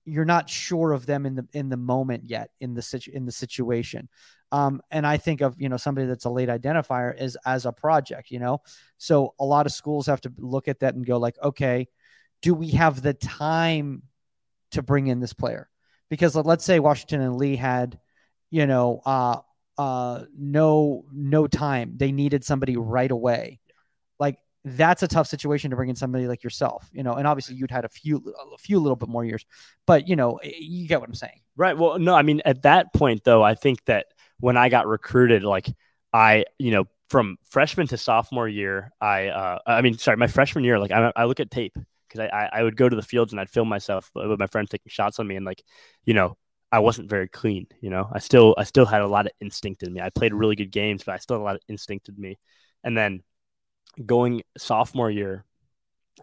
you're 0.06 0.26
not 0.26 0.50
sure 0.50 0.92
of 0.92 1.06
them 1.06 1.26
in 1.26 1.36
the 1.36 1.48
in 1.54 1.70
the 1.70 1.78
moment 1.78 2.26
yet 2.26 2.52
in 2.60 2.74
the 2.74 2.82
situ, 2.82 3.12
in 3.12 3.26
the 3.26 3.32
situation. 3.32 4.08
Um, 4.52 4.82
and 4.92 5.06
I 5.06 5.18
think 5.18 5.42
of 5.42 5.60
you 5.60 5.68
know 5.68 5.78
somebody 5.78 6.08
that's 6.08 6.26
a 6.26 6.30
late 6.30 6.50
identifier 6.50 7.20
is 7.20 7.38
as 7.46 7.66
a 7.66 7.72
project, 7.72 8.32
you 8.32 8.40
know. 8.40 8.62
So 8.98 9.34
a 9.40 9.46
lot 9.46 9.66
of 9.66 9.72
schools 9.72 10.06
have 10.08 10.22
to 10.22 10.34
look 10.38 10.68
at 10.68 10.80
that 10.80 10.96
and 10.96 11.06
go 11.06 11.18
like, 11.18 11.38
okay, 11.42 11.88
do 12.42 12.54
we 12.54 12.70
have 12.72 13.02
the 13.02 13.14
time 13.14 14.04
to 14.72 14.82
bring 14.82 15.08
in 15.08 15.20
this 15.20 15.34
player? 15.34 15.70
Because 16.10 16.36
let's 16.36 16.64
say 16.64 16.80
Washington 16.80 17.22
and 17.22 17.36
Lee 17.38 17.56
had, 17.56 18.00
you 18.52 18.68
know, 18.68 19.02
uh, 19.06 19.40
uh, 19.78 20.26
no 20.38 21.06
no 21.12 21.48
time. 21.48 21.94
They 21.98 22.12
needed 22.12 22.46
somebody 22.46 22.78
right 22.78 23.10
away. 23.10 23.60
Like 24.20 24.38
that's 24.66 25.04
a 25.04 25.08
tough 25.08 25.28
situation 25.28 25.70
to 25.70 25.76
bring 25.76 25.90
in 25.90 25.96
somebody 25.96 26.28
like 26.28 26.44
yourself, 26.44 26.90
you 26.92 27.04
know. 27.04 27.14
And 27.14 27.28
obviously, 27.28 27.56
you'd 27.56 27.70
had 27.70 27.86
a 27.86 27.90
few 27.90 28.34
a 28.54 28.58
few 28.58 28.80
little 28.80 28.96
bit 28.96 29.08
more 29.08 29.24
years, 29.24 29.46
but 29.86 30.08
you 30.08 30.16
know, 30.16 30.40
you 30.44 30.88
get 30.88 31.00
what 31.00 31.08
I'm 31.08 31.16
saying, 31.16 31.40
right? 31.56 31.78
Well, 31.78 32.00
no, 32.00 32.16
I 32.16 32.24
mean, 32.24 32.42
at 32.46 32.64
that 32.64 32.92
point, 32.94 33.24
though, 33.24 33.44
I 33.44 33.54
think 33.54 33.86
that 33.86 34.08
when 34.40 34.58
I 34.58 34.70
got 34.70 34.88
recruited, 34.88 35.44
like 35.44 35.72
I, 36.12 36.46
you 36.58 36.72
know, 36.72 36.86
from 37.10 37.38
freshman 37.48 37.86
to 37.88 37.98
sophomore 37.98 38.48
year, 38.48 38.92
I, 39.00 39.28
uh, 39.28 39.60
I 39.68 39.82
mean, 39.82 40.00
sorry, 40.00 40.18
my 40.18 40.28
freshman 40.28 40.64
year, 40.64 40.80
like 40.80 40.92
I, 40.92 41.12
I 41.16 41.26
look 41.26 41.40
at 41.40 41.52
tape 41.52 41.78
because 42.08 42.28
I, 42.34 42.50
I 42.52 42.64
would 42.64 42.76
go 42.76 42.90
to 42.90 42.96
the 42.96 43.04
fields 43.04 43.34
and 43.34 43.40
I'd 43.40 43.50
film 43.50 43.70
myself 43.70 44.10
with 44.16 44.40
my 44.40 44.48
friends 44.48 44.72
taking 44.72 44.90
shots 44.90 45.20
on 45.20 45.28
me, 45.28 45.36
and 45.36 45.46
like, 45.46 45.62
you 46.06 46.16
know, 46.16 46.38
I 46.72 46.80
wasn't 46.80 47.10
very 47.10 47.28
clean. 47.28 47.68
You 47.82 47.92
know, 47.92 48.10
I 48.12 48.18
still, 48.18 48.56
I 48.58 48.64
still 48.64 48.88
had 48.88 49.02
a 49.02 49.08
lot 49.08 49.28
of 49.28 49.32
instinct 49.40 49.84
in 49.84 49.94
me. 49.94 50.02
I 50.02 50.10
played 50.10 50.34
really 50.34 50.56
good 50.56 50.72
games, 50.72 51.04
but 51.04 51.14
I 51.14 51.18
still 51.20 51.38
had 51.38 51.42
a 51.42 51.46
lot 51.46 51.56
of 51.56 51.62
instinct 51.70 52.10
in 52.10 52.16
me. 52.18 52.40
And 52.84 52.98
then 52.98 53.22
going 54.04 54.42
sophomore 54.58 55.12
year, 55.12 55.46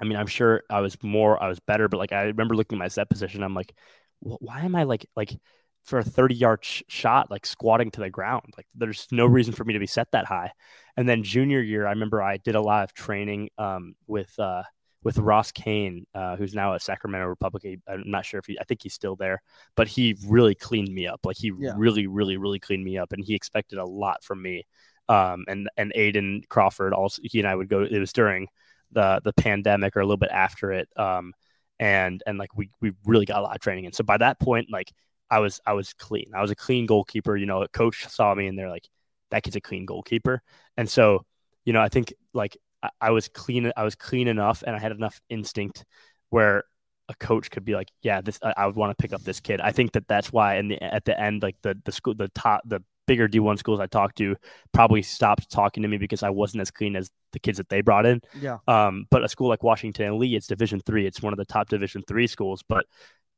I 0.01 0.05
mean, 0.05 0.17
I'm 0.17 0.27
sure 0.27 0.63
I 0.71 0.81
was 0.81 0.97
more, 1.03 1.43
I 1.43 1.49
was 1.49 1.61
better, 1.61 1.89
but 1.89 1.99
like 1.99 2.13
I 2.13 2.23
remember 2.25 2.57
looking 2.57 2.77
at 2.77 2.81
my 2.81 2.89
set 2.89 3.11
position, 3.11 3.43
I'm 3.43 3.55
like, 3.55 3.75
why 4.21 4.61
am 4.63 4.75
I 4.75 4.85
like, 4.85 5.07
like 5.17 5.39
for 5.85 5.99
a 5.99 6.05
30 6.05 6.35
yard 6.35 6.65
sh- 6.65 6.83
shot, 6.89 7.31
like 7.31 7.45
squatting 7.45 7.91
to 7.93 8.01
the 8.01 8.11
ground. 8.11 8.55
Like 8.57 8.67
there's 8.75 9.07
no 9.11 9.27
reason 9.27 9.53
for 9.53 9.65
me 9.65 9.75
to 9.75 9.81
be 9.81 9.87
set 9.87 10.11
that 10.13 10.27
high. 10.27 10.53
And 10.97 11.09
then 11.09 11.23
junior 11.23 11.61
year, 11.61 11.87
I 11.87 11.91
remember 11.91 12.23
I 12.23 12.37
did 12.37 12.55
a 12.55 12.61
lot 12.61 12.85
of 12.85 12.95
training 12.95 13.51
um, 13.59 13.95
with 14.07 14.33
uh, 14.39 14.63
with 15.03 15.19
Ross 15.19 15.51
Kane, 15.51 16.07
uh, 16.15 16.37
who's 16.37 16.55
now 16.55 16.75
at 16.75 16.83
Sacramento 16.83 17.27
Republic. 17.27 17.81
I'm 17.89 18.05
not 18.07 18.25
sure 18.25 18.39
if 18.39 18.47
he, 18.47 18.59
I 18.61 18.65
think 18.65 18.83
he's 18.83 18.95
still 18.95 19.17
there, 19.17 19.43
but 19.75 19.89
he 19.89 20.17
really 20.27 20.55
cleaned 20.55 20.95
me 20.95 21.07
up. 21.07 21.21
Like 21.25 21.37
he 21.37 21.51
yeah. 21.59 21.73
really, 21.77 22.07
really, 22.07 22.37
really 22.37 22.61
cleaned 22.61 22.85
me 22.85 22.99
up, 22.99 23.13
and 23.13 23.25
he 23.25 23.35
expected 23.35 23.79
a 23.79 23.85
lot 23.85 24.23
from 24.23 24.43
me. 24.43 24.65
Um, 25.09 25.45
and 25.49 25.69
and 25.77 25.93
Aiden 25.97 26.49
Crawford 26.49 26.93
also, 26.95 27.23
he 27.25 27.39
and 27.41 27.49
I 27.49 27.55
would 27.55 27.69
go. 27.69 27.83
It 27.83 27.99
was 27.99 28.13
during 28.13 28.49
the 28.93 29.21
the 29.25 29.33
pandemic 29.33 29.97
or 29.97 30.01
a 30.01 30.05
little 30.05 30.17
bit 30.17 30.31
after 30.31 30.73
it. 30.73 30.89
Um, 30.97 31.33
and 31.79 32.23
and 32.27 32.39
like 32.39 32.57
we 32.57 32.71
we 32.81 32.93
really 33.05 33.27
got 33.27 33.39
a 33.39 33.43
lot 33.43 33.57
of 33.57 33.61
training, 33.61 33.87
and 33.87 33.95
so 33.95 34.05
by 34.05 34.19
that 34.19 34.39
point, 34.41 34.69
like 34.71 34.93
I 35.31 35.41
was 35.41 35.61
I 35.67 35.73
was 35.73 35.93
clean. 35.95 36.31
I 36.35 36.43
was 36.43 36.51
a 36.51 36.55
clean 36.55 36.87
goalkeeper. 36.87 37.37
You 37.37 37.47
know, 37.47 37.63
a 37.63 37.69
coach 37.69 38.07
saw 38.09 38.35
me 38.35 38.47
and 38.47 38.59
they're 38.59 38.71
like, 38.71 38.89
that 39.31 39.43
kid's 39.43 39.57
a 39.57 39.61
clean 39.61 39.87
goalkeeper. 39.87 40.43
And 40.77 40.89
so, 40.89 41.25
you 41.65 41.73
know, 41.73 41.81
I 41.81 41.89
think 41.89 42.13
like 42.35 42.57
I, 42.83 42.91
I 43.01 43.11
was 43.11 43.29
clean. 43.29 43.73
I 43.77 43.83
was 43.83 43.95
clean 43.95 44.29
enough, 44.29 44.63
and 44.67 44.77
I 44.77 44.79
had 44.79 44.93
enough 44.93 45.21
instinct 45.29 45.85
where 46.31 46.65
a 47.09 47.15
coach 47.15 47.51
could 47.51 47.65
be 47.65 47.75
like, 47.75 47.89
yeah, 48.03 48.21
this 48.21 48.39
I, 48.43 48.55
I 48.57 48.67
would 48.67 48.77
want 48.77 48.97
to 48.97 49.03
pick 49.03 49.13
up 49.13 49.23
this 49.23 49.41
kid. 49.41 49.61
I 49.61 49.73
think 49.73 49.93
that 49.93 50.07
that's 50.07 50.33
why 50.33 50.57
in 50.57 50.69
the 50.69 50.83
at 50.83 51.05
the 51.05 51.19
end, 51.19 51.43
like 51.43 51.57
the 51.63 51.79
the 51.85 51.93
school, 51.93 52.15
the 52.15 52.29
top, 52.29 52.63
the 52.65 52.83
bigger 53.07 53.29
D1 53.29 53.59
schools 53.59 53.81
I 53.81 53.87
talked 53.87 54.19
to 54.19 54.37
probably 54.73 55.03
stopped 55.03 55.51
talking 55.51 55.83
to 55.83 55.89
me 55.89 55.99
because 55.99 56.23
I 56.23 56.31
wasn't 56.31 56.63
as 56.63 56.71
clean 56.71 56.97
as 56.97 57.11
the 57.33 57.41
kids 57.41 57.59
that 57.59 57.69
they 57.69 57.81
brought 57.81 58.07
in. 58.07 58.21
Yeah. 58.41 58.59
Um, 58.69 59.07
but 59.11 59.25
a 59.25 59.29
school 59.29 59.49
like 59.49 59.63
Washington 59.63 60.07
and 60.07 60.17
Lee, 60.17 60.37
it's 60.37 60.47
Division 60.47 60.81
three. 60.81 61.07
It's 61.07 61.23
one 61.23 61.33
of 61.33 61.39
the 61.39 61.45
top 61.45 61.69
Division 61.69 62.03
three 62.07 62.27
schools, 62.27 62.63
but 62.69 62.87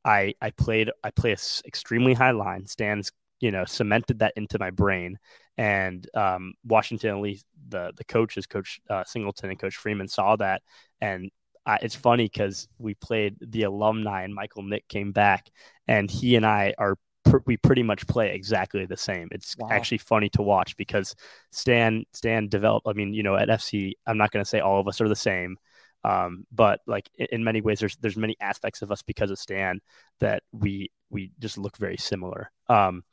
I 0.03 0.35
I 0.41 0.51
played 0.51 0.91
I 1.03 1.11
play 1.11 1.31
a 1.31 1.37
extremely 1.67 2.13
high 2.13 2.31
line. 2.31 2.65
Stan's 2.67 3.11
you 3.39 3.51
know 3.51 3.65
cemented 3.65 4.19
that 4.19 4.33
into 4.35 4.59
my 4.59 4.71
brain. 4.71 5.17
And 5.57 6.07
um, 6.13 6.53
Washington, 6.65 7.11
at 7.11 7.21
least 7.21 7.45
the 7.69 7.91
the 7.95 8.03
coaches, 8.05 8.45
Coach 8.45 8.79
uh, 8.89 9.03
Singleton 9.05 9.49
and 9.49 9.59
Coach 9.59 9.75
Freeman, 9.75 10.07
saw 10.07 10.35
that. 10.37 10.61
And 11.01 11.31
I, 11.65 11.77
it's 11.81 11.95
funny 11.95 12.25
because 12.25 12.67
we 12.77 12.93
played 12.95 13.37
the 13.41 13.63
alumni, 13.63 14.23
and 14.23 14.35
Michael 14.35 14.63
Nick 14.63 14.87
came 14.87 15.11
back, 15.11 15.49
and 15.87 16.11
he 16.11 16.35
and 16.35 16.45
I 16.45 16.73
are 16.77 16.97
we 17.45 17.57
pretty 17.57 17.83
much 17.83 18.07
play 18.07 18.33
exactly 18.33 18.85
the 18.85 18.97
same. 18.97 19.27
It's 19.31 19.55
wow. 19.57 19.69
actually 19.71 19.99
funny 19.99 20.29
to 20.29 20.41
watch 20.41 20.75
because 20.77 21.15
Stan 21.51 22.05
Stan 22.13 22.47
developed. 22.47 22.87
I 22.87 22.93
mean, 22.93 23.13
you 23.13 23.23
know, 23.23 23.35
at 23.35 23.49
FC, 23.49 23.93
I'm 24.05 24.17
not 24.17 24.31
going 24.31 24.43
to 24.43 24.49
say 24.49 24.59
all 24.59 24.79
of 24.79 24.87
us 24.87 25.01
are 25.01 25.09
the 25.09 25.15
same, 25.15 25.57
um, 26.03 26.45
but 26.51 26.79
like 26.87 27.09
in 27.17 27.43
many 27.43 27.61
ways, 27.61 27.79
there's 27.79 27.95
there's 27.97 28.17
many 28.17 28.35
aspects 28.39 28.81
of 28.81 28.91
us 28.91 29.01
because 29.01 29.31
of 29.31 29.39
Stan 29.39 29.79
that 30.19 30.43
we 30.51 30.91
we 31.09 31.31
just 31.39 31.57
look 31.57 31.77
very 31.77 31.97
similar. 31.97 32.51
Um, 32.69 33.03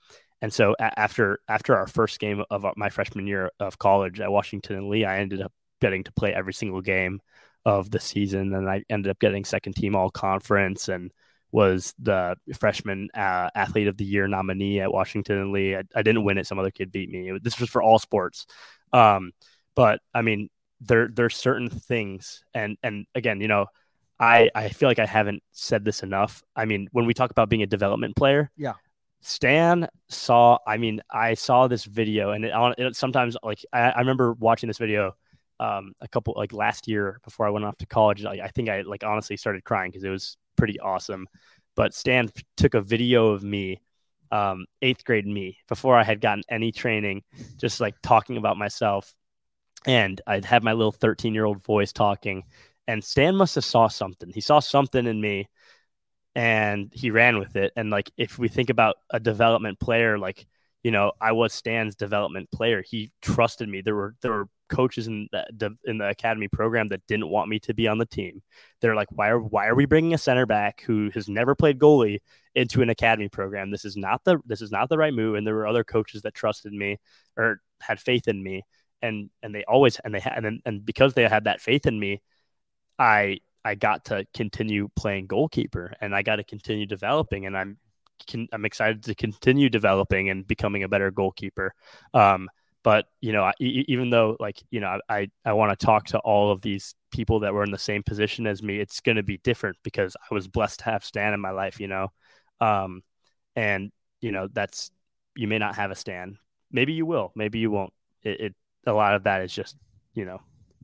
and 0.43 0.53
so 0.53 0.75
a- 0.79 0.99
after 0.99 1.41
after 1.49 1.77
our 1.77 1.87
first 1.87 2.19
game 2.19 2.45
of 2.51 2.67
my 2.77 2.91
freshman 2.91 3.27
year 3.27 3.51
of 3.61 3.79
college 3.79 4.21
at 4.21 4.31
Washington 4.31 4.77
and 4.77 4.89
Lee, 4.89 5.05
I 5.05 5.21
ended 5.21 5.41
up 5.41 5.53
getting 5.81 6.05
to 6.05 6.13
play 6.13 6.35
every 6.35 6.53
single 6.53 6.83
game 6.83 7.21
of 7.65 7.91
the 7.91 8.01
season, 8.01 8.55
and 8.55 8.69
I 8.69 8.85
ended 8.91 9.11
up 9.11 9.19
getting 9.21 9.45
second 9.45 9.75
team 9.75 9.95
all 9.95 10.11
conference 10.11 10.89
and 10.89 11.13
was 11.53 11.95
the 11.99 12.37
freshman 12.59 13.09
uh, 13.15 13.51
athlete 13.55 13.87
of 13.87 13.97
the 13.97 14.05
year 14.05 14.27
nominee 14.27 14.81
at 14.81 14.93
Washington 14.93 15.39
and 15.39 15.53
Lee. 15.53 15.77
I, 15.77 15.83
I, 15.95 16.03
didn't 16.03 16.25
win 16.25 16.39
it; 16.39 16.47
some 16.47 16.59
other 16.59 16.71
kid 16.71 16.91
beat 16.91 17.11
me. 17.11 17.39
This 17.43 17.61
was 17.61 17.69
for 17.69 17.83
all 17.83 17.99
sports. 17.99 18.47
Um, 18.93 19.33
but 19.75 20.01
I 20.15 20.23
mean, 20.23 20.49
there 20.87 21.09
there's 21.13 21.37
certain 21.37 21.69
things 21.69 22.45
and 22.55 22.77
and 22.83 23.07
again 23.15 23.41
you 23.41 23.49
know 23.49 23.67
i 24.19 24.51
i 24.55 24.69
feel 24.69 24.89
like 24.89 24.99
i 24.99 25.07
haven't 25.07 25.43
said 25.53 25.85
this 25.85 26.03
enough 26.03 26.43
i 26.57 26.65
mean 26.65 26.89
when 26.93 27.07
we 27.07 27.15
talk 27.15 27.31
about 27.31 27.49
being 27.49 27.63
a 27.63 27.67
development 27.67 28.17
player 28.17 28.51
yeah 28.57 28.75
stan 29.21 29.87
saw 30.09 30.59
i 30.67 30.77
mean 30.77 31.01
i 31.11 31.35
saw 31.35 31.69
this 31.69 31.85
video 31.85 32.31
and 32.31 32.45
it, 32.45 32.53
it 32.79 32.97
sometimes 32.97 33.37
like 33.43 33.65
I, 33.73 33.91
I 33.91 33.99
remember 34.01 34.33
watching 34.35 34.67
this 34.67 34.79
video 34.79 35.15
um, 35.61 35.93
a 36.01 36.09
couple 36.09 36.35
like 36.37 36.53
last 36.53 36.89
year 36.89 37.21
before 37.23 37.47
i 37.47 37.51
went 37.51 37.65
off 37.65 37.77
to 37.79 37.87
college 37.87 38.25
like, 38.25 38.41
i 38.41 38.49
think 38.49 38.69
i 38.69 38.81
like 38.83 39.05
honestly 39.05 39.37
started 39.37 39.63
crying 39.63 39.93
because 39.93 40.03
it 40.03 40.11
was 40.11 40.37
pretty 40.63 40.79
awesome. 40.79 41.27
But 41.75 41.93
Stan 41.93 42.31
took 42.57 42.75
a 42.75 42.81
video 42.81 43.31
of 43.31 43.43
me, 43.43 43.83
um, 44.31 44.65
eighth 44.81 45.05
grade 45.05 45.27
me, 45.27 45.59
before 45.69 45.99
I 45.99 46.05
had 46.05 46.21
gotten 46.21 46.45
any 46.49 46.71
training, 46.71 47.25
just 47.57 47.81
like 47.81 47.97
talking 48.01 48.37
about 48.37 48.57
myself. 48.57 49.13
And 49.87 50.21
I'd 50.25 50.45
have 50.45 50.63
my 50.63 50.73
little 50.73 50.93
13 50.93 51.35
year 51.35 51.47
old 51.47 51.65
voice 51.65 51.93
talking. 51.93 52.45
And 52.87 53.03
Stan 53.03 53.35
must 53.35 53.57
have 53.57 53.65
saw 53.65 53.89
something. 53.89 54.31
He 54.33 54.41
saw 54.41 54.61
something 54.61 55.05
in 55.05 55.21
me 55.21 55.49
and 56.37 56.93
he 56.95 57.11
ran 57.11 57.41
with 57.41 57.57
it. 57.57 57.73
And 57.75 57.91
like, 57.91 58.13
if 58.17 58.39
we 58.39 58.47
think 58.47 58.71
about 58.71 58.99
a 59.11 59.19
development 59.19 59.81
player, 59.81 60.17
like, 60.17 60.47
you 60.85 60.93
know, 60.93 61.11
I 61.21 61.33
was 61.33 61.53
Stan's 61.53 61.97
development 61.97 62.53
player. 62.53 62.85
He 62.89 63.11
trusted 63.21 63.69
me. 63.69 63.81
There 63.81 63.97
were 63.97 64.15
there 64.23 64.31
were 64.33 64.49
coaches 64.73 65.07
in 65.07 65.29
the 65.31 65.77
in 65.85 65.99
the 65.99 66.09
academy 66.09 66.49
program 66.49 66.89
that 66.89 67.07
didn't 67.07 67.29
want 67.29 67.49
me 67.49 67.61
to 67.61 67.75
be 67.75 67.87
on 67.87 67.99
the 67.99 68.07
team. 68.07 68.43
They're 68.81 68.97
like, 68.97 69.13
why 69.13 69.29
are 69.29 69.39
why 69.41 69.69
are 69.69 69.75
we 69.75 69.85
bringing 69.85 70.15
a 70.15 70.19
center 70.19 70.47
back 70.47 70.83
who 70.87 71.11
has 71.15 71.29
never 71.29 71.55
played 71.55 71.79
goalie 71.79 72.21
into 72.55 72.83
an 72.83 72.91
academy 72.91 73.29
program? 73.29 73.71
This 73.71 73.85
is 73.85 73.97
not 73.97 74.25
the 74.25 74.39
this 74.47 74.63
is 74.63 74.73
not 74.73 74.89
the 74.89 74.99
right 74.99 75.15
move. 75.15 75.37
And 75.37 75.47
there 75.47 75.55
were 75.55 75.67
other 75.67 75.85
coaches 75.85 76.23
that 76.23 76.35
trusted 76.35 76.73
me 76.73 76.99
or 77.37 77.61
had 77.81 78.01
faith 78.01 78.27
in 78.27 78.43
me, 78.43 78.63
and 79.03 79.31
and 79.43 79.55
they 79.55 79.65
always 79.65 79.99
and 80.01 80.15
they 80.15 80.21
had 80.21 80.45
and, 80.45 80.63
and 80.65 80.85
because 80.85 81.15
they 81.15 81.29
had 81.29 81.45
that 81.45 81.61
faith 81.61 81.87
in 81.87 82.01
me, 82.01 82.23
I 82.99 83.39
I 83.65 83.75
got 83.77 84.07
to 84.07 84.27
continue 84.35 84.89
playing 84.97 85.27
goalkeeper 85.27 85.95
and 86.01 86.15
I 86.15 86.23
got 86.23 86.37
to 86.37 86.45
continue 86.45 86.87
developing 86.87 87.47
and 87.47 87.57
I'm 87.57 87.79
I'm 88.53 88.65
excited 88.65 89.03
to 89.05 89.15
continue 89.15 89.69
developing 89.69 90.31
and 90.31 90.47
becoming 90.47 90.85
a 90.85 90.89
better 90.89 91.11
goalkeeper. 91.11 91.75
Um, 92.15 92.49
but 92.83 93.07
you 93.21 93.33
know, 93.33 93.45
I, 93.45 93.53
even 93.61 94.11
though 94.11 94.37
like 94.41 94.61
you 94.71 94.81
know, 94.81 94.99
I 95.09 95.29
I 95.45 95.53
want 95.53 95.79
to 95.79 95.87
talk 95.87 96.07
to 96.07 96.19
all 96.19 96.51
of 96.51 96.61
these 96.63 96.95
people 97.13 97.41
that 97.41 97.55
were 97.55 97.63
in 97.63 97.71
the 97.71 97.79
same 97.79 98.03
position 98.03 98.47
as 98.47 98.63
me, 98.63 98.81
it's 98.81 99.01
going 99.01 99.17
to 99.17 99.23
be 99.23 99.39
different 99.39 99.77
because 99.85 100.17
I 100.31 100.35
was 100.35 100.49
blessed 100.49 100.81
to 100.81 100.87
have 100.87 101.05
Stan 101.05 101.35
in 101.35 101.41
my 101.41 101.51
life. 101.51 101.79
You 101.81 101.89
know, 101.89 102.09
um, 102.61 103.03
and 103.55 103.93
you 104.21 104.33
know 104.33 104.49
that's 104.53 104.91
you 105.37 105.47
may 105.47 105.59
not 105.59 105.77
have 105.77 105.91
a 105.91 105.95
Stan. 105.97 106.39
Maybe 106.71 106.93
you 106.93 107.07
will. 107.07 107.33
Maybe 107.37 107.59
you 107.61 107.71
won't. 107.71 107.93
It, 108.23 108.41
it 108.41 108.55
a 108.87 108.93
lot 108.93 109.15
of 109.15 109.25
that 109.25 109.43
is 109.43 109.53
just 109.53 109.77
you 110.15 110.25
know 110.25 110.41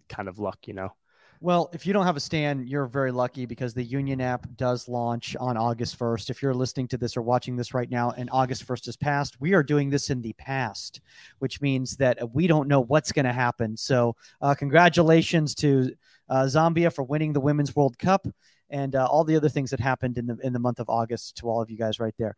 kind 0.08 0.28
of 0.28 0.38
luck. 0.38 0.58
You 0.66 0.74
know. 0.74 0.92
Well, 1.40 1.70
if 1.72 1.86
you 1.86 1.92
don't 1.92 2.04
have 2.04 2.16
a 2.16 2.20
Stan, 2.20 2.66
you're 2.66 2.86
very 2.86 3.12
lucky 3.12 3.46
because 3.46 3.72
the 3.72 3.82
Union 3.82 4.20
app 4.20 4.46
does 4.56 4.88
launch 4.88 5.36
on 5.38 5.56
August 5.56 5.96
1st. 5.96 6.30
If 6.30 6.42
you're 6.42 6.54
listening 6.54 6.88
to 6.88 6.96
this 6.96 7.16
or 7.16 7.22
watching 7.22 7.54
this 7.54 7.72
right 7.74 7.88
now 7.88 8.10
and 8.10 8.28
August 8.32 8.66
1st 8.66 8.86
has 8.86 8.96
passed, 8.96 9.40
we 9.40 9.54
are 9.54 9.62
doing 9.62 9.88
this 9.88 10.10
in 10.10 10.20
the 10.20 10.32
past, 10.32 11.00
which 11.38 11.60
means 11.60 11.96
that 11.98 12.34
we 12.34 12.48
don't 12.48 12.66
know 12.66 12.80
what's 12.80 13.12
going 13.12 13.24
to 13.24 13.32
happen. 13.32 13.76
So, 13.76 14.16
uh, 14.40 14.54
congratulations 14.54 15.54
to 15.56 15.92
uh, 16.28 16.44
Zambia 16.44 16.92
for 16.92 17.04
winning 17.04 17.32
the 17.32 17.40
Women's 17.40 17.74
World 17.76 17.96
Cup 17.98 18.26
and 18.70 18.96
uh, 18.96 19.06
all 19.06 19.22
the 19.22 19.36
other 19.36 19.48
things 19.48 19.70
that 19.70 19.80
happened 19.80 20.18
in 20.18 20.26
the 20.26 20.36
in 20.42 20.52
the 20.52 20.58
month 20.58 20.80
of 20.80 20.90
August 20.90 21.36
to 21.36 21.48
all 21.48 21.62
of 21.62 21.70
you 21.70 21.78
guys 21.78 22.00
right 22.00 22.14
there. 22.18 22.36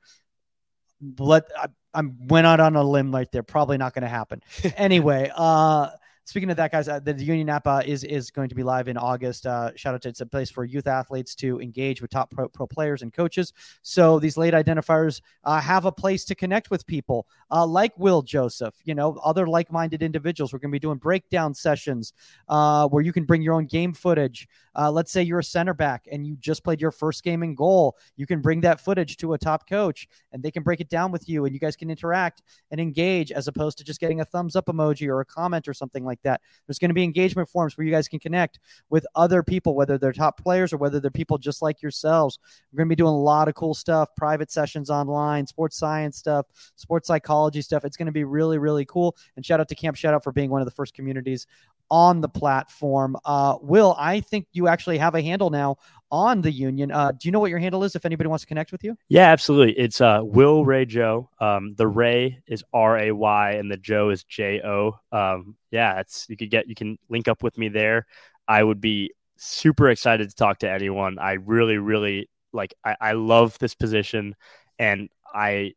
Let 1.19 1.45
I, 1.57 1.69
I 1.95 2.03
went 2.19 2.47
out 2.47 2.61
on 2.61 2.77
a 2.77 2.83
limb 2.83 3.15
right 3.15 3.31
there. 3.33 3.43
Probably 3.43 3.79
not 3.79 3.95
going 3.95 4.03
to 4.03 4.09
happen. 4.09 4.43
anyway, 4.77 5.31
uh, 5.35 5.89
speaking 6.31 6.49
of 6.49 6.57
that, 6.59 6.71
guys, 6.71 6.89
uh, 6.89 7.01
the 7.01 7.13
Union 7.13 7.49
app 7.49 7.67
is 7.85 8.05
is 8.05 8.31
going 8.31 8.49
to 8.49 8.55
be 8.55 8.63
live 8.63 8.87
in 8.87 8.97
August. 8.97 9.47
Uh, 9.47 9.73
shout 9.75 9.95
out 9.95 10.03
to 10.03 10.09
it's 10.09 10.21
a 10.21 10.27
place 10.27 10.49
for 10.49 10.65
youth 10.65 10.87
athletes 10.87 11.35
to 11.35 11.61
engage 11.61 12.01
with 12.01 12.11
top 12.11 12.31
pro, 12.31 12.49
pro 12.49 12.69
players 12.69 13.03
and 13.03 13.13
coaches. 13.13 13.53
So 13.83 14.21
these 14.21 14.37
late 14.37 14.55
identifiers 14.55 15.21
uh, 15.43 15.61
have 15.61 15.87
a 15.87 15.93
place 15.93 16.25
to 16.27 16.37
connect 16.37 16.71
with 16.71 16.87
people 16.87 17.27
uh, 17.51 17.67
like 17.67 17.99
Will 17.99 18.23
Joseph. 18.23 18.77
You 18.85 18.95
know, 18.95 19.19
other 19.25 19.49
like 19.49 19.73
minded 19.73 20.05
individuals. 20.05 20.53
We're 20.53 20.61
going 20.61 20.71
to 20.71 20.77
be 20.77 20.79
doing 20.79 20.99
breakdown 20.99 21.53
sessions 21.53 22.13
uh, 22.49 22.87
where 22.87 23.03
you 23.03 23.13
can 23.13 23.25
bring 23.25 23.43
your 23.43 23.55
own 23.55 23.67
game 23.67 23.93
footage. 23.93 24.49
let's 24.77 25.11
say 25.11 25.23
you're 25.23 25.41
a 25.41 25.45
center 25.45 25.75
back 25.75 26.07
and 26.13 26.25
you 26.25 26.37
just 26.37 26.63
played 26.63 26.81
your 26.81 26.93
first 26.93 27.25
game 27.25 27.43
in 27.43 27.57
goal. 27.57 27.97
You 28.17 28.27
can 28.27 28.41
bring 28.41 28.61
that 28.61 28.81
footage 28.81 29.17
to 29.17 29.33
a 29.33 29.39
top 29.39 29.69
coach 29.69 30.07
and 30.31 30.43
they 30.43 30.53
can 30.53 30.63
break 30.63 30.81
it 30.81 30.89
down 30.89 31.11
with 31.11 31.29
you, 31.29 31.45
and 31.45 31.53
you 31.53 31.59
guys 31.59 31.75
can 31.75 31.91
interact 31.91 32.43
and 32.71 32.81
engage 32.81 33.33
as 33.33 33.49
opposed 33.49 33.79
to 33.79 33.85
just 33.85 33.99
getting 33.99 34.21
a 34.21 34.25
thumbs 34.25 34.55
up 34.55 34.67
emoji 34.67 35.09
or 35.09 35.21
a 35.21 35.25
comment 35.25 35.67
or 35.67 35.75
something 35.75 36.05
like 36.05 36.20
that. 36.23 36.41
There's 36.67 36.79
going 36.79 36.91
to 36.91 36.95
be 36.95 37.05
engagement 37.05 37.49
forums 37.49 37.77
where 37.77 37.87
you 37.87 37.93
guys 37.93 38.09
can 38.09 38.19
connect 38.19 38.59
with 38.89 39.07
other 39.15 39.43
people, 39.43 39.75
whether 39.75 39.99
they're 39.99 40.13
top 40.13 40.41
players 40.41 40.73
or 40.73 40.77
whether 40.77 41.01
they're 41.01 41.11
people 41.11 41.39
just 41.39 41.63
like 41.63 41.83
yourselves. 41.83 42.39
We're 42.73 42.79
going 42.79 42.89
to 42.89 42.93
be 42.93 42.97
doing 42.97 43.15
a 43.15 43.19
lot 43.19 43.49
of 43.49 43.55
cool 43.55 43.75
stuff, 43.75 44.09
private 44.17 44.51
sessions 44.51 44.91
online, 44.91 45.47
sports 45.47 45.77
science 45.77 46.17
stuff, 46.17 46.47
sports 46.77 47.07
psychology 47.07 47.63
stuff. 47.63 47.85
It's 47.85 47.97
going 47.97 48.07
to 48.07 48.13
be 48.13 48.25
really, 48.25 48.59
really 48.59 48.85
cool. 48.85 49.17
And 49.37 49.45
shout 49.45 49.61
out 49.61 49.69
to 49.69 49.75
Camp 49.75 49.97
Shout 49.97 50.15
Out 50.15 50.25
for 50.25 50.33
being 50.33 50.51
one 50.51 50.61
of 50.61 50.67
the 50.67 50.73
first 50.73 50.95
communities 50.95 51.47
on 51.91 52.21
the 52.21 52.29
platform. 52.29 53.17
Uh, 53.25 53.57
Will, 53.61 53.97
I 53.99 54.21
think 54.21 54.47
you 54.53 54.69
actually 54.69 54.99
have 54.99 55.15
a 55.15 55.23
handle 55.23 55.51
now 55.51 55.77
on 56.11 56.41
the 56.41 56.51
union. 56.51 56.91
Uh, 56.91 57.13
do 57.13 57.29
you 57.29 57.33
know 57.33 57.41
what 57.41 57.51
your 57.51 57.59
handle 57.59 57.85
is 57.85 57.95
if 57.97 58.05
anybody 58.05 58.29
wants 58.29 58.43
to 58.43 58.49
connect 58.49 58.73
with 58.73 58.83
you? 58.83 58.97
Yeah, 59.09 59.31
absolutely. 59.31 59.79
It's 59.79 60.01
uh, 60.01 60.21
Will 60.23 60.65
Ray 60.65 60.85
Joe. 60.85 61.31
Um, 61.41 61.71
the 61.77 61.87
Ray 61.87 62.43
is 62.47 62.65
R 62.73 62.99
A 62.99 63.13
Y 63.13 63.53
and 63.53 63.71
the 63.71 63.77
Joe 63.77 64.11
is 64.11 64.25
J 64.25 64.61
O. 64.63 64.99
Um, 65.13 65.57
yeah, 65.71 66.01
it's 66.01 66.27
you 66.29 66.37
could 66.37 66.51
get 66.51 66.69
you 66.69 66.75
can 66.75 66.99
link 67.09 67.29
up 67.29 67.43
with 67.43 67.57
me 67.59 67.69
there. 67.69 68.07
I 68.49 68.63
would 68.63 68.81
be 68.81 69.13
super 69.37 69.89
excited 69.89 70.29
to 70.29 70.35
talk 70.35 70.59
to 70.61 70.71
anyone. 70.71 71.19
I 71.19 71.33
really, 71.33 71.79
really 71.79 72.29
like. 72.53 72.75
I, 72.85 72.97
I 73.01 73.13
love 73.13 73.59
this 73.59 73.75
position, 73.75 74.35
and 74.79 75.09
I 75.33 75.75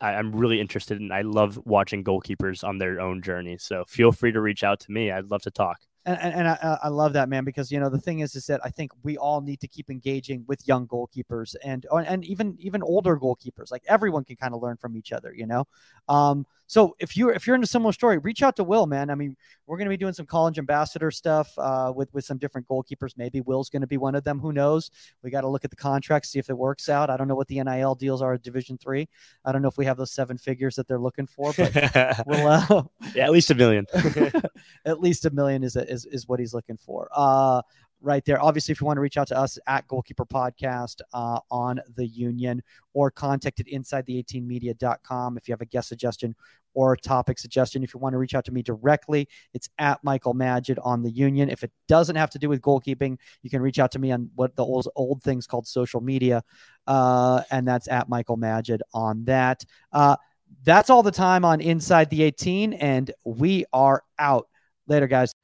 I, 0.00 0.14
am 0.14 0.32
really 0.32 0.60
interested 0.60 1.00
in. 1.00 1.12
I 1.12 1.22
love 1.22 1.58
watching 1.64 2.04
goalkeepers 2.04 2.64
on 2.64 2.78
their 2.78 3.00
own 3.00 3.22
journey. 3.22 3.58
So 3.58 3.84
feel 3.86 4.12
free 4.12 4.32
to 4.32 4.40
reach 4.40 4.64
out 4.64 4.80
to 4.80 4.92
me. 4.92 5.10
I'd 5.10 5.30
love 5.30 5.42
to 5.42 5.50
talk 5.50 5.80
and, 6.06 6.18
and, 6.34 6.48
I, 6.48 6.78
I, 6.82 6.88
love 6.88 7.14
that 7.14 7.30
man 7.30 7.44
because 7.44 7.72
you 7.72 7.80
know 7.80 7.88
the 7.88 8.00
thing 8.00 8.20
is 8.20 8.36
is 8.36 8.46
that 8.46 8.60
I 8.62 8.68
think 8.68 8.92
we 9.02 9.16
all 9.16 9.40
need 9.40 9.60
to 9.60 9.68
keep 9.68 9.88
engaging 9.88 10.44
with 10.46 10.66
young 10.68 10.86
goalkeepers 10.86 11.56
and 11.64 11.86
and 11.90 12.24
even 12.24 12.56
even 12.58 12.82
older 12.82 13.16
goalkeepers. 13.16 13.70
Like 13.70 13.84
everyone 13.88 14.24
can 14.24 14.36
kind 14.36 14.54
of 14.54 14.60
learn 14.60 14.76
from 14.76 14.96
each 14.96 15.12
other, 15.12 15.34
you 15.34 15.46
know. 15.46 15.66
Um, 16.08 16.46
so 16.66 16.94
if 16.98 17.16
you 17.16 17.28
if 17.28 17.46
you're 17.46 17.56
in 17.56 17.62
a 17.62 17.66
similar 17.66 17.92
story, 17.92 18.18
reach 18.18 18.42
out 18.42 18.56
to 18.56 18.64
Will, 18.64 18.86
man. 18.86 19.10
I 19.10 19.14
mean, 19.14 19.36
we're 19.66 19.76
going 19.76 19.86
to 19.86 19.90
be 19.90 19.96
doing 19.96 20.14
some 20.14 20.26
college 20.26 20.58
ambassador 20.58 21.10
stuff 21.10 21.52
uh, 21.58 21.92
with 21.94 22.12
with 22.14 22.24
some 22.24 22.38
different 22.38 22.66
goalkeepers. 22.66 23.12
Maybe 23.16 23.40
Will's 23.42 23.68
going 23.68 23.82
to 23.82 23.86
be 23.86 23.98
one 23.98 24.14
of 24.14 24.24
them. 24.24 24.38
Who 24.38 24.52
knows? 24.52 24.90
We 25.22 25.30
got 25.30 25.42
to 25.42 25.48
look 25.48 25.64
at 25.64 25.70
the 25.70 25.76
contract, 25.76 26.26
see 26.26 26.38
if 26.38 26.48
it 26.48 26.56
works 26.56 26.88
out. 26.88 27.10
I 27.10 27.16
don't 27.16 27.28
know 27.28 27.34
what 27.34 27.48
the 27.48 27.62
NIL 27.62 27.94
deals 27.94 28.22
are 28.22 28.34
at 28.34 28.42
Division 28.42 28.78
Three. 28.78 29.08
I 29.44 29.52
don't 29.52 29.60
know 29.60 29.68
if 29.68 29.76
we 29.76 29.84
have 29.84 29.98
those 29.98 30.12
seven 30.12 30.38
figures 30.38 30.74
that 30.76 30.88
they're 30.88 30.98
looking 30.98 31.26
for, 31.26 31.52
but 31.52 32.24
we'll 32.26 32.46
uh, 32.46 32.82
yeah, 33.14 33.24
at 33.24 33.30
least 33.30 33.50
a 33.50 33.54
million. 33.54 33.86
at 34.86 35.00
least 35.00 35.26
a 35.26 35.30
million 35.30 35.62
is, 35.64 35.76
is 35.94 36.04
is 36.06 36.28
what 36.28 36.40
he's 36.40 36.52
looking 36.52 36.76
for. 36.76 37.08
Uh, 37.14 37.62
right 38.04 38.24
there. 38.24 38.40
Obviously, 38.40 38.72
if 38.72 38.80
you 38.80 38.86
want 38.86 38.98
to 38.98 39.00
reach 39.00 39.16
out 39.16 39.28
to 39.28 39.38
us 39.38 39.58
at 39.66 39.88
Goalkeeper 39.88 40.26
Podcast 40.26 41.00
uh, 41.14 41.40
on 41.50 41.80
the 41.96 42.06
Union 42.06 42.62
or 42.92 43.10
contact 43.10 43.60
at 43.60 43.68
inside 43.68 44.04
the 44.06 44.18
18 44.18 44.46
media.com 44.46 45.36
if 45.36 45.48
you 45.48 45.52
have 45.52 45.62
a 45.62 45.66
guest 45.66 45.88
suggestion 45.88 46.36
or 46.74 46.96
topic 46.96 47.38
suggestion. 47.38 47.82
If 47.82 47.94
you 47.94 48.00
want 48.00 48.12
to 48.12 48.18
reach 48.18 48.34
out 48.34 48.44
to 48.46 48.52
me 48.52 48.62
directly, 48.62 49.28
it's 49.54 49.68
at 49.78 50.02
Michael 50.02 50.34
Magid 50.34 50.76
on 50.82 51.02
the 51.02 51.10
Union. 51.10 51.48
If 51.48 51.62
it 51.62 51.70
doesn't 51.88 52.16
have 52.16 52.30
to 52.30 52.38
do 52.38 52.48
with 52.48 52.60
goalkeeping, 52.60 53.16
you 53.42 53.50
can 53.50 53.62
reach 53.62 53.78
out 53.78 53.92
to 53.92 53.98
me 53.98 54.12
on 54.12 54.30
what 54.34 54.54
the 54.56 54.64
old, 54.64 54.88
old 54.96 55.22
things 55.22 55.46
called 55.46 55.66
social 55.66 56.00
media, 56.00 56.42
uh, 56.86 57.42
and 57.50 57.66
that's 57.66 57.88
at 57.88 58.08
Michael 58.08 58.36
Magid 58.36 58.80
on 58.92 59.24
that. 59.24 59.64
Uh, 59.92 60.16
that's 60.64 60.90
all 60.90 61.02
the 61.02 61.10
time 61.10 61.44
on 61.44 61.60
Inside 61.60 62.10
the 62.10 62.22
18, 62.22 62.74
and 62.74 63.10
we 63.24 63.64
are 63.72 64.02
out. 64.18 64.48
Later, 64.86 65.06
guys. 65.06 65.34